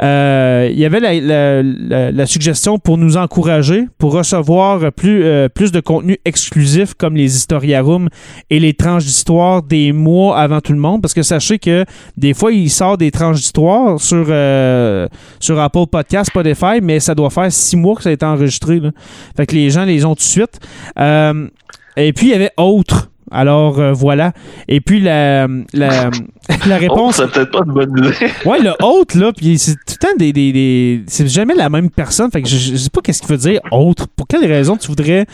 Euh, 0.00 0.68
Il 0.72 0.78
y 0.78 0.84
avait 0.84 1.00
la, 1.00 2.26
suggestion 2.26 2.78
pour 2.78 2.98
nous 2.98 3.16
encourager, 3.16 3.86
pour 3.98 4.12
recevoir 4.12 4.92
plus, 4.92 5.24
euh, 5.24 5.48
plus 5.48 5.72
de 5.72 5.80
contenu 5.80 6.18
exclusif 6.24 6.94
comme 6.94 7.16
les 7.16 7.36
Historia 7.36 7.82
Room 7.82 8.08
et 8.50 8.58
les 8.58 8.74
tranches 8.74 9.04
d'histoire 9.04 9.62
des 9.62 9.92
mois 9.92 10.38
avant 10.38 10.60
tout 10.60 10.72
le 10.72 10.78
monde. 10.78 11.02
Parce 11.02 11.14
que 11.14 11.22
sachez 11.22 11.58
que 11.58 11.84
des 12.16 12.34
fois, 12.34 12.52
il 12.52 12.70
sort 12.70 12.98
des 12.98 13.10
tranches 13.10 13.36
d'histoire 13.36 14.00
sur, 14.00 14.26
euh, 14.28 15.06
sur 15.40 15.60
Apple 15.60 15.86
Podcast, 15.90 16.30
Spotify, 16.30 16.80
mais 16.82 17.00
ça 17.00 17.14
doit 17.14 17.30
faire 17.30 17.50
six 17.52 17.76
mois 17.76 17.96
que 17.96 18.02
ça 18.02 18.08
a 18.08 18.12
été 18.12 18.26
enregistré. 18.26 18.80
là. 18.80 18.90
Fait 19.36 19.46
que 19.46 19.54
les 19.54 19.70
gens 19.70 19.84
les 19.84 20.04
ont 20.04 20.14
tout 20.14 20.20
de 20.20 20.22
suite. 20.22 20.60
Euh, 20.98 21.48
et 21.96 22.12
puis, 22.12 22.28
il 22.28 22.30
y 22.30 22.34
avait 22.34 22.50
autre. 22.56 23.10
Alors 23.34 23.80
euh, 23.80 23.92
voilà. 23.92 24.32
Et 24.68 24.80
puis 24.80 25.00
la, 25.00 25.46
la, 25.72 26.10
la 26.66 26.76
réponse. 26.76 27.16
c'est 27.16 27.30
peut-être 27.30 27.50
pas 27.50 27.62
une 27.66 27.72
bonne 27.72 27.98
idée. 27.98 28.14
Ouais, 28.46 28.60
le 28.60 28.72
autre, 28.82 29.18
là, 29.18 29.32
puis 29.36 29.58
c'est 29.58 29.72
tout 29.74 29.94
le 30.00 30.06
temps 30.08 30.16
des. 30.18 30.32
des, 30.32 30.52
des- 30.52 31.02
c'est 31.08 31.26
jamais 31.28 31.54
la 31.54 31.68
même 31.68 31.90
personne. 31.90 32.30
Fait 32.30 32.40
que 32.42 32.48
je, 32.48 32.56
je 32.56 32.76
sais 32.76 32.90
pas 32.90 33.00
qu'est-ce 33.02 33.20
qu'il 33.20 33.30
veut 33.30 33.36
dire 33.36 33.60
autre. 33.72 34.06
Pour 34.16 34.26
quelle 34.28 34.46
raison 34.46 34.76
tu 34.76 34.88
voudrais 34.88 35.26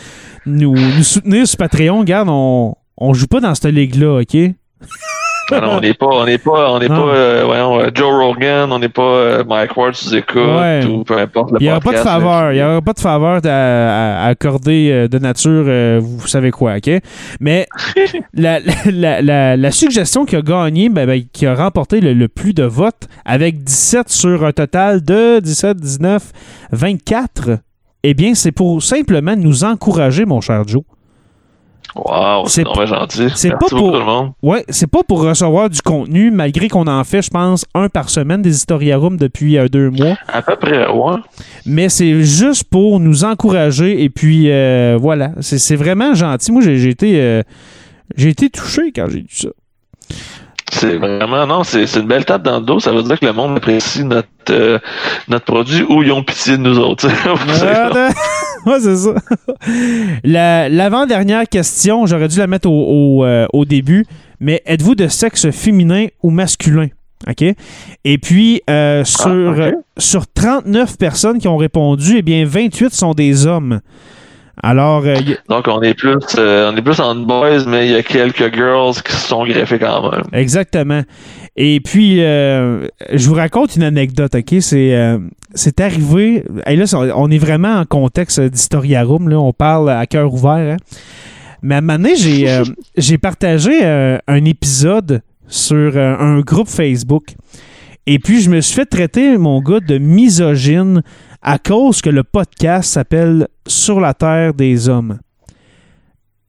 nous, 0.45 0.73
nous 0.75 1.03
soutenir 1.03 1.47
sur 1.47 1.57
Patreon? 1.57 1.99
Regarde, 1.99 2.27
on, 2.29 2.73
on 2.97 3.13
joue 3.13 3.27
pas 3.27 3.39
dans 3.39 3.53
cette 3.55 3.73
ligue-là, 3.73 4.21
OK? 4.21 4.37
Ah 5.51 5.59
non, 5.61 5.71
on 5.77 5.79
n'est 5.81 5.93
pas, 5.93 6.05
on 6.07 6.25
n'est 6.25 6.37
pas, 6.37 6.71
on 6.71 6.79
n'est 6.79 6.87
pas, 6.87 6.93
euh, 6.95 7.43
voyons, 7.45 7.79
euh, 7.79 7.89
Joe 7.93 8.11
Rogan, 8.13 8.71
on 8.71 8.79
n'est 8.79 8.89
pas 8.89 9.01
euh, 9.01 9.43
Mike 9.47 9.75
Ward 9.77 9.93
sous 9.95 10.15
écoute 10.15 10.37
Ouais. 10.37 10.85
ou 10.85 11.03
peu 11.03 11.17
importe 11.17 11.51
le 11.51 11.57
Il 11.59 11.63
n'y 11.63 11.69
aura 11.69 11.79
pas 11.79 11.91
de 11.93 11.97
faveur. 11.97 12.51
Il 12.51 12.55
n'y 12.55 12.63
aura 12.63 12.81
pas 12.81 12.93
de 12.93 12.99
faveur 12.99 13.41
à, 13.45 14.25
accorder 14.27 15.07
de 15.09 15.17
nature, 15.19 15.65
euh, 15.67 15.99
vous 16.01 16.27
savez 16.27 16.51
quoi, 16.51 16.75
OK? 16.77 16.89
Mais 17.39 17.67
la, 18.33 18.59
la, 18.91 19.21
la- 19.21 19.57
la 19.57 19.71
suggestion 19.71 20.25
qui 20.25 20.35
a 20.35 20.41
gagné, 20.41 20.89
ben, 20.89 21.05
ben, 21.05 21.23
qui 21.31 21.45
a 21.45 21.55
remporté 21.55 22.01
le, 22.01 22.13
le 22.13 22.27
plus 22.27 22.53
de 22.53 22.63
votes, 22.63 23.07
avec 23.25 23.63
17 23.63 24.09
sur 24.09 24.45
un 24.45 24.51
total 24.51 25.03
de 25.03 25.39
17, 25.39 25.77
19, 25.77 26.31
24, 26.71 27.57
eh 28.03 28.13
bien, 28.13 28.33
c'est 28.35 28.51
pour 28.51 28.81
simplement 28.81 29.35
nous 29.35 29.63
encourager, 29.63 30.25
mon 30.25 30.41
cher 30.41 30.63
Joe. 30.67 30.83
Wow, 31.95 32.45
C'est 32.47 32.63
vraiment 32.63 32.85
gentil. 32.85 33.27
c'est 33.35 33.49
pas 33.51 33.57
pour- 33.57 33.69
tout 33.69 33.91
le 33.91 33.99
monde. 34.05 34.31
Ouais, 34.41 34.63
c'est 34.69 34.87
pas 34.89 35.03
pour 35.03 35.21
recevoir 35.23 35.69
du 35.69 35.81
contenu, 35.81 36.31
malgré 36.31 36.69
qu'on 36.69 36.87
en 36.87 37.03
fait, 37.03 37.21
je 37.21 37.29
pense, 37.29 37.65
un 37.75 37.89
par 37.89 38.09
semaine 38.09 38.41
des 38.41 38.55
Historiarums 38.55 39.17
depuis 39.17 39.57
euh, 39.57 39.67
deux 39.67 39.89
mois. 39.89 40.15
À 40.29 40.41
peu 40.41 40.55
près, 40.55 40.87
ouais. 40.89 41.15
mais 41.65 41.89
c'est 41.89 42.21
juste 42.23 42.63
pour 42.65 42.99
nous 43.01 43.25
encourager 43.25 44.03
et 44.03 44.09
puis 44.09 44.49
euh, 44.49 44.97
voilà, 44.99 45.31
c'est 45.41 45.75
vraiment 45.75 46.13
gentil. 46.13 46.51
Moi, 46.53 46.61
j'ai 46.61 46.77
j'ai 46.77 46.89
été, 46.89 47.19
euh, 47.21 47.41
j'ai 48.15 48.29
été 48.29 48.49
touché 48.49 48.93
quand 48.95 49.07
j'ai 49.09 49.19
lu 49.19 49.27
ça. 49.29 49.49
C'est 50.73 50.95
vraiment, 50.97 51.45
non, 51.45 51.63
c'est 51.63 51.83
une 51.97 52.07
belle 52.07 52.23
tape 52.25 52.43
dans 52.43 52.59
le 52.59 52.65
dos. 52.65 52.79
Ça 52.79 52.91
veut 52.91 53.03
dire 53.03 53.19
que 53.19 53.25
le 53.25 53.33
monde 53.33 53.57
apprécie 53.57 54.03
notre, 54.05 54.27
euh, 54.49 54.79
notre 55.27 55.43
produit 55.45 55.83
ou 55.83 56.01
ils 56.01 56.11
ont 56.11 56.23
pitié 56.23 56.53
de 56.57 56.61
nous 56.63 56.79
autres. 56.79 57.07
Ah, 57.63 58.09
ouais, 58.65 58.79
c'est 58.79 58.95
ça. 58.95 59.13
La- 60.23 60.69
L'avant-dernière 60.69 61.47
question, 61.49 62.05
j'aurais 62.05 62.27
dû 62.27 62.37
la 62.39 62.47
mettre 62.47 62.69
au, 62.69 63.19
au, 63.19 63.25
euh, 63.25 63.45
au 63.53 63.65
début, 63.65 64.05
mais 64.39 64.61
êtes-vous 64.65 64.95
de 64.95 65.07
sexe 65.07 65.49
féminin 65.51 66.07
ou 66.23 66.29
masculin? 66.29 66.87
OK? 67.29 67.43
Et 68.03 68.17
puis, 68.17 68.61
euh, 68.69 69.03
sur, 69.03 69.27
euh, 69.29 69.71
sur 69.97 70.25
39 70.27 70.97
personnes 70.97 71.37
qui 71.37 71.47
ont 71.47 71.57
répondu, 71.57 72.15
eh 72.17 72.21
bien, 72.21 72.45
28 72.45 72.93
sont 72.93 73.13
des 73.13 73.45
hommes. 73.45 73.81
Alors, 74.63 75.03
euh, 75.05 75.15
Donc, 75.49 75.67
on 75.67 75.81
est 75.81 75.95
plus, 75.95 76.17
euh, 76.37 76.71
on 76.71 76.77
est 76.77 76.81
plus 76.81 76.99
en 76.99 77.15
boys, 77.15 77.65
mais 77.65 77.87
il 77.87 77.91
y 77.93 77.95
a 77.95 78.03
quelques 78.03 78.53
girls 78.53 78.93
qui 79.03 79.11
se 79.11 79.27
sont 79.27 79.43
greffées 79.43 79.79
quand 79.79 80.11
même. 80.11 80.23
Exactement. 80.33 81.01
Et 81.55 81.79
puis, 81.79 82.23
euh, 82.23 82.87
je 83.11 83.27
vous 83.27 83.33
raconte 83.33 83.75
une 83.75 83.83
anecdote, 83.83 84.35
OK? 84.35 84.55
C'est 84.59 85.17
c'est 85.53 85.81
arrivé... 85.81 86.45
Et 86.65 86.75
là, 86.77 86.85
on 87.15 87.29
est 87.29 87.37
vraiment 87.37 87.79
en 87.79 87.85
contexte 87.85 88.39
d'Historiarum, 88.39 89.27
là. 89.29 89.39
On 89.39 89.51
parle 89.51 89.89
à 89.89 90.05
cœur 90.05 90.31
ouvert, 90.33 90.75
hein? 90.75 90.77
Mais 91.63 91.75
à 91.75 91.77
un 91.79 91.81
moment 91.81 91.97
donné, 91.97 92.15
j'ai 92.15 92.61
j'ai 92.97 93.17
partagé 93.17 93.83
un 93.83 94.45
épisode 94.45 95.21
sur 95.47 95.97
un 95.97 96.39
groupe 96.41 96.69
Facebook. 96.69 97.33
Et 98.05 98.19
puis, 98.19 98.41
je 98.41 98.49
me 98.49 98.61
suis 98.61 98.75
fait 98.75 98.85
traiter, 98.85 99.37
mon 99.37 99.59
gars, 99.59 99.79
de 99.79 99.97
misogyne 99.97 101.01
à 101.41 101.57
cause 101.57 102.01
que 102.01 102.09
le 102.09 102.23
podcast 102.23 102.91
s'appelle 102.93 103.47
Sur 103.67 103.99
la 103.99 104.13
Terre 104.13 104.53
des 104.53 104.89
Hommes. 104.89 105.19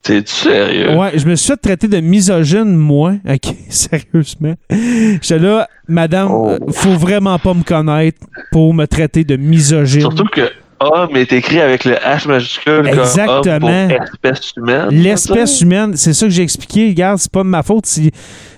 C'est 0.05 0.27
sérieux? 0.29 0.97
Ouais, 0.97 1.17
je 1.17 1.27
me 1.27 1.37
suis 1.37 1.47
fait 1.53 1.57
traiter 1.57 1.87
de 1.87 2.01
misogyne, 2.01 2.75
moi. 2.75 3.15
OK, 3.29 3.55
sérieusement. 3.69 4.55
J'étais 4.71 5.39
là, 5.39 5.69
madame, 5.87 6.29
Oh. 6.33 6.49
euh, 6.51 6.59
faut 6.73 6.95
vraiment 6.97 7.39
pas 7.39 7.55
me 7.55 7.63
connaître 7.63 8.19
pour 8.51 8.75
me 8.75 8.87
traiter 8.87 9.23
de 9.23 9.37
misogyne. 9.37 10.01
Surtout 10.01 10.25
que 10.25 10.51
homme 10.81 11.17
est 11.17 11.33
écrit 11.33 11.61
avec 11.61 11.85
le 11.85 11.93
H 11.95 12.27
majuscule 12.27 12.89
Exactement. 12.89 13.41
comme 13.61 13.63
homme 13.63 13.89
pour 13.89 14.03
espèce 14.03 14.53
humaine. 14.57 14.89
L'espèce 14.91 15.61
humaine, 15.61 15.93
c'est 15.97 16.13
ça 16.13 16.27
que 16.27 16.33
j'ai 16.33 16.43
expliqué. 16.43 16.89
Regarde, 16.89 17.19
c'est 17.19 17.31
pas 17.31 17.45
de 17.45 17.49
ma 17.49 17.63
faute 17.63 17.87
si, 17.87 18.11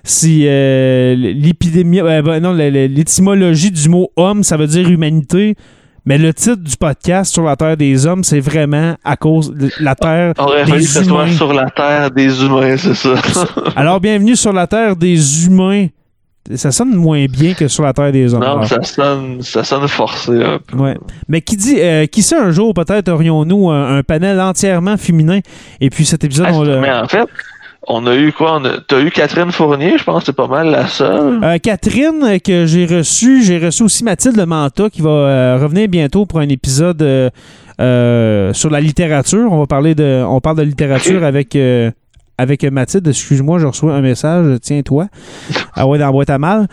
si 0.03 0.47
euh, 0.49 1.15
l'épidémie, 1.15 2.01
euh, 2.01 2.23
ben 2.23 2.41
non, 2.41 2.55
l'étymologie 2.55 3.71
du 3.71 3.91
mot 3.91 4.09
homme, 4.17 4.43
ça 4.43 4.57
veut 4.57 4.67
dire 4.67 4.89
humanité. 4.89 5.57
Mais 6.07 6.19
le 6.19 6.35
titre 6.35 6.57
du 6.63 6.77
podcast 6.77 7.33
sur 7.33 7.45
la 7.45 7.57
Terre 7.57 7.77
des 7.79 8.05
hommes, 8.07 8.25
c'est 8.25 8.41
vraiment 8.41 8.95
à 9.05 9.17
cause 9.17 9.51
de 9.55 9.71
la 9.81 9.95
Terre 9.95 10.35
Aurait 10.39 10.67
fallu 10.67 10.81
des 10.81 10.85
que 10.87 10.91
ce 10.93 11.03
soit 11.05 11.25
humains. 11.27 11.33
sur 11.33 11.53
la 11.55 11.71
terre 11.71 12.11
des 12.11 12.45
humains, 12.45 12.77
c'est 12.77 12.95
ça. 12.95 13.15
Alors, 13.77 14.01
bienvenue 14.01 14.37
sur 14.37 14.53
la 14.53 14.67
Terre 14.67 14.97
des 14.97 15.47
humains. 15.47 15.87
Ça 16.57 16.71
sonne 16.73 16.95
moins 16.95 17.25
bien 17.25 17.55
que 17.55 17.69
sur 17.69 17.85
la 17.85 17.95
Terre 17.95 18.13
des 18.13 18.35
hommes. 18.35 18.43
non, 18.43 18.47
Alors, 18.49 18.67
ça 18.67 18.83
sonne, 18.83 19.41
ça 19.41 19.65
sonne 19.65 19.89
forcé 19.89 20.43
un 20.43 20.59
peu. 20.59 20.77
Ouais. 20.77 20.99
Mais 21.27 21.41
qui 21.41 21.57
dit, 21.57 21.77
euh, 21.81 22.05
qui 22.05 22.21
sait 22.23 22.37
un 22.37 22.51
jour, 22.51 22.75
peut-être 22.75 23.09
aurions-nous 23.09 23.71
un, 23.71 23.97
un 23.97 24.03
panel 24.03 24.39
entièrement 24.39 24.99
féminin. 24.99 25.41
Et 25.81 25.89
puis 25.89 26.05
cet 26.05 26.23
épisode, 26.23 26.49
Ah, 26.51 26.55
on 26.55 26.63
l'a- 26.65 26.81
mais 26.81 26.93
en 26.93 27.09
fait, 27.09 27.27
on 27.89 28.07
a 28.07 28.15
eu 28.17 28.33
quoi? 28.33 28.57
A- 28.57 28.81
T'as 28.87 29.01
eu 29.01 29.11
Catherine 29.11 29.51
Fournier, 29.53 29.99
je 29.99 30.05
pense 30.05 30.21
que 30.21 30.27
c'est 30.27 30.37
pas 30.37 30.47
mal 30.49 30.69
la 30.71 30.87
seule. 30.87 31.43
Euh, 31.43 31.59
Catherine, 31.59 32.23
euh, 32.23 32.39
que 32.39 32.67
j'ai 32.67 32.87
reçue, 32.87 33.43
j'ai 33.43 33.59
reçu 33.59 33.83
aussi 33.83 34.05
Mathilde 34.05 34.43
Manta 34.47 34.89
qui 34.91 35.03
va 35.03 35.11
euh, 35.11 35.59
revenir 35.63 35.89
bientôt 35.89 36.27
pour 36.27 36.41
un 36.41 36.49
épisode 36.49 37.03
euh, 37.81 38.53
sur 38.53 38.71
la 38.71 38.81
littérature. 38.81 39.51
On 39.53 39.59
va 39.61 39.67
parler 39.67 39.95
de, 39.95 40.25
on 40.27 40.41
parle 40.41 40.57
de 40.59 40.63
littérature 40.63 41.25
avec 41.25 41.57
avec 42.37 42.65
Mathilde. 42.65 43.07
Excuse-moi, 43.09 43.59
je 43.59 43.67
reçois 43.67 43.95
un 43.95 44.01
message. 44.01 44.59
Tiens-toi. 44.63 45.07
Ah 45.77 45.87
ouais, 45.89 45.99
dans 45.99 46.07
la 46.07 46.13
boîte 46.13 46.31
à 46.31 46.39
mal. 46.39 46.69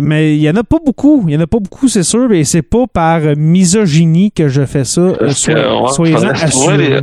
Mais 0.00 0.36
il 0.36 0.40
y 0.42 0.48
en 0.50 0.54
a 0.54 0.62
pas 0.62 0.76
beaucoup. 0.84 1.24
Il 1.26 1.34
y 1.34 1.36
en 1.36 1.40
a 1.40 1.46
pas 1.46 1.58
beaucoup, 1.58 1.88
c'est 1.88 2.02
sûr. 2.04 2.30
Et 2.32 2.44
c'est 2.44 2.62
pas 2.62 2.86
par 2.86 3.20
misogynie 3.36 4.30
que 4.30 4.46
je 4.48 4.64
fais 4.64 4.84
ça. 4.84 5.12
Soyez-en 5.88 6.28
assurés. 6.28 7.00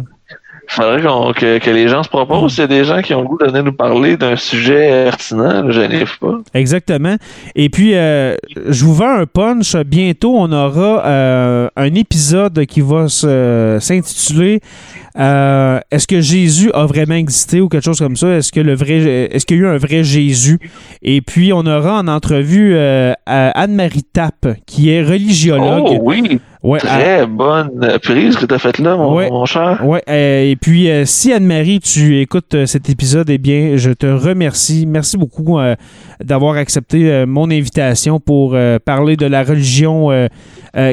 Faudrait 0.68 1.02
qu'on- 1.02 1.32
que, 1.34 1.58
que 1.60 1.70
les 1.70 1.88
gens 1.88 2.04
se 2.04 2.10
proposent. 2.10 2.54
S'il 2.54 2.62
y 2.62 2.64
a 2.64 2.68
des 2.68 2.84
gens 2.84 3.02
qui 3.02 3.14
ont 3.14 3.22
le 3.22 3.28
goût 3.28 3.38
de 3.38 3.46
venir 3.46 3.64
nous 3.64 3.74
parler 3.74 4.18
d'un 4.18 4.36
sujet 4.36 5.04
pertinent, 5.06 5.64
là, 5.64 5.72
gênez-vous 5.72 6.18
pas. 6.20 6.38
Exactement. 6.54 7.16
Et 7.56 7.70
puis, 7.70 7.96
euh, 7.96 8.36
je 8.68 8.84
vous 8.86 8.94
vends 8.94 9.20
un 9.20 9.26
punch. 9.26 9.76
Bientôt, 9.86 10.36
on 10.38 10.52
aura 10.52 11.06
euh, 11.06 11.68
un 11.76 11.94
épisode 11.96 12.66
qui 12.66 12.82
va 12.82 13.08
se- 13.08 13.78
s'intituler 13.80 14.60
euh, 15.18 15.80
Est-ce 15.92 16.08
que 16.08 16.20
Jésus 16.20 16.72
a 16.74 16.86
vraiment 16.86 17.16
existé 17.16 17.62
ou 17.62 17.70
quelque 17.70 17.86
chose 17.86 18.00
comme 18.00 18.18
ça? 18.18 18.28
Est-ce 18.36 18.52
que 18.52 18.60
le 18.60 18.74
vrai, 18.76 19.30
est-ce 19.32 19.46
qu'il 19.46 19.58
y 19.58 19.60
a 19.62 19.64
eu 19.64 19.68
un 19.68 19.78
vrai 19.78 20.04
Jésus? 20.04 20.60
Et 21.02 21.22
puis, 21.22 21.54
on 21.54 21.66
aura 21.66 22.00
en 22.00 22.08
entrevue 22.10 22.76
Anne-Marie 23.26 24.04
Tapp, 24.12 24.48
qui 24.66 24.90
est 24.90 25.04
religiologue. 25.04 25.84
Oh 25.88 25.98
oui, 26.02 26.40
Ouais, 26.66 26.80
à- 26.84 26.88
très 27.00 27.26
bonne 27.28 27.70
prise 28.02 28.36
que 28.38 28.46
t'as 28.46 28.58
faite 28.58 28.80
là, 28.80 28.96
mon, 28.98 29.14
Ouais. 29.16 29.30
mon 29.30 29.46
cher. 29.46 29.82
Ouais, 29.86 30.02
euh, 30.10 30.50
et 30.50 30.56
puis 30.56 30.90
euh, 30.90 31.06
si 31.06 31.32
Anne-Marie, 31.32 31.80
tu 31.80 32.20
écoutes 32.20 32.56
euh, 32.56 32.66
cet 32.66 32.90
épisode, 32.90 33.30
eh 33.30 33.38
bien, 33.38 33.74
je 33.78 33.92
te 33.92 34.08
remercie. 34.08 34.86
Merci 34.88 35.16
beaucoup 35.18 35.60
d'avoir 36.24 36.56
accepté 36.56 37.26
mon 37.28 37.52
invitation 37.52 38.20
pour 38.20 38.58
parler 38.84 39.16
de 39.16 39.26
la 39.28 39.44
religion 39.44 40.10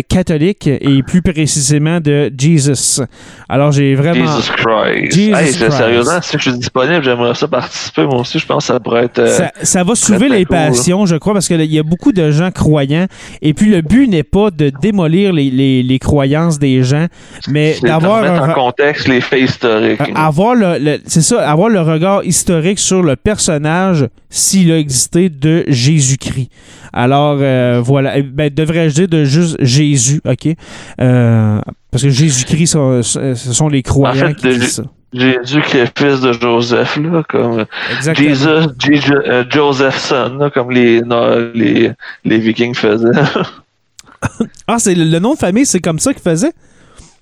catholique 0.09 0.66
et 0.66 1.03
plus 1.03 1.23
précisément 1.23 2.01
de 2.01 2.31
Jesus. 2.37 3.01
Alors, 3.49 3.73
j'ai 3.73 3.95
vraiment. 3.95 4.27
Jesus 4.27 4.51
Christ. 4.53 5.12
Jesus 5.14 5.33
hey, 5.35 5.53
c'est- 5.53 5.59
Christ. 5.64 5.77
Sérieusement, 5.77 6.20
si 6.23 6.37
je 6.37 6.43
suis 6.51 6.59
disponible, 6.59 7.03
j'aimerais 7.03 7.35
ça 7.35 7.49
participer. 7.49 8.05
Moi 8.05 8.20
aussi, 8.20 8.39
je 8.39 8.47
pense 8.47 8.66
que 8.66 8.73
ça 8.73 8.81
pourrait 8.81 9.05
être. 9.07 9.27
Ça, 9.29 9.51
ça 9.62 9.85
va 9.85 9.95
soulever 9.95 10.29
les 10.29 10.45
cool, 10.45 10.57
passions, 10.57 11.07
je 11.07 11.16
crois, 11.16 11.33
parce 11.33 11.49
qu'il 11.49 11.62
y 11.73 11.79
a 11.79 11.83
beaucoup 11.83 12.12
de 12.12 12.31
gens 12.31 12.51
croyants. 12.51 13.07
Et 13.41 13.55
puis, 13.55 13.70
le 13.70 13.81
but 13.81 14.07
n'est 14.09 14.23
pas 14.23 14.51
de 14.51 14.70
démolir 14.81 15.33
les, 15.33 15.51
les- 15.51 15.62
les 15.83 15.99
croyances 15.99 16.59
des 16.59 16.83
gens, 16.83 17.07
mais 17.49 17.77
d'avoir 17.83 18.25
un, 18.25 18.51
en 18.51 18.55
contexte 18.55 19.09
les 19.09 19.21
faits 19.21 19.43
historiques. 19.49 20.01
Euh, 20.01 20.15
avoir 20.15 20.55
le, 20.55 20.79
le- 20.79 20.99
c'est 21.07 21.21
ça, 21.23 21.49
avoir 21.49 21.69
le 21.69 21.81
regard 21.81 22.25
historique 22.25 22.79
sur 22.79 23.03
le 23.03 23.17
personnage 23.17 24.07
s'il 24.31 24.71
a 24.73 24.79
existé 24.79 25.29
de 25.29 25.65
Jésus-Christ. 25.69 26.51
Alors 26.93 27.39
euh, 27.41 27.81
voilà, 27.83 28.19
Eh 28.19 28.23
ben, 28.23 28.51
devrais-je 28.53 28.95
dire 28.95 29.09
de 29.09 29.25
juste 29.25 29.57
Jésus, 29.61 30.21
ok, 30.29 30.55
Euh, 31.01 31.59
parce 31.91 32.03
que 32.05 32.11
Jésus-Christ, 32.11 32.67
sont- 32.73 33.03
ce 33.03 33.35
sont 33.35 33.69
les 33.69 33.83
croyants 33.83 34.25
En 34.25 34.29
fait, 34.29 34.35
qui 34.35 34.49
de- 34.49 34.53
disent 34.55 34.75
ça. 34.77 34.83
Jésus 35.15 35.61
qui 35.69 35.77
est 35.77 35.99
fils 35.99 36.23
de 36.23 36.33
Joseph, 36.33 36.97
là, 36.97 37.23
comme 37.29 37.67
Exactement. 37.95 38.29
Jesus, 38.31 38.69
Jesus 38.79 39.13
euh, 39.27 39.45
Josephson, 39.51 40.37
là, 40.41 40.49
comme 40.49 40.71
les, 40.71 41.03
non, 41.03 41.51
les, 41.55 41.91
les 42.25 42.39
Vikings 42.39 42.75
faisaient. 42.75 43.11
Ah, 44.68 44.79
c'est 44.79 44.95
le, 44.95 45.05
le 45.05 45.18
nom 45.18 45.35
de 45.35 45.39
famille, 45.39 45.66
c'est 45.66 45.81
comme 45.81 45.99
ça 45.99 46.12
qu'il 46.12 46.23
faisait? 46.23 46.53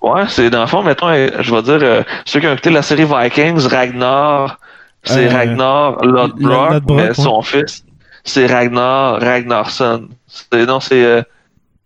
ouais, 0.03 0.23
c'est 0.29 0.51
dans 0.51 0.61
le 0.63 0.67
fond, 0.67 0.83
mettons, 0.83 1.09
euh, 1.09 1.29
je 1.41 1.55
vais 1.55 1.63
dire, 1.63 1.79
euh, 1.83 2.03
ceux 2.25 2.41
qui 2.41 2.47
ont 2.47 2.53
écouté 2.53 2.71
la 2.71 2.83
série 2.83 3.05
Vikings, 3.05 3.67
Ragnar, 3.67 4.59
c'est 5.03 5.27
Euh, 5.27 5.33
Ragnar 5.33 6.05
Lodbrok, 6.05 6.83
mais 6.89 6.95
ouais. 7.09 7.15
son 7.15 7.43
fils, 7.43 7.85
c'est 8.25 8.47
Ragnar 8.47 9.21
Ragnarsson. 9.21 10.09
Non, 10.53 10.81
c'est, 10.81 11.05
euh, 11.05 11.23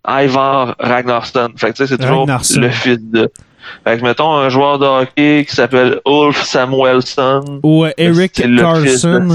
Ivar 0.06 0.74
Ragnarsson. 0.78 1.48
Fait 1.56 1.68
que 1.68 1.76
tu 1.76 1.84
sais, 1.84 1.86
c'est 1.86 1.98
toujours 1.98 2.20
Ragnarsson. 2.20 2.60
le 2.60 2.70
fils 2.70 2.98
de. 3.00 3.30
Fait 3.84 3.98
que 3.98 4.02
mettons 4.04 4.34
un 4.36 4.48
joueur 4.50 4.78
de 4.78 4.84
hockey 4.84 5.46
qui 5.48 5.54
s'appelle 5.56 6.00
Ulf 6.06 6.42
Samuelsson. 6.42 7.60
Ou 7.62 7.86
Eric 7.96 8.46
de 8.46 8.58
Carlson. 8.60 9.28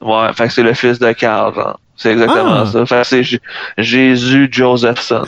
Ouais, 0.00 0.32
fait 0.34 0.46
que 0.48 0.52
c'est 0.52 0.62
le 0.62 0.72
fils 0.74 0.98
de 0.98 1.12
Carl, 1.12 1.54
genre. 1.54 1.78
C'est 1.96 2.12
exactement 2.12 2.50
Ah. 2.62 2.66
ça. 2.66 2.86
Fait 2.86 3.00
que 3.02 3.06
c'est 3.06 3.22
J- 3.22 3.40
Jésus 3.76 4.48
Josephson. 4.50 5.24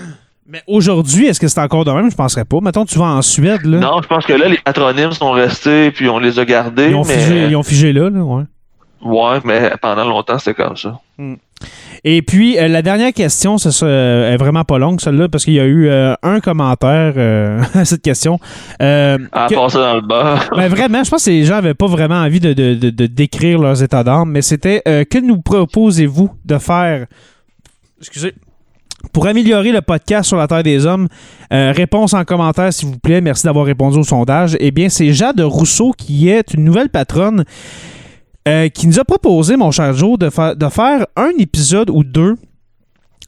Mais 0.48 0.62
aujourd'hui, 0.66 1.26
est-ce 1.26 1.38
que 1.40 1.48
c'est 1.48 1.60
encore 1.60 1.84
de 1.84 1.90
même? 1.92 2.10
Je 2.10 2.16
penserais 2.16 2.44
pas. 2.44 2.58
Mettons, 2.60 2.84
tu 2.84 2.98
vas 2.98 3.06
en 3.06 3.22
Suède, 3.22 3.64
là. 3.64 3.78
Non, 3.78 4.02
je 4.02 4.08
pense 4.08 4.24
que 4.26 4.32
là, 4.32 4.48
les 4.48 4.58
patronymes 4.58 5.12
sont 5.12 5.30
restés, 5.32 5.90
puis 5.90 6.08
on 6.08 6.18
les 6.18 6.38
a 6.38 6.44
gardés. 6.44 6.88
Ils 6.88 6.94
ont, 6.94 7.04
mais... 7.04 7.18
figé, 7.18 7.46
ils 7.48 7.56
ont 7.56 7.62
figé 7.62 7.92
là, 7.92 8.10
là, 8.10 8.20
ouais. 8.20 8.44
Ouais, 9.02 9.38
mais 9.44 9.72
pendant 9.80 10.04
longtemps, 10.04 10.38
c'était 10.38 10.54
comme 10.62 10.76
ça. 10.76 10.98
Et 12.04 12.22
puis, 12.22 12.58
euh, 12.58 12.66
la 12.68 12.82
dernière 12.82 13.12
question, 13.12 13.58
ça, 13.58 13.70
ça, 13.70 13.86
euh, 13.86 14.32
est 14.32 14.36
vraiment 14.36 14.64
pas 14.64 14.78
longue, 14.78 15.00
celle-là, 15.00 15.28
parce 15.28 15.44
qu'il 15.44 15.54
y 15.54 15.60
a 15.60 15.64
eu 15.64 15.88
euh, 15.88 16.14
un 16.22 16.40
commentaire 16.40 17.12
euh, 17.16 17.62
à 17.74 17.84
cette 17.84 18.02
question. 18.02 18.38
À 18.80 19.16
que- 19.48 19.54
passer 19.54 19.78
dans 19.78 19.94
le 19.94 20.00
bas. 20.00 20.40
ben 20.56 20.68
vraiment, 20.68 21.04
je 21.04 21.10
pense 21.10 21.24
que 21.24 21.30
les 21.30 21.44
gens 21.44 21.54
n'avaient 21.56 21.74
pas 21.74 21.86
vraiment 21.86 22.16
envie 22.16 22.40
de, 22.40 22.52
de- 22.52 22.74
de- 22.74 22.90
de 22.90 23.06
décrire 23.06 23.60
leurs 23.60 23.82
états 23.82 24.02
d'âme, 24.02 24.30
mais 24.30 24.42
c'était 24.42 24.82
que 24.84 25.18
nous 25.18 25.40
proposez-vous 25.40 26.30
de 26.44 26.58
faire 26.58 27.06
excusez, 28.00 28.34
pour 29.12 29.26
améliorer 29.26 29.72
le 29.72 29.80
podcast 29.80 30.28
sur 30.28 30.36
la 30.36 30.46
Terre 30.48 30.62
des 30.62 30.86
Hommes? 30.86 31.08
Euh, 31.52 31.72
réponse 31.74 32.14
en 32.14 32.24
commentaire, 32.24 32.72
s'il 32.72 32.88
vous 32.88 32.98
plaît. 32.98 33.20
Merci 33.20 33.44
d'avoir 33.44 33.66
répondu 33.66 33.98
au 33.98 34.02
sondage. 34.04 34.56
Eh 34.60 34.70
bien, 34.70 34.88
c'est 34.88 35.12
Jade 35.12 35.40
Rousseau 35.40 35.92
qui 35.96 36.28
est 36.28 36.54
une 36.54 36.64
nouvelle 36.64 36.88
patronne 36.88 37.44
euh, 38.48 38.68
qui 38.68 38.86
nous 38.86 38.98
a 38.98 39.04
proposé, 39.04 39.56
mon 39.56 39.70
cher 39.70 39.92
Joe, 39.94 40.18
de, 40.18 40.30
fa- 40.30 40.54
de 40.54 40.68
faire 40.68 41.06
un 41.16 41.30
épisode 41.38 41.90
ou 41.90 42.02
deux 42.04 42.36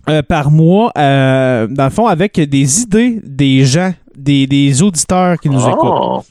euh, 0.08 0.22
par 0.22 0.50
mois, 0.50 0.90
euh, 0.98 1.66
dans 1.68 1.84
le 1.84 1.90
fond, 1.90 2.06
avec 2.06 2.38
des 2.38 2.82
idées 2.82 3.20
des 3.24 3.64
gens, 3.64 3.92
des, 4.16 4.46
des 4.46 4.82
auditeurs 4.82 5.38
qui 5.38 5.48
nous 5.48 5.66
écoutent. 5.68 5.78
Oh! 5.92 6.22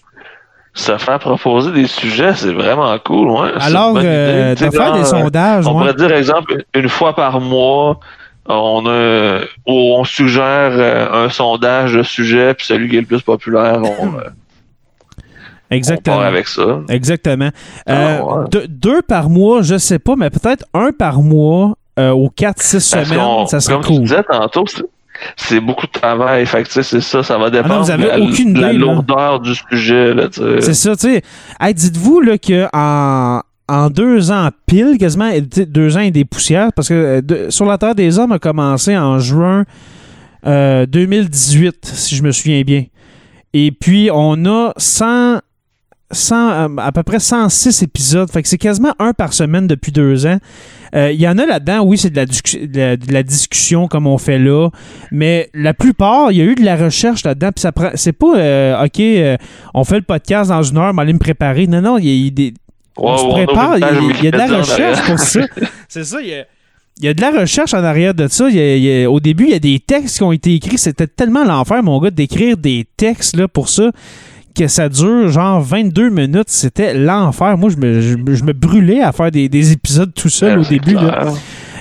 Se 0.76 0.98
faire 0.98 1.20
proposer 1.20 1.72
des 1.72 1.86
sujets, 1.86 2.34
c'est 2.36 2.52
vraiment 2.52 2.98
cool, 3.06 3.30
ouais. 3.30 3.50
Alors, 3.60 3.96
euh, 3.96 4.56
de 4.56 4.70
faire 4.72 4.94
des 4.94 5.04
sondages, 5.06 5.68
On 5.68 5.74
ouais. 5.74 5.92
pourrait 5.92 6.08
dire, 6.08 6.12
exemple, 6.18 6.64
une 6.74 6.90
fois 6.90 7.16
par 7.16 7.40
mois, 7.40 8.00
on 8.48 8.84
a, 8.88 9.42
on 9.68 10.04
suggère 10.04 11.14
un 11.14 11.30
sondage 11.30 11.94
de 11.94 12.02
sujet, 12.04 12.56
puis 12.56 12.66
celui 12.66 12.90
qui 12.90 12.98
est 12.98 13.02
le 13.02 13.06
plus 13.06 13.22
populaire, 13.22 13.82
on, 13.84 14.14
euh, 15.72 15.76
on 15.76 15.76
exactement. 15.76 16.18
part 16.18 16.26
avec 16.26 16.48
ça. 16.48 16.82
Exactement. 16.90 17.50
Ah, 17.88 17.92
Euh, 17.94 18.22
ouais. 18.22 18.46
deux, 18.52 18.68
deux 18.68 19.02
par 19.02 19.30
mois, 19.30 19.62
je 19.62 19.78
sais 19.78 20.00
pas, 20.00 20.16
mais 20.16 20.30
peut-être 20.30 20.66
un 20.74 20.92
par 20.92 21.22
mois 21.22 21.76
euh, 22.00 22.12
aux 22.12 22.30
4-6 22.30 22.92
Parce 22.92 23.08
semaines, 23.10 23.48
ça 23.48 23.60
serait 23.60 23.74
comme 23.76 23.84
cool. 23.86 24.02
disais 24.02 24.24
tantôt, 24.24 24.66
c'est- 25.38 25.60
beaucoup 25.60 25.86
de 25.86 25.92
travail. 25.92 26.46
Fait 26.46 26.64
que, 26.64 26.70
c'est 26.84 27.00
ça, 27.02 27.22
ça 27.24 27.38
va 27.38 27.50
dépendre 27.50 27.76
Ah 27.78 27.82
vous 27.84 27.92
avez 27.92 28.04
de 28.04 28.10
la, 28.10 28.20
aucune 28.20 28.54
de 28.54 28.60
la 28.62 28.70
idée, 28.74 28.80
là. 28.80 28.86
lourdeur 28.86 29.40
du 29.40 29.54
sujet. 29.56 30.14
C'est 30.60 30.74
ça, 30.74 30.96
tu 30.96 31.02
sais. 31.14 31.22
Hey, 31.62 31.74
Dites-vous 31.76 32.20
là, 32.22 32.38
que 32.40 32.68
en, 32.74 33.42
en 33.70 33.90
deux 33.90 34.32
ans 34.32 34.50
pile, 34.66 34.98
quasiment 35.00 35.30
deux 35.68 35.96
ans 35.98 36.02
et 36.02 36.12
des 36.12 36.26
poussières, 36.26 36.74
parce 36.74 36.90
que 36.90 36.94
euh, 36.94 37.22
de- 37.22 37.50
Sur 37.52 37.66
la 37.66 37.78
Terre 37.78 37.94
des 37.96 38.18
Hommes 38.20 38.32
a 38.34 38.40
commencé 38.40 38.98
en 38.98 39.20
juin 39.20 39.64
euh, 40.48 40.86
2018, 40.88 41.86
si 41.86 42.16
je 42.16 42.24
me 42.24 42.32
souviens 42.32 42.62
bien. 42.64 42.86
Et 43.54 43.72
puis, 43.72 44.10
on 44.12 44.46
a 44.46 44.74
100, 44.78 45.38
100, 46.14 46.36
euh, 46.52 46.68
à 46.78 46.92
peu 46.92 47.04
près 47.04 47.20
106 47.20 47.84
épisodes. 47.84 48.30
Fait 48.32 48.42
que 48.42 48.48
c'est 48.48 48.58
quasiment 48.58 48.94
un 49.00 49.14
par 49.14 49.34
semaine 49.34 49.68
depuis 49.68 49.92
deux 49.92 50.26
ans. 50.26 50.38
Euh, 50.96 51.12
Il 51.12 51.20
y 51.20 51.28
en 51.28 51.38
a 51.40 51.46
là-dedans, 51.46 51.82
oui, 51.84 51.98
c'est 51.98 52.12
de 52.12 52.16
la, 52.16 52.26
discu- 52.26 52.68
de 52.70 52.80
la- 52.80 52.98
de 52.98 53.12
la 53.12 53.24
discussion 53.24 53.88
comme 53.88 54.06
on 54.08 54.18
fait 54.18 54.38
là, 54.40 54.70
mais 55.12 55.50
la 55.54 55.74
plupart, 55.74 56.32
il 56.32 56.38
y 56.38 56.42
a 56.42 56.46
eu 56.46 56.56
de 56.56 56.64
la 56.64 56.76
recherche 56.76 57.24
là-dedans. 57.26 57.50
Puis 57.54 57.62
ça 57.62 57.72
prend, 57.72 57.90
c'est 57.96 58.14
pas, 58.14 58.36
euh, 58.38 58.86
OK, 58.86 59.00
euh, 59.00 59.38
on 59.74 59.84
fait 59.84 59.96
le 59.98 60.04
podcast 60.04 60.50
dans 60.50 60.62
une 60.64 60.78
heure, 60.78 60.94
m'aller 60.94 61.14
me 61.14 61.20
préparer. 61.20 61.66
Non, 61.68 61.82
non, 61.82 61.98
il 61.98 62.06
y 62.06 62.10
a, 62.10 62.14
il 62.14 62.24
y 62.26 62.28
a 62.28 62.32
des, 62.32 62.54
on 62.98 63.18
se 63.18 63.26
prépare, 63.26 63.78
il 63.78 63.82
y, 64.24 64.28
a- 64.28 64.32
de 64.32 64.38
la 64.38 64.46
recherche 64.60 65.02
pour 65.08 65.18
ça. 65.20 65.40
C'est 65.90 66.04
ça, 66.04 66.22
il 66.22 66.28
y 66.30 66.34
a, 66.36 66.46
il 67.00 67.06
y 67.06 67.08
a 67.08 67.14
de 67.16 67.22
la 67.22 67.32
recherche 67.32 67.74
en 67.74 67.84
arrière 67.84 68.14
de 68.14 68.28
ça. 68.28 68.48
Il 68.50 68.56
y 68.56 68.60
a- 68.60 68.76
il 68.76 68.84
y 68.84 69.04
a- 69.04 69.10
au 69.10 69.20
début, 69.20 69.46
il 69.46 69.50
y 69.50 69.56
a 69.56 69.60
des 69.60 69.80
textes 69.80 70.18
qui 70.18 70.24
ont 70.24 70.32
été 70.32 70.54
écrits. 70.54 70.78
C'était 70.78 71.08
tellement 71.08 71.44
l'enfer, 71.44 71.82
mon 71.82 72.00
gars, 72.00 72.12
d'écrire 72.12 72.56
des 72.56 72.86
textes 72.98 73.36
là, 73.36 73.48
pour 73.48 73.68
ça 73.68 73.90
que 74.54 74.68
ça 74.68 74.90
dure 74.90 75.30
genre 75.30 75.62
22 75.62 76.10
minutes. 76.10 76.50
C'était 76.50 76.94
l'enfer. 76.94 77.58
Moi, 77.58 77.70
je 77.70 77.78
me, 77.78 78.02
je, 78.02 78.16
me- 78.16 78.36
je 78.36 78.44
me 78.44 78.54
brûlais 78.54 79.02
à 79.02 79.12
faire 79.12 79.32
des, 79.32 79.50
des 79.50 79.72
épisodes 79.72 80.14
tout 80.14 80.30
seul 80.30 80.60
au 80.60 80.62
Ouais, 80.62 80.68
c'est 80.70 80.80
début. 80.80 80.96
là. 80.96 81.26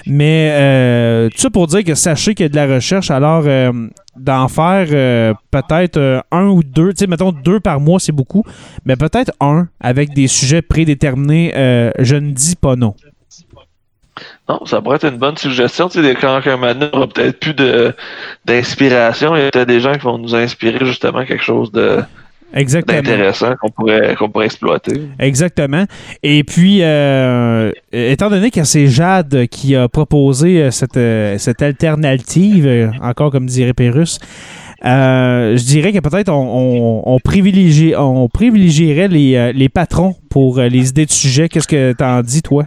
Mais 0.07 0.51
euh, 0.53 1.29
tout 1.29 1.39
ça 1.39 1.51
pour 1.51 1.69
dire 1.69 1.85
que 1.85 1.95
sachez 1.95 2.35
qu'il 2.35 2.45
y 2.45 2.47
a 2.47 2.49
de 2.49 2.57
la 2.57 2.75
recherche, 2.75 3.11
alors 3.13 3.45
euh, 3.47 3.71
d'en 4.17 4.49
faire 4.49 4.89
euh, 4.91 5.33
peut-être 5.53 6.25
un 6.33 6.47
ou 6.47 6.65
deux, 6.65 6.89
tu 6.93 6.99
sais, 7.01 7.07
mettons 7.07 7.31
deux 7.31 7.61
par 7.61 7.79
mois, 7.79 8.01
c'est 8.01 8.11
beaucoup, 8.11 8.43
mais 8.85 8.97
peut-être 8.97 9.31
un 9.41 9.69
avec 9.81 10.13
des 10.13 10.27
sujets 10.27 10.61
prédéterminés, 10.61 11.53
je 12.01 12.17
ne 12.17 12.33
dis 12.33 12.57
pas 12.57 12.75
non. 12.75 12.97
Non, 14.49 14.67
ça 14.67 14.83
pourrait 14.83 14.97
être 14.97 15.07
une 15.09 15.19
bonne 15.19 15.37
suggestion. 15.37 15.89
Tu 15.89 16.03
sais, 16.03 16.17
quand 16.21 16.41
un 16.45 16.75
donné, 16.75 16.91
on 16.93 16.97
aura 16.99 17.07
peut-être 17.09 17.39
plus 17.39 17.55
d'inspiration, 18.45 19.37
il 19.37 19.43
y 19.43 19.47
a 19.47 19.51
peut-être 19.51 19.69
des 19.69 19.81
gens 19.81 19.93
qui 19.93 20.01
vont 20.01 20.19
nous 20.19 20.35
inspirer 20.35 20.85
justement 20.85 21.25
quelque 21.25 21.45
chose 21.45 21.71
de, 21.73 22.01
Exactement. 22.55 23.01
d'intéressant 23.01 23.55
qu'on 23.61 23.71
pourrait, 23.71 24.15
qu'on 24.19 24.29
pourrait 24.29 24.47
exploiter. 24.47 25.01
Exactement. 25.19 25.85
Et 26.23 26.45
puis, 26.45 26.79
euh, 26.83 27.71
étant 27.93 28.29
donné 28.31 28.51
que 28.51 28.65
c'est 28.65 28.87
Jade 28.87 29.47
qui 29.47 29.75
a 29.77 29.89
proposé 29.89 30.63
euh, 30.63 30.71
cette, 30.71 30.97
euh, 30.97 31.39
cette 31.39 31.63
alternative, 31.63 32.93
encore 33.03 33.31
comme 33.31 33.47
dirait 33.47 33.73
Pérus, 33.73 34.19
euh, 34.85 35.57
je 35.57 35.65
dirais 35.65 35.93
que 35.93 36.01
peut-être 36.01 36.29
on, 36.29 36.35
on, 36.35 37.03
on 37.15 37.19
privilégie- 37.19 37.95
on 37.97 38.29
privilégierait 38.29 39.09
les, 39.09 39.53
les 39.53 39.69
patrons 39.69 40.15
pour 40.29 40.59
les 40.61 40.89
idées 40.89 41.07
de 41.07 41.11
sujet. 41.13 41.49
Qu'est-ce 41.49 41.69
que 41.69 41.93
t'en 41.93 42.21
dis, 42.23 42.43
toi? 42.43 42.67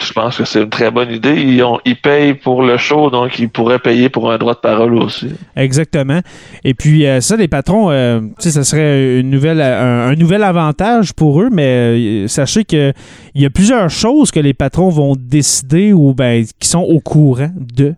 Je 0.00 0.12
pense 0.12 0.38
que 0.38 0.44
c'est 0.44 0.62
une 0.62 0.70
très 0.70 0.90
bonne 0.90 1.10
idée. 1.10 1.34
Ils, 1.34 1.96
payent 1.96 2.34
pour 2.34 2.62
le 2.62 2.76
show, 2.76 3.10
donc 3.10 3.38
ils 3.38 3.48
pourraient 3.48 3.80
payer 3.80 4.08
pour 4.08 4.30
un 4.30 4.38
droit 4.38 4.54
de 4.54 4.60
parole 4.60 4.94
aussi. 4.94 5.28
Exactement. 5.56 6.20
Et 6.62 6.74
puis, 6.74 7.04
euh, 7.04 7.20
ça, 7.20 7.36
les 7.36 7.48
patrons, 7.48 7.90
euh, 7.90 8.20
ça 8.38 8.62
serait 8.62 9.18
une 9.18 9.30
nouvelle, 9.30 9.60
un, 9.60 10.08
un 10.08 10.14
nouvel 10.14 10.44
avantage 10.44 11.12
pour 11.12 11.42
eux, 11.42 11.48
mais 11.50 11.66
euh, 11.66 12.28
sachez 12.28 12.64
que 12.64 12.92
il 13.34 13.42
y 13.42 13.46
a 13.46 13.50
plusieurs 13.50 13.90
choses 13.90 14.30
que 14.30 14.40
les 14.40 14.54
patrons 14.54 14.88
vont 14.88 15.14
décider 15.16 15.92
ou 15.92 16.14
ben, 16.14 16.44
qui 16.58 16.68
sont 16.68 16.80
au 16.80 17.00
courant 17.00 17.50
de. 17.56 17.94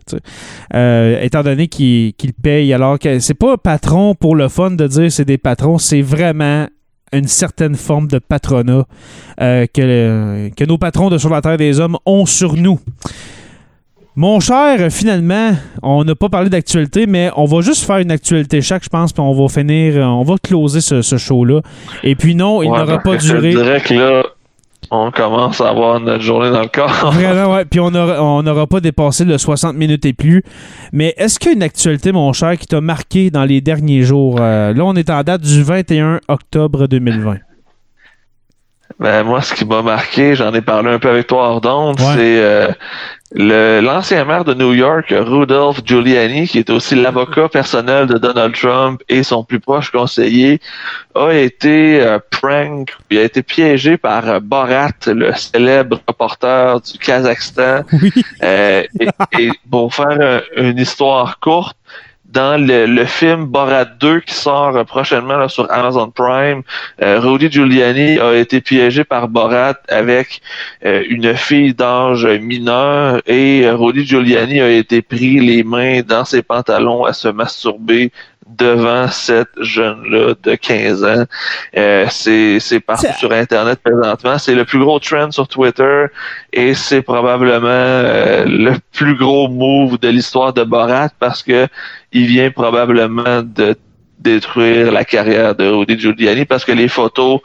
Euh, 0.74 1.20
étant 1.22 1.43
donné 1.43 1.68
qu'ils 1.68 2.14
payent. 2.43 2.72
Alors 2.72 2.99
que 2.99 3.18
c'est 3.20 3.35
pas 3.35 3.57
patron 3.57 4.14
pour 4.14 4.37
le 4.37 4.49
fun 4.49 4.70
de 4.70 4.87
dire 4.87 5.12
c'est 5.12 5.24
des 5.24 5.39
patrons, 5.39 5.78
c'est 5.78 6.03
vraiment 6.03 6.66
une 7.12 7.26
certaine 7.26 7.74
forme 7.74 8.06
de 8.08 8.18
patronat 8.18 8.86
euh, 9.40 9.66
que, 9.72 9.80
le- 9.82 10.50
que 10.56 10.64
nos 10.64 10.78
patrons 10.78 11.11
de 11.11 11.18
Sur 11.18 11.30
la 11.30 11.40
Terre 11.40 11.56
des 11.56 11.80
Hommes 11.80 11.96
ont 12.06 12.26
sur 12.26 12.54
nous. 12.56 12.78
Mon 14.16 14.40
cher, 14.40 14.76
euh, 14.80 14.90
finalement, 14.90 15.52
on 15.82 16.04
n'a 16.04 16.14
pas 16.14 16.28
parlé 16.28 16.50
d'actualité, 16.50 17.06
mais 17.06 17.30
on 17.36 17.44
va 17.44 17.61
juste 17.61 17.84
faire 17.84 17.98
une 17.98 18.11
actualité 18.11 18.61
chaque, 18.61 18.82
je 18.84 18.88
pense, 18.88 19.12
puis 19.12 19.22
on 19.22 19.32
va 19.32 19.48
finir, 19.48 19.96
euh, 19.96 20.02
on 20.04 20.22
va 20.24 20.34
closer 20.42 20.80
ce, 20.80 21.00
ce 21.00 21.16
show-là. 21.16 21.61
Et 22.02 22.16
puis 22.16 22.34
non, 22.34 22.62
il 22.62 22.70
Ouais, 22.70 22.78
n'aura 22.78 22.98
pas 22.98 23.18
Je 23.18 23.32
duré. 23.32 23.52
te 23.52 23.56
dirais 23.62 23.80
que 23.80 23.94
là, 23.94 24.22
on 24.91 25.11
commence 25.11 25.61
à 25.61 25.70
avoir 25.70 26.01
notre 26.01 26.22
journée 26.22 26.51
dans 26.51 26.62
le 26.62 26.68
corps. 26.68 26.91
Vraiment, 27.12 27.55
ouais. 27.55 27.64
Puis 27.64 27.80
on 27.80 27.91
n'aura 27.91 28.22
on 28.22 28.43
n'aura 28.43 28.66
pas 28.66 28.80
dépassé 28.80 29.24
le 29.24 29.38
60 29.38 29.76
minutes 29.76 30.05
et 30.05 30.12
plus. 30.12 30.43
Mais 30.93 31.14
est-ce 31.16 31.38
qu'il 31.38 31.51
y 31.51 31.53
a 31.53 31.57
une 31.57 31.62
actualité, 31.62 32.12
mon 32.12 32.32
cher, 32.32 32.57
qui 32.59 32.66
t'a 32.66 32.80
marqué 32.80 33.30
dans 33.30 33.45
les 33.45 33.61
derniers 33.61 34.03
jours? 34.03 34.38
Euh, 34.41 34.72
là, 34.72 34.84
on 34.84 34.95
est 34.95 35.11
en 35.11 35.22
date 35.22 35.43
du 35.43 35.62
21 35.62 36.20
octobre 36.28 36.86
2020. 36.86 37.36
Ben, 39.01 39.22
moi, 39.24 39.40
ce 39.40 39.55
qui 39.55 39.64
m'a 39.64 39.80
marqué, 39.80 40.34
j'en 40.34 40.53
ai 40.53 40.61
parlé 40.61 40.90
un 40.92 40.98
peu 40.98 41.09
avec 41.09 41.26
toi 41.26 41.48
hors 41.48 41.61
d'onde, 41.62 41.98
Ouais. 42.01 42.07
c'est 42.16 42.38
euh, 42.42 42.68
le- 43.32 43.80
l'ancien 43.80 44.26
maire 44.26 44.44
de 44.44 44.53
New 44.53 44.74
York, 44.74 45.07
Rudolph 45.16 45.80
Giuliani, 45.86 46.46
qui 46.46 46.59
est 46.59 46.68
aussi 46.68 46.96
l'avocat 46.96 47.48
personnel 47.53 48.07
de 48.09 48.18
Donald 48.18 48.55
Trump 48.55 49.01
et 49.09 49.22
son 49.22 49.42
plus 49.42 49.59
proche 49.59 49.90
conseiller, 49.90 50.61
a 51.14 51.30
été 51.32 52.03
euh, 52.03 52.18
prank, 52.30 52.94
il 53.11 53.16
a 53.18 53.22
été 53.22 53.42
piégé 53.42 53.96
par 53.96 54.28
euh, 54.28 54.38
Borat, 54.40 54.90
le 55.07 55.32
célèbre 55.32 55.98
reporter 56.07 56.78
du 56.82 56.98
Kazakhstan. 56.98 57.84
Oui. 58.03 58.12
Euh, 58.42 58.82
et, 59.01 59.09
et 59.38 59.51
pour 59.70 59.94
faire 59.94 60.42
un- 60.57 60.62
une 60.62 60.76
histoire 60.76 61.38
courte, 61.40 61.74
dans 62.33 62.61
le, 62.64 63.05
film 63.05 63.47
Borat 63.47 63.85
2 63.85 64.20
qui 64.20 64.35
sort 64.35 64.76
euh, 64.76 64.85
prochainement 64.85 65.49
sur 65.49 65.70
Amazon 65.70 66.11
Prime, 66.11 66.62
euh, 67.03 67.18
Rudy 67.18 67.51
Giuliani 67.51 68.18
a 68.18 68.35
été 68.35 68.61
piégé 68.61 69.05
par 69.05 69.28
Borat 69.28 69.74
avec 69.89 70.41
euh, 70.85 71.03
une 71.09 71.35
fille 71.35 71.74
d'âge 71.74 72.26
mineur 72.26 73.20
et 73.26 73.66
euh, 73.66 73.74
Rudy 73.74 74.07
Giuliani 74.07 74.61
a 74.61 74.70
été 74.70 75.03
pris 75.03 75.41
les 75.41 75.64
mains 75.64 76.03
dans 76.03 76.24
ses 76.24 76.43
pantalons 76.43 77.05
à 77.05 77.12
se 77.12 77.28
masturber 77.28 78.12
devant 78.57 79.09
cette 79.09 79.51
jeune-là 79.61 80.34
de 80.42 80.55
15 80.55 81.05
ans. 81.05 81.24
Euh, 81.76 82.07
c'est 82.11 82.59
c'est 82.61 82.80
partout 82.80 83.07
sur 83.18 83.32
Internet 83.32 83.80
présentement. 83.82 84.38
C'est 84.38 84.55
le 84.55 84.64
plus 84.64 84.78
gros 84.78 84.98
trend 84.98 85.30
sur 85.30 85.48
Twitter 85.48 86.07
et 86.53 86.74
c'est 86.74 87.03
probablement 87.03 87.68
euh, 87.68 88.44
le 88.46 88.72
plus 88.92 89.16
gros 89.16 89.48
move 89.48 89.98
de 89.98 90.09
l'histoire 90.09 90.53
de 90.53 90.64
Borat 90.64 91.11
parce 91.18 91.42
que 91.42 91.66
il 92.12 92.26
vient 92.26 92.51
probablement 92.51 93.42
de 93.42 93.76
détruire 94.18 94.92
la 94.92 95.05
carrière 95.05 95.55
de 95.55 95.66
Rudy 95.66 95.98
Giuliani 95.98 96.44
parce 96.44 96.64
que 96.64 96.72
les 96.72 96.88
photos 96.88 97.40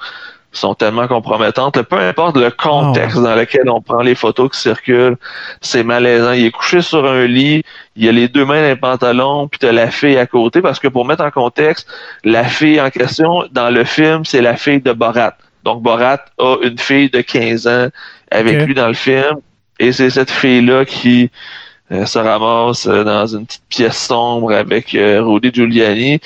sont 0.59 0.75
tellement 0.75 1.07
compromettantes. 1.07 1.81
Peu 1.83 1.99
importe 1.99 2.37
le 2.37 2.49
contexte 2.51 3.17
dans 3.17 3.35
lequel 3.35 3.69
on 3.69 3.81
prend 3.81 4.01
les 4.01 4.15
photos 4.15 4.51
qui 4.51 4.59
circulent, 4.59 5.17
c'est 5.61 5.83
malaisant. 5.83 6.31
Il 6.31 6.45
est 6.45 6.51
couché 6.51 6.81
sur 6.81 7.05
un 7.05 7.25
lit, 7.25 7.63
il 7.95 8.07
a 8.07 8.11
les 8.11 8.27
deux 8.27 8.45
mains 8.45 8.61
dans 8.61 8.67
les 8.67 8.75
pantalons, 8.75 9.47
puis 9.47 9.59
t'as 9.59 9.71
la 9.71 9.91
fille 9.91 10.17
à 10.17 10.25
côté, 10.25 10.61
parce 10.61 10.79
que 10.79 10.87
pour 10.87 11.05
mettre 11.05 11.23
en 11.23 11.31
contexte, 11.31 11.87
la 12.23 12.43
fille 12.43 12.79
en 12.79 12.89
question, 12.89 13.43
dans 13.51 13.69
le 13.69 13.83
film, 13.83 14.25
c'est 14.25 14.41
la 14.41 14.55
fille 14.55 14.81
de 14.81 14.93
Borat. 14.93 15.35
Donc 15.63 15.81
Borat 15.81 16.19
a 16.37 16.57
une 16.61 16.77
fille 16.77 17.09
de 17.09 17.21
15 17.21 17.67
ans 17.67 17.87
avec 18.31 18.61
lui 18.65 18.73
dans 18.73 18.87
le 18.87 18.93
film, 18.93 19.39
et 19.79 19.91
c'est 19.91 20.09
cette 20.09 20.31
fille-là 20.31 20.85
qui 20.85 21.29
euh, 21.91 22.05
se 22.05 22.17
ramasse 22.17 22.87
euh, 22.87 23.03
dans 23.03 23.27
une 23.27 23.45
petite 23.45 23.63
pièce 23.69 23.97
sombre 24.07 24.51
avec 24.51 24.95
euh, 24.95 25.21
Rudy 25.21 25.51
Giuliani. 25.53 26.19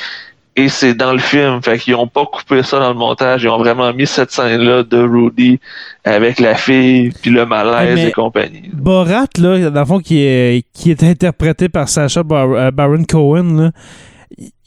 Et 0.55 0.67
c'est 0.67 0.93
dans 0.93 1.13
le 1.13 1.19
film. 1.19 1.61
Fait 1.63 1.77
qu'ils 1.77 1.95
ont 1.95 2.07
pas 2.07 2.25
coupé 2.25 2.63
ça 2.63 2.79
dans 2.79 2.89
le 2.89 2.95
montage. 2.95 3.43
Ils 3.43 3.49
ont 3.49 3.57
vraiment 3.59 3.93
mis 3.93 4.05
cette 4.07 4.31
scène-là 4.31 4.83
de 4.83 4.97
Rudy 4.97 5.59
avec 6.03 6.39
la 6.39 6.55
fille, 6.55 7.11
puis 7.21 7.31
le 7.31 7.45
malaise 7.45 7.95
Mais- 7.95 8.07
et 8.09 8.11
compagnie. 8.11 8.69
Borat, 8.73 9.27
là, 9.37 9.69
dans 9.69 9.79
le 9.79 9.85
fond, 9.85 9.99
qui 9.99 10.19
est, 10.21 10.65
qui 10.73 10.91
est 10.91 11.03
interprété 11.03 11.69
par 11.69 11.87
Sacha 11.87 12.23
Bar- 12.23 12.51
euh, 12.53 12.71
Baron 12.71 13.03
Cohen, 13.07 13.55
là, 13.57 13.71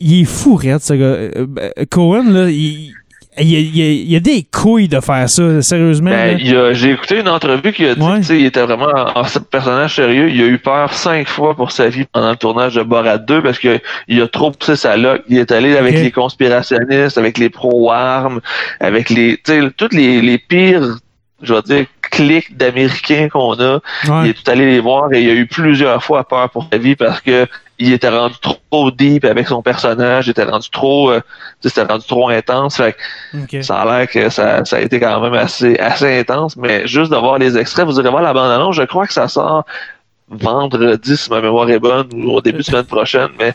il- 0.00 0.22
est 0.22 0.24
fou, 0.24 0.54
raide, 0.54 0.80
ce 0.80 0.94
gars. 0.94 1.04
Euh, 1.04 1.46
euh, 1.58 1.70
Cohen, 1.90 2.24
là, 2.30 2.48
il, 2.48 2.92
il, 3.38 3.48
y 3.50 3.56
a- 3.56 3.58
il 3.60 3.76
y 3.76 3.82
a- 3.82 3.90
il 3.90 4.10
y 4.12 4.16
a 4.16 4.20
des 4.20 4.44
couilles 4.52 4.88
de 4.88 5.00
faire 5.00 5.28
ça, 5.28 5.62
sérieusement. 5.62 6.10
Ben, 6.10 6.38
j'ai 6.74 6.90
écouté 6.90 7.20
une 7.20 7.28
entrevue 7.28 7.72
qui 7.72 7.86
a 7.86 7.94
dit 7.94 8.00
Ouais. 8.02 8.18
tu 8.18 8.24
sais, 8.24 8.38
il 8.38 8.46
était 8.46 8.62
vraiment 8.62 8.88
un 8.94 9.22
personnage 9.50 9.94
sérieux. 9.96 10.28
Il 10.30 10.40
a 10.42 10.46
eu 10.46 10.58
peur 10.58 10.92
cinq 10.92 11.28
fois 11.28 11.54
pour 11.56 11.72
sa 11.72 11.88
vie 11.88 12.04
pendant 12.12 12.30
le 12.30 12.36
tournage 12.36 12.74
de 12.74 12.82
Borat 12.82 13.18
2 13.18 13.42
parce 13.42 13.58
que 13.58 13.80
il 14.08 14.20
a 14.20 14.28
trop 14.28 14.50
poussé 14.50 14.76
sa 14.76 14.96
loque. 14.96 15.22
Il 15.28 15.38
est 15.38 15.50
allé 15.52 15.76
avec 15.76 15.94
les 15.94 16.10
conspirationnistes, 16.10 17.16
avec 17.18 17.38
les 17.38 17.48
pro-armes, 17.48 18.40
avec 18.80 19.08
les, 19.10 19.40
toutes 19.76 19.94
les, 19.94 20.20
les 20.20 20.38
pires, 20.38 20.82
je 21.42 21.54
vais 21.54 21.62
dire, 21.62 21.86
clics 22.10 22.56
d'Américains 22.56 23.28
qu'on 23.30 23.54
a. 23.54 23.74
Ouais. 23.76 23.80
Il 24.24 24.30
est 24.30 24.34
tout 24.34 24.50
allé 24.50 24.66
les 24.66 24.80
voir 24.80 25.12
et 25.12 25.22
il 25.22 25.30
a 25.30 25.34
eu 25.34 25.46
plusieurs 25.46 26.02
fois 26.04 26.24
peur 26.28 26.50
pour 26.50 26.68
sa 26.70 26.76
vie 26.78 26.94
parce 26.96 27.20
que 27.22 27.46
il 27.82 27.92
était 27.92 28.08
rendu 28.08 28.36
trop 28.40 28.90
deep 28.90 29.24
avec 29.24 29.48
son 29.48 29.62
personnage, 29.62 30.26
il 30.26 30.30
était 30.30 30.44
rendu 30.44 30.70
trop, 30.70 31.10
euh, 31.10 31.20
rendu 31.88 32.06
trop 32.06 32.28
intense. 32.28 32.76
Fait 32.76 32.96
que 33.50 33.62
ça 33.62 33.80
a 33.80 33.84
l'air 33.84 34.08
que 34.08 34.28
ça, 34.30 34.64
ça 34.64 34.76
a 34.76 34.80
été 34.80 35.00
quand 35.00 35.20
même 35.20 35.34
assez, 35.34 35.76
assez 35.78 36.20
intense, 36.20 36.56
mais 36.56 36.86
juste 36.86 37.10
de 37.10 37.16
voir 37.16 37.38
les 37.38 37.58
extraits, 37.58 37.84
vous 37.84 37.98
irez 37.98 38.10
voir 38.10 38.22
la 38.22 38.32
bande-annonce, 38.32 38.76
je 38.76 38.82
crois 38.82 39.06
que 39.06 39.12
ça 39.12 39.28
sort 39.28 39.64
vendredi, 40.32 41.16
si 41.16 41.30
ma 41.30 41.40
mémoire 41.40 41.68
est 41.68 41.78
bonne, 41.78 42.08
ou 42.14 42.30
au 42.30 42.40
début 42.40 42.58
de 42.58 42.62
semaine 42.62 42.84
prochaine, 42.84 43.28
mais 43.38 43.52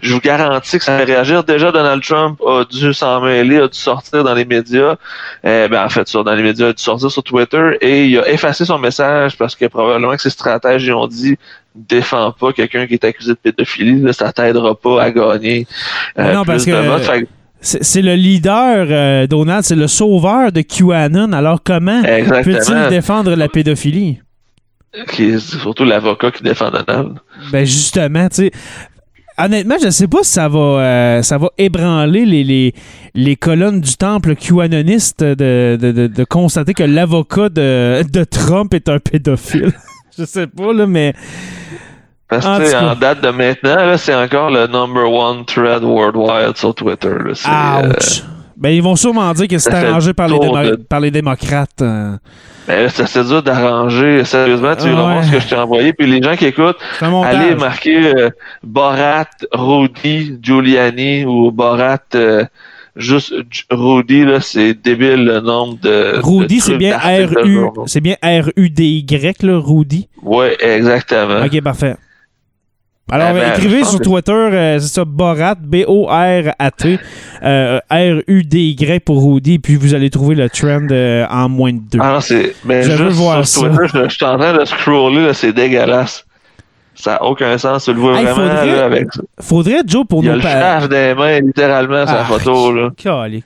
je 0.00 0.14
vous 0.14 0.20
garantis 0.20 0.78
que 0.78 0.84
ça 0.84 0.98
va 0.98 1.04
réagir. 1.04 1.42
Déjà, 1.42 1.72
Donald 1.72 2.02
Trump 2.02 2.40
a 2.46 2.64
dû 2.64 2.94
s'en 2.94 3.20
mêler, 3.20 3.58
a 3.58 3.68
dû 3.68 3.78
sortir 3.78 4.22
dans 4.22 4.34
les 4.34 4.44
médias, 4.44 4.96
euh, 5.44 5.68
ben, 5.68 5.84
en 5.84 5.88
fait, 5.88 6.06
sur, 6.06 6.22
dans 6.22 6.34
les 6.34 6.42
médias, 6.42 6.68
a 6.68 6.72
dû 6.72 6.82
sortir 6.82 7.10
sur 7.10 7.22
Twitter, 7.22 7.78
et 7.80 8.06
il 8.06 8.18
a 8.18 8.28
effacé 8.28 8.64
son 8.64 8.78
message 8.78 9.36
parce 9.36 9.56
que 9.56 9.66
probablement 9.66 10.12
que 10.12 10.22
ses 10.22 10.30
stratèges 10.30 10.84
lui 10.84 10.92
ont 10.92 11.08
dit 11.08 11.36
défends 11.74 12.32
pas 12.38 12.52
quelqu'un 12.52 12.86
qui 12.86 12.94
est 12.94 13.04
accusé 13.04 13.30
de 13.32 13.38
pédophilie, 13.42 14.00
là, 14.02 14.12
ça 14.12 14.32
t'aidera 14.32 14.74
pas 14.74 15.02
à 15.02 15.10
gagner 15.10 15.66
euh, 16.18 16.32
non, 16.34 16.42
plus 16.42 16.46
parce 16.52 16.66
de 16.66 16.72
que- 16.72 16.86
votes. 16.86 17.02
Fait 17.02 17.22
que- 17.22 17.28
C'est 17.62 17.84
c'est 17.84 18.02
le 18.02 18.14
leader, 18.14 18.86
euh, 18.90 19.26
Donald, 19.26 19.64
c'est 19.64 19.76
le 19.76 19.86
sauveur 19.86 20.50
de 20.50 20.62
QAnon. 20.62 21.32
Alors, 21.32 21.62
comment 21.62 22.00
peut-il 22.02 22.88
défendre 22.88 23.34
la 23.36 23.48
pédophilie? 23.48 24.20
Qui 25.12 25.24
est 25.24 25.38
surtout 25.38 25.84
l'avocat 25.84 26.30
qui 26.30 26.42
défend 26.42 26.70
Donald. 26.70 27.18
Ben 27.52 27.64
justement, 27.66 28.28
tu 28.28 28.36
sais. 28.36 28.50
Honnêtement, 29.38 29.76
je 29.82 29.88
sais 29.88 30.08
pas 30.08 30.22
si 30.22 30.32
ça 30.32 30.48
va, 30.48 30.58
euh, 30.58 31.22
ça 31.22 31.38
va 31.38 31.48
ébranler 31.56 32.26
les, 32.26 32.44
les, 32.44 32.74
les 33.14 33.36
colonnes 33.36 33.80
du 33.80 33.96
temple 33.96 34.34
QAnoniste 34.36 35.22
de, 35.22 35.78
de, 35.80 35.92
de, 35.92 36.06
de 36.08 36.24
constater 36.24 36.74
que 36.74 36.82
l'avocat 36.82 37.48
de, 37.48 38.02
de 38.10 38.24
Trump 38.24 38.74
est 38.74 38.88
un 38.88 38.98
pédophile. 38.98 39.72
Je 40.20 40.24
sais 40.24 40.46
pas, 40.46 40.72
là, 40.72 40.86
mais. 40.86 41.12
Parce 42.28 42.46
que, 42.46 42.70
cas. 42.70 42.92
en 42.92 42.94
date 42.94 43.22
de 43.22 43.30
maintenant, 43.30 43.74
là, 43.74 43.98
c'est 43.98 44.14
encore 44.14 44.50
le 44.50 44.68
number 44.68 45.10
one 45.10 45.44
thread 45.44 45.82
worldwide 45.82 46.56
sur 46.56 46.72
Twitter. 46.74 47.08
Là. 47.24 47.34
C'est, 47.34 47.48
euh! 47.48 47.92
Ben, 48.56 48.68
ils 48.68 48.82
vont 48.82 48.94
sûrement 48.94 49.32
dire 49.32 49.48
que 49.48 49.58
c'est 49.58 49.70
ça 49.70 49.78
arrangé 49.78 50.12
par 50.12 50.28
les, 50.28 50.38
de- 50.38 50.76
par 50.76 51.00
les 51.00 51.10
démocrates. 51.10 51.80
euh. 51.82 52.16
ben 52.68 52.82
là, 52.84 52.88
c'est 52.90 53.24
dur 53.26 53.42
d'arranger. 53.42 54.22
Sérieusement, 54.24 54.76
tu 54.76 54.84
Ouais. 54.84 54.92
vraiment 54.92 55.22
ce 55.22 55.30
que 55.32 55.40
je 55.40 55.48
t'ai 55.48 55.56
envoyé. 55.56 55.92
Puis 55.94 56.06
les 56.06 56.22
gens 56.22 56.36
qui 56.36 56.44
écoutent, 56.46 56.76
allez 57.00 57.54
marquer 57.56 58.14
euh, 58.14 58.30
Borat, 58.62 59.24
Rudy, 59.50 60.38
Giuliani 60.42 61.24
ou 61.24 61.50
Borat, 61.50 61.98
euh, 62.14 62.44
juste 62.96 63.32
Rudy, 63.70 64.24
là, 64.24 64.40
c'est 64.40 64.74
débile 64.74 65.24
le 65.24 65.40
nombre 65.40 65.78
de. 65.80 66.18
Rudy, 66.22 66.60
c'est 66.60 66.76
bien 66.76 66.96
R-U, 66.98 67.66
c'est 67.86 68.00
bien 68.00 68.16
R-U-D-Y, 68.22 69.42
là, 69.42 69.58
Rudy. 69.58 70.08
Ouais, 70.22 70.56
exactement. 70.60 71.44
Ok, 71.44 71.60
parfait. 71.62 71.96
Alors, 73.12 73.28
Ah 73.30 73.32
ben, 73.32 73.52
écrivez 73.54 73.82
sur 73.82 74.00
Twitter, 74.00 74.30
euh, 74.32 74.78
c'est 74.78 74.86
ça, 74.86 75.04
Borat, 75.04 75.56
B-O-R-A-T, 75.56 76.98
euh, 77.42 77.80
R-U-D-Y 77.90 79.00
pour 79.04 79.24
Rudy, 79.24 79.58
puis 79.58 79.74
vous 79.74 79.94
allez 79.94 80.10
trouver 80.10 80.36
le 80.36 80.48
trend 80.48 80.86
euh, 80.92 81.26
en 81.28 81.48
moins 81.48 81.72
de 81.72 81.80
deux. 81.90 81.98
Ah 82.00 82.12
non, 82.12 82.20
c'est. 82.20 82.54
Veux 82.64 82.82
juste 82.82 83.16
voir 83.16 83.44
sur 83.46 83.62
ça. 83.62 83.68
Twitter, 83.68 83.86
je, 84.04 84.08
je 84.08 84.14
suis 84.14 84.24
en 84.24 84.38
train 84.38 84.56
de 84.56 84.64
scroller, 84.64 85.26
là, 85.26 85.34
c'est 85.34 85.52
dégueulasse. 85.52 86.24
Ça 87.00 87.12
n'a 87.12 87.24
aucun 87.24 87.56
sens. 87.58 87.84
Tu 87.84 87.92
le 87.94 88.00
vois 88.00 88.18
Hey, 88.18 88.24
vraiment 88.26 88.48
faudrait- 88.50 88.66
là, 88.76 88.84
avec 88.84 89.12
ça. 89.12 89.22
Faudrait, 89.40 89.80
Joe, 89.86 90.04
pour 90.06 90.22
Il 90.22 90.30
a 90.30 90.36
le 90.36 90.42
pa- 90.42 90.86
des 90.88 91.14
mains, 91.14 91.40
littéralement, 91.40 92.06
sur 92.06 92.14
la 92.14 92.20
Ah, 92.22 92.24
photo. 92.24 92.72
Là. 92.72 92.90
Calique. 92.96 93.44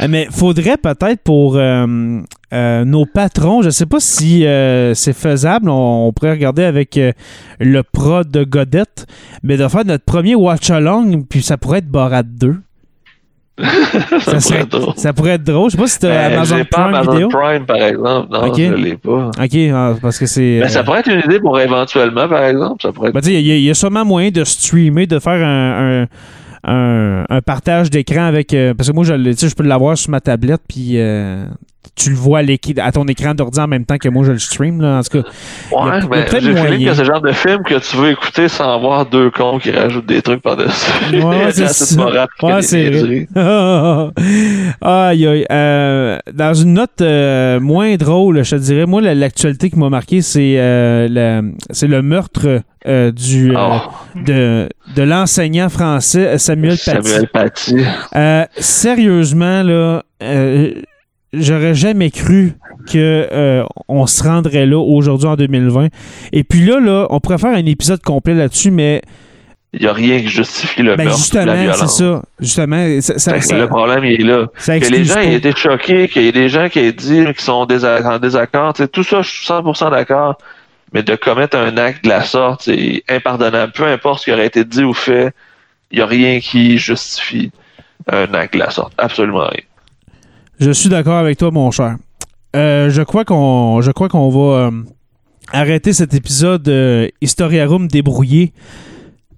Euh, 0.00 0.06
Mais 0.08 0.26
faudrait 0.30 0.78
peut-être 0.78 1.22
pour 1.22 1.56
euh, 1.56 1.86
euh, 2.52 2.84
nos 2.84 3.04
patrons, 3.06 3.62
je 3.62 3.70
sais 3.70 3.86
pas 3.86 4.00
si 4.00 4.46
euh, 4.46 4.94
c'est 4.94 5.12
faisable, 5.12 5.68
on, 5.68 6.06
on 6.08 6.12
pourrait 6.12 6.32
regarder 6.32 6.64
avec 6.64 6.98
le 7.60 7.82
prod 7.82 8.28
de 8.28 8.42
Godette, 8.44 9.06
mais 9.42 9.56
de 9.56 9.68
faire 9.68 9.84
notre 9.84 10.04
premier 10.04 10.34
watch-along, 10.34 11.24
puis 11.28 11.42
ça 11.42 11.56
pourrait 11.56 11.78
être 11.78 11.88
Borat 11.88 12.22
2. 12.22 12.56
Ça 13.58 14.40
serait- 14.40 14.40
pourrait 14.40 14.60
être 14.62 14.68
drôle. 14.70 14.94
Ça 14.96 15.12
pourrait 15.12 15.30
être 15.32 15.44
drôle. 15.44 15.70
Je 15.70 15.76
sais 15.76 15.82
pas 15.82 15.86
si 15.88 15.98
t'as 15.98 16.08
Ben, 16.08 16.32
Amazon 16.34 16.56
pas 16.58 16.64
Prime 16.64 16.94
Amazon 16.94 17.12
vidéo. 17.12 17.28
Prime, 17.28 17.66
par 17.66 17.76
exemple. 17.76 18.28
Non, 18.32 18.54
je 18.54 18.74
l'ai 18.74 18.96
pas. 18.96 19.30
Ok, 19.38 19.56
ah, 19.74 19.94
parce 20.00 20.18
que 20.18 20.26
c'est. 20.26 20.60
Ben, 20.60 20.68
ça 20.68 20.80
euh, 20.80 20.82
pourrait 20.84 21.00
être 21.00 21.10
une 21.10 21.20
idée 21.24 21.38
pour 21.40 21.58
éventuellement, 21.60 22.28
par 22.28 22.44
exemple. 22.44 22.82
Ça 22.82 22.92
pourrait 22.92 23.08
être... 23.10 23.14
ben, 23.14 23.20
il 23.24 23.32
y, 23.40 23.52
a- 23.52 23.56
il 23.56 23.62
y 23.62 23.70
a 23.70 23.74
sûrement 23.74 24.04
moyen 24.04 24.30
de 24.30 24.42
streamer, 24.44 25.06
de 25.06 25.18
faire 25.18 25.44
un, 25.46 26.02
un, 26.02 26.06
un- 26.72 27.24
un 27.28 27.40
partage 27.42 27.90
d'écran 27.90 28.22
avec. 28.24 28.54
euh, 28.54 28.72
parce 28.74 28.88
que 28.88 28.94
moi, 28.94 29.04
je, 29.04 29.14
je 29.14 29.54
peux 29.54 29.64
l'avoir 29.64 29.98
sur 29.98 30.10
ma 30.10 30.20
tablette, 30.20 30.62
puis 30.68 30.92
euh, 30.98 31.44
tu 31.94 32.10
le 32.10 32.16
vois 32.16 32.40
à, 32.40 32.92
ton 32.92 33.04
écran 33.06 33.34
d'ordi 33.34 33.60
en 33.60 33.66
même 33.68 33.84
temps 33.84 33.98
que 33.98 34.08
moi, 34.08 34.24
je 34.24 34.32
le 34.32 34.38
stream. 34.38 34.80
Là, 34.80 34.98
en 34.98 35.02
tout 35.02 35.22
cas, 35.22 35.28
Ouais, 35.72 35.98
il 36.00 36.16
y 36.16 36.20
a 36.20 36.26
feeling 36.26 36.52
moyen. 36.56 36.88
que 36.90 36.94
c'est 36.94 37.02
le 37.04 37.06
genre 37.12 37.20
de 37.20 37.32
film 37.32 37.62
que 37.64 37.74
tu 37.78 37.96
veux 37.96 38.10
écouter 38.10 38.48
sans 38.48 38.74
avoir 38.74 39.06
deux 39.06 39.30
cons 39.30 39.58
qui 39.58 39.70
rajoutent 39.70 40.06
des 40.06 40.22
trucs 40.22 40.42
par-dessus. 40.42 40.92
Ouais, 41.22 41.46
c'est 41.52 41.68
ça. 41.68 42.06
Ouais, 42.42 42.62
c'est 42.62 42.90
niaiseries. 42.90 43.26
aïe, 44.80 45.26
aïe. 45.26 45.46
Euh, 45.50 46.18
dans 46.32 46.54
une 46.54 46.74
note 46.74 47.00
euh, 47.00 47.60
moins 47.60 47.94
drôle, 47.96 48.44
je 48.44 48.50
te 48.56 48.60
dirais, 48.60 48.86
moi, 48.86 49.00
la- 49.00 49.14
l'actualité 49.14 49.70
qui 49.70 49.78
m'a 49.78 49.88
marqué, 49.90 50.22
c'est 50.22 50.54
euh, 50.58 51.08
le 51.08 52.02
meurtre 52.02 52.62
euh, 52.86 53.12
du, 53.12 53.54
euh, 53.54 53.58
Oh, 53.58 53.80
de, 54.16 54.68
de 54.96 55.02
l'enseignant 55.02 55.68
français 55.68 56.36
Samuel 56.38 56.76
Paty. 56.84 57.08
Samuel 57.08 57.28
Paty. 57.28 57.76
Euh, 58.16 58.44
sérieusement, 58.56 59.62
là, 59.62 60.02
j'aurais 61.32 61.74
jamais 61.74 62.10
cru 62.10 62.52
que 62.90 63.28
euh, 63.32 63.64
on 63.88 64.06
se 64.06 64.22
rendrait 64.22 64.66
là 64.66 64.78
aujourd'hui 64.78 65.28
en 65.28 65.36
2020. 65.36 65.88
Et 66.32 66.44
puis 66.44 66.64
là, 66.64 66.80
là, 66.80 67.06
on 67.10 67.20
pourrait 67.20 67.38
faire 67.38 67.54
un 67.54 67.66
épisode 67.66 68.02
complet 68.02 68.34
là-dessus, 68.34 68.70
mais 68.70 69.02
Il 69.72 69.80
n'y 69.82 69.86
a 69.86 69.92
rien 69.92 70.20
qui 70.20 70.28
justifie 70.28 70.82
le 70.82 70.96
ben, 70.96 71.04
meurtre 71.04 71.18
ou 71.32 71.36
la 71.36 71.42
justement, 71.44 71.54
c'est 71.54 71.62
violence. 71.62 71.98
ça. 71.98 72.22
Justement, 72.40 73.00
ça, 73.00 73.18
ça, 73.18 73.40
ça- 73.40 73.58
le 73.58 73.66
problème, 73.68 74.04
il 74.04 74.20
est 74.20 74.24
là. 74.24 74.46
que 74.56 74.90
les 74.90 75.04
gens 75.04 75.20
aient 75.20 75.34
été 75.34 75.52
choqués, 75.56 76.08
qu'il 76.08 76.22
y 76.22 76.28
ait 76.28 76.32
des 76.32 76.48
gens 76.48 76.68
qui 76.68 76.80
aient 76.80 76.92
dit 76.92 77.24
qu'ils 77.24 77.40
sont 77.40 77.52
en 77.52 77.66
désaccord, 78.18 78.74
tout 78.92 79.02
ça, 79.04 79.22
je 79.22 79.28
suis 79.30 79.46
100% 79.46 79.90
d'accord. 79.90 80.36
Mais 80.94 81.02
de 81.02 81.14
commettre 81.16 81.56
un 81.56 81.78
acte 81.78 82.04
de 82.04 82.10
la 82.10 82.22
sorte, 82.22 82.64
c'est 82.64 83.02
impardonnable. 83.08 83.72
Peu 83.72 83.86
importe 83.86 84.20
ce 84.20 84.24
qui 84.26 84.32
aurait 84.32 84.46
été 84.46 84.62
dit 84.62 84.84
ou 84.84 84.92
fait, 84.92 85.32
il 85.90 85.96
n'y 85.96 86.02
a 86.02 86.06
rien 86.06 86.38
qui 86.40 86.76
justifie 86.76 87.50
un 88.10 88.34
acte 88.34 88.52
de 88.52 88.58
la 88.58 88.68
sorte. 88.68 88.92
Absolument 88.98 89.46
rien. 89.46 89.62
Je 90.64 90.70
suis 90.70 90.88
d'accord 90.88 91.16
avec 91.16 91.38
toi, 91.38 91.50
mon 91.50 91.70
cher. 91.70 91.96
Euh, 92.54 92.88
je 92.90 93.02
crois 93.02 93.24
qu'on, 93.24 93.80
je 93.80 93.90
crois 93.90 94.08
qu'on 94.08 94.28
va 94.30 94.66
euh, 94.66 94.70
arrêter 95.52 95.92
cet 95.92 96.14
épisode 96.14 96.68
euh, 96.68 97.08
Historiarum 97.20 97.88
débrouillé. 97.88 98.52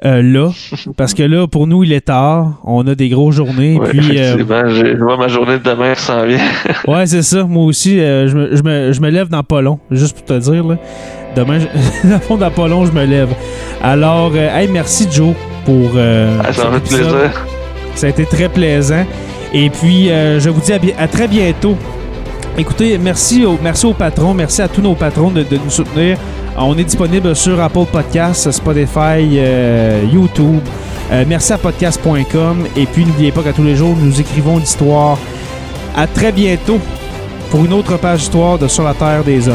euh, 0.05 0.21
là. 0.23 0.51
Parce 0.99 1.15
que 1.15 1.23
là, 1.23 1.47
pour 1.47 1.67
nous, 1.67 1.83
il 1.85 1.93
est 1.93 2.03
tard. 2.07 2.61
On 2.65 2.87
a 2.87 2.95
des 2.95 3.09
grosses 3.09 3.37
journées. 3.37 3.79
Ouais, 3.79 3.89
puis, 3.89 4.03
je 4.19 5.03
vois 5.03 5.17
ma 5.17 5.29
journée 5.29 5.59
de 5.59 5.63
demain 5.63 5.95
s'en 5.95 6.27
vient. 6.27 6.39
ouais, 6.87 7.07
c'est 7.07 7.23
ça. 7.23 7.45
Moi 7.45 7.65
aussi, 7.65 7.97
je, 7.99 8.37
me, 8.37 8.55
je, 8.57 8.63
me, 8.63 8.93
je 8.93 9.01
me 9.01 9.09
lève 9.09 9.29
dans 9.29 9.43
pas 9.43 9.63
long. 9.63 9.79
Juste 9.91 10.17
pour 10.19 10.27
te 10.27 10.39
dire, 10.39 10.65
là. 10.65 10.77
Demain, 11.37 11.59
je- 11.61 12.09
dans 12.09 12.21
fond, 12.21 12.37
dans 12.37 12.51
pas 12.51 12.69
long, 12.69 12.85
je 12.85 12.93
me 12.93 13.05
lève. 13.07 13.31
Alors, 13.83 14.37
hey, 14.37 14.69
merci, 14.69 15.07
Joe, 15.11 15.35
pour. 15.65 15.91
Ah, 15.97 16.53
ça 16.53 16.65
cet 16.65 16.75
épisode. 16.77 17.09
plaisir. 17.13 17.47
Ça 17.95 18.07
a 18.09 18.11
été 18.11 18.27
très 18.27 18.49
plaisant. 18.49 19.05
Et 19.55 19.71
puis, 19.71 20.11
euh, 20.11 20.41
je 20.41 20.51
vous 20.51 20.61
dis 20.61 20.93
à, 20.99 21.07
très 21.07 21.29
bientôt. 21.29 21.77
Écoutez, 22.59 22.99
merci, 22.99 23.47
au, 23.47 23.57
merci 23.63 23.87
aux 23.87 23.95
patrons, 23.95 24.35
merci 24.35 24.61
à 24.61 24.69
tous 24.69 24.83
nos 24.83 24.97
patrons 24.97 25.31
de, 25.31 25.45
nous 25.53 25.71
soutenir. 25.71 26.19
On 26.57 26.77
est 26.77 26.85
disponible 26.85 27.35
sur 27.37 27.61
Apple 27.61 27.87
Podcasts, 27.91 28.51
Spotify, 28.51 29.39
euh, 29.39 30.03
YouTube. 30.13 30.61
Euh, 31.13 31.25
merci 31.27 31.53
à 31.53 31.59
podcast.com. 31.59 32.67
Et 32.77 32.87
puis, 32.87 33.05
n'oubliez 33.05 33.31
pas 33.31 33.43
qu'à 33.43 33.53
tous 33.53 33.63
les 33.63 33.77
jours, 33.77 33.97
nous 33.97 34.21
écrivons 34.21 34.59
l'histoire. 34.59 35.19
À 35.97 36.09
très 36.09 36.33
bientôt 36.33 36.81
pour 37.51 37.65
une 37.65 37.73
autre 37.73 37.97
page 37.97 38.21
d'histoire 38.21 38.59
de 38.59 38.67
Sur 38.67 38.83
la 38.83 38.95
Terre 38.95 39.23
des 39.23 39.49
Hommes. 39.49 39.55